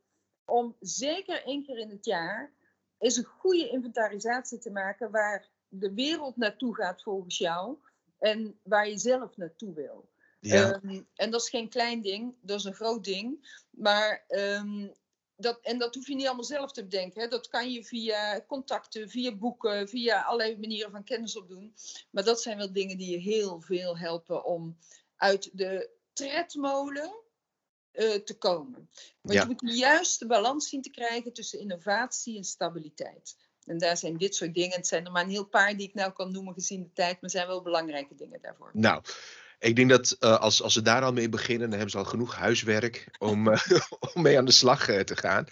om 0.46 0.76
zeker 0.80 1.44
één 1.44 1.66
keer 1.66 1.78
in 1.78 1.90
het 1.90 2.06
jaar 2.06 2.54
eens 2.98 3.16
een 3.18 3.24
goede 3.24 3.70
inventarisatie 3.70 4.60
te 4.60 4.72
maken 4.72 5.12
waar 5.12 5.50
de 5.68 5.94
wereld 5.94 6.38
naartoe 6.38 6.76
gaat 6.76 7.04
volgens 7.04 7.38
jou 7.38 7.78
en 8.20 8.60
waar 8.64 8.90
je 8.90 8.98
zelf 8.98 9.38
naartoe 9.38 9.74
wil. 9.74 10.10
Ja. 10.40 10.82
Um, 10.84 11.08
en 11.16 11.32
dat 11.32 11.42
is 11.42 11.50
geen 11.50 11.70
klein 11.70 12.02
ding, 12.02 12.36
dat 12.42 12.60
is 12.60 12.66
een 12.66 12.74
groot 12.74 13.04
ding. 13.04 13.60
Maar 13.70 14.24
um, 14.28 14.94
dat, 15.38 15.60
en 15.62 15.78
dat 15.78 15.96
hoef 15.96 16.08
je 16.08 16.16
niet 16.16 16.26
allemaal 16.26 16.44
zelf 16.44 16.72
te 16.72 16.84
bedenken. 16.84 17.22
Hè. 17.22 17.28
Dat 17.28 17.48
kan 17.48 17.72
je 17.72 17.84
via 17.84 18.46
contacten, 18.48 19.10
via 19.10 19.36
boeken, 19.36 19.90
via 19.90 20.22
allerlei 20.22 20.60
manieren 20.60 20.92
van 20.92 21.04
kennis 21.04 21.38
opdoen. 21.38 21.76
Maar 22.10 22.24
dat 22.24 22.42
zijn 22.42 22.58
wel 22.58 22.74
dingen 22.74 22.98
die 22.98 23.12
je 23.12 23.18
heel 23.18 23.62
veel 23.62 23.98
helpen 23.98 24.46
om 24.46 24.78
uit 25.16 25.50
de 25.54 25.90
tredmolen 26.14 27.16
uh, 27.94 28.14
te 28.14 28.38
komen. 28.38 28.90
Want 29.22 29.40
je 29.40 29.46
moet 29.46 29.60
de 29.60 29.76
juiste 29.76 30.26
balans 30.26 30.70
zien 30.70 30.82
te 30.82 30.90
krijgen 30.90 31.34
tussen 31.34 31.60
innovatie 31.60 32.38
en 32.38 32.44
stabiliteit. 32.44 33.36
En 33.66 33.78
daar 33.78 33.98
zijn 33.98 34.18
dit 34.18 34.36
soort 34.36 34.54
dingen. 34.54 34.76
Het 34.76 34.88
zijn 34.88 35.06
er 35.06 35.12
maar 35.12 35.24
een 35.24 35.30
heel 35.30 35.48
paar 35.48 35.78
die 35.78 35.88
ik 35.88 35.94
nou 35.94 36.12
kan 36.12 36.32
noemen 36.32 36.54
gezien 36.54 36.84
de 36.84 36.94
tijd, 36.94 37.22
maar 37.22 37.30
zijn 37.30 37.48
wel 37.48 37.62
belangrijke 37.62 38.16
dingen 38.16 38.42
daarvoor. 38.42 38.70
Nou, 38.74 39.04
ik 39.60 39.76
denk 39.76 39.90
dat 39.90 40.18
uh, 40.20 40.38
als, 40.38 40.62
als 40.62 40.74
ze 40.74 40.82
daar 40.82 41.02
al 41.02 41.14
mee 41.14 41.30
beginnen, 41.30 41.70
dan 41.70 41.78
hebben 41.78 41.92
ze 41.92 41.98
al 41.98 42.06
genoeg 42.06 42.36
huiswerk 42.36 43.08
om, 43.18 43.48
uh, 43.48 43.62
om 44.14 44.22
mee 44.22 44.38
aan 44.38 44.46
de 44.46 44.52
slag 44.52 44.90
uh, 44.90 45.00
te 45.00 45.16
gaan. 45.16 45.46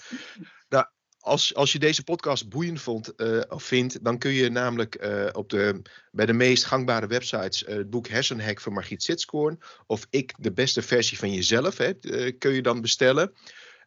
Nou, 0.70 0.86
als, 1.20 1.56
als 1.56 1.72
je 1.72 1.80
deze 1.80 2.04
podcast 2.04 2.50
boeiend 2.50 2.82
vond, 2.82 3.16
of 3.50 3.64
vindt, 3.64 4.04
dan 4.04 4.18
kun 4.18 4.32
je 4.32 4.50
namelijk 4.50 5.08
op 5.32 5.50
de, 5.50 5.82
bij 6.12 6.26
de 6.26 6.34
meest 6.34 6.66
gangbare 6.66 7.08
websites 7.08 7.64
het 7.66 7.90
boek 7.90 8.08
Hersenhack 8.08 8.62
van 8.62 8.74
Margriet 8.74 9.04
Sitskoorn 9.04 9.60
of 9.86 10.08
Ik, 10.10 10.34
de 10.38 10.52
beste 10.52 10.82
versie 10.82 11.18
van 11.18 11.34
jezelf, 11.34 11.78
hè, 11.78 11.94
kun 12.32 12.54
je 12.54 12.62
dan 12.62 12.82
bestellen. 12.82 13.34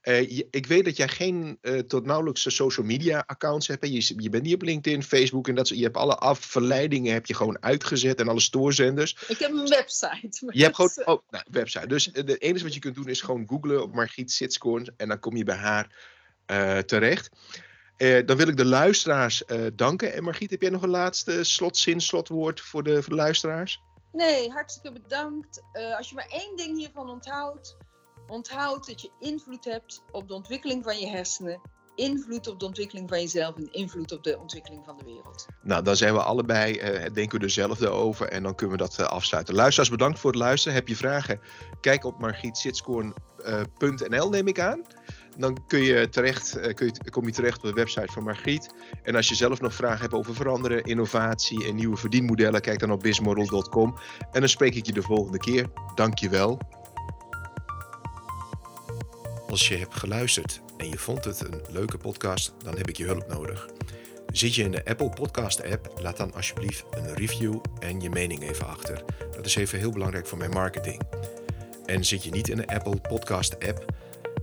Uh, 0.09 0.43
ik 0.51 0.67
weet 0.67 0.85
dat 0.85 0.97
jij 0.97 1.09
geen 1.09 1.59
uh, 1.63 1.79
tot 1.79 2.05
nauwelijks 2.05 2.55
social 2.55 2.87
media 2.87 3.25
accounts 3.27 3.67
hebt. 3.67 3.87
Je, 3.87 4.15
je, 4.23 4.29
bent 4.29 4.43
niet 4.43 4.55
op 4.55 4.63
LinkedIn, 4.63 5.03
Facebook 5.03 5.49
en 5.49 5.55
dat. 5.55 5.69
Je 5.69 5.83
hebt 5.83 5.97
alle 5.97 6.17
afverleidingen 6.17 7.13
heb 7.13 7.27
je 7.27 7.35
gewoon 7.35 7.63
uitgezet 7.63 8.21
en 8.21 8.29
alle 8.29 8.41
stoorzenders. 8.41 9.17
Ik 9.29 9.39
heb 9.39 9.51
een 9.51 9.69
website. 9.69 10.51
Je 10.51 10.63
hebt 10.63 10.75
gewoon 10.75 10.91
oh, 11.05 11.23
nou, 11.31 11.45
website. 11.51 11.87
Dus 11.87 12.11
het 12.13 12.31
uh, 12.31 12.37
enige 12.39 12.65
wat 12.65 12.75
je 12.75 12.81
kunt 12.81 12.95
doen 12.95 13.09
is 13.09 13.21
gewoon 13.21 13.47
googlen 13.49 13.83
op 13.83 13.95
Margriet 13.95 14.33
Sitskoorn 14.33 14.95
en 14.97 15.09
dan 15.09 15.19
kom 15.19 15.37
je 15.37 15.45
bij 15.45 15.57
haar 15.57 15.89
terecht. 16.85 17.29
dan 18.25 18.37
wil 18.37 18.49
ik 18.49 18.57
de 18.57 18.65
luisteraars 18.65 19.43
danken. 19.75 20.13
En 20.13 20.23
Margriet, 20.23 20.51
heb 20.51 20.61
jij 20.61 20.71
nog 20.71 20.83
een 20.83 20.89
laatste 20.89 21.45
slotzin, 21.45 22.01
slotwoord 22.01 22.61
voor 22.61 22.83
de, 22.83 23.03
voor 23.03 23.11
de 23.11 23.23
luisteraars? 23.23 23.81
Nee, 24.13 24.51
hartstikke 24.51 25.01
bedankt. 25.01 25.63
Als 25.97 26.09
je 26.09 26.15
maar 26.15 26.29
één 26.29 26.57
ding 26.57 26.79
hiervan 26.79 27.11
onthoudt, 27.11 27.77
onthoud 28.29 28.87
dat 28.87 29.01
je 29.01 29.11
invloed 29.19 29.65
hebt 29.65 30.03
op 30.11 30.29
de 30.29 30.35
ontwikkeling 30.35 30.85
van 30.85 30.99
je 30.99 31.07
hersenen, 31.07 31.61
invloed 31.97 32.49
op 32.49 32.61
de 32.61 32.67
ontwikkeling 32.67 33.09
van 33.09 33.21
jezelf 33.21 33.57
en 33.57 33.73
invloed 33.73 34.13
op 34.13 34.25
de 34.25 34.39
ontwikkeling 34.39 34.85
van 34.85 34.97
de 34.97 35.05
wereld. 35.05 35.47
Nou, 35.63 35.83
dan 35.83 35.97
zijn 35.97 36.15
we 36.15 36.23
allebei, 36.23 36.73
uh, 36.73 36.79
denken 37.13 37.39
we 37.39 37.45
dezelfde 37.45 37.89
over 37.89 38.29
en 38.29 38.43
dan 38.43 38.55
kunnen 38.55 38.77
we 38.77 38.83
dat 38.83 38.97
uh, 39.01 39.07
afsluiten. 39.07 39.55
Luisteraars, 39.55 39.91
bedankt 39.91 40.19
voor 40.19 40.31
het 40.31 40.41
luisteren. 40.41 40.75
Heb 40.75 40.89
je 40.89 40.97
vragen? 40.97 41.41
Kijk 41.81 42.05
op 42.05 42.21
margrietsitskoorn.nl 42.21 44.29
neem 44.29 44.47
ik 44.47 44.61
aan. 44.61 44.83
Dan 45.39 45.67
kun 45.67 45.83
je 45.83 46.09
terecht, 46.09 46.75
kun 46.75 46.87
je, 46.87 47.11
kom 47.11 47.27
je 47.27 47.33
terecht 47.33 47.57
op 47.57 47.63
de 47.63 47.73
website 47.73 48.13
van 48.13 48.23
Margriet. 48.23 48.75
En 49.03 49.15
als 49.15 49.29
je 49.29 49.35
zelf 49.35 49.61
nog 49.61 49.75
vragen 49.75 50.01
hebt 50.01 50.15
over 50.15 50.35
veranderen, 50.35 50.83
innovatie 50.83 51.67
en 51.67 51.75
nieuwe 51.75 51.97
verdienmodellen, 51.97 52.61
kijk 52.61 52.79
dan 52.79 52.91
op 52.91 53.01
bizmodel.com. 53.01 53.99
En 54.31 54.41
dan 54.41 54.49
spreek 54.49 54.75
ik 54.75 54.87
je 54.87 54.93
de 54.93 55.03
volgende 55.03 55.39
keer. 55.39 55.67
Dank 55.95 56.19
je 56.19 56.29
wel. 56.29 56.59
Als 59.57 59.69
je 59.69 59.77
hebt 59.77 59.95
geluisterd 59.95 60.61
en 60.77 60.89
je 60.89 60.99
vond 60.99 61.25
het 61.25 61.41
een 61.41 61.61
leuke 61.71 61.99
podcast, 61.99 62.55
dan 62.59 62.77
heb 62.77 62.89
ik 62.89 62.97
je 62.97 63.05
hulp 63.05 63.29
nodig. 63.29 63.69
Zit 64.33 64.55
je 64.55 64.63
in 64.63 64.71
de 64.71 64.85
Apple 64.85 65.09
Podcast 65.09 65.65
app, 65.65 65.93
laat 66.01 66.17
dan 66.17 66.35
alsjeblieft 66.35 66.85
een 66.91 67.15
review 67.15 67.61
en 67.79 68.01
je 68.01 68.11
mening 68.11 68.43
even 68.43 68.67
achter. 68.67 69.05
Dat 69.37 69.47
is 69.47 69.57
even 69.57 69.79
heel 69.79 69.91
belangrijk 69.91 70.27
voor 70.27 70.39
mijn 70.39 70.51
marketing. 70.51 71.03
En 71.87 72.05
zit 72.05 72.25
je 72.25 72.31
niet 72.31 72.49
in 72.49 72.57
de 72.57 72.67
Apple 72.67 73.01
Podcast 73.01 73.67
app, 73.67 73.85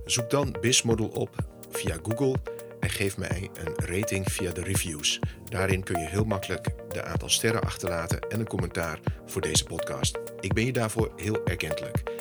zoek 0.04 0.30
dan 0.30 0.56
Bismodel 0.60 1.08
op 1.08 1.36
via 1.70 1.98
Google 2.02 2.36
en 2.80 2.90
geef 2.90 3.16
mij 3.16 3.50
een 3.54 3.86
rating 3.86 4.32
via 4.32 4.52
de 4.52 4.62
reviews. 4.62 5.18
Daarin 5.48 5.82
kun 5.82 6.00
je 6.00 6.08
heel 6.08 6.24
makkelijk 6.24 6.68
de 6.88 7.02
aantal 7.02 7.28
sterren 7.28 7.62
achterlaten 7.62 8.20
en 8.20 8.40
een 8.40 8.48
commentaar 8.48 9.00
voor 9.26 9.40
deze 9.40 9.64
podcast. 9.64 10.18
Ik 10.40 10.52
ben 10.52 10.64
je 10.64 10.72
daarvoor 10.72 11.12
heel 11.16 11.44
erkentelijk. 11.44 12.13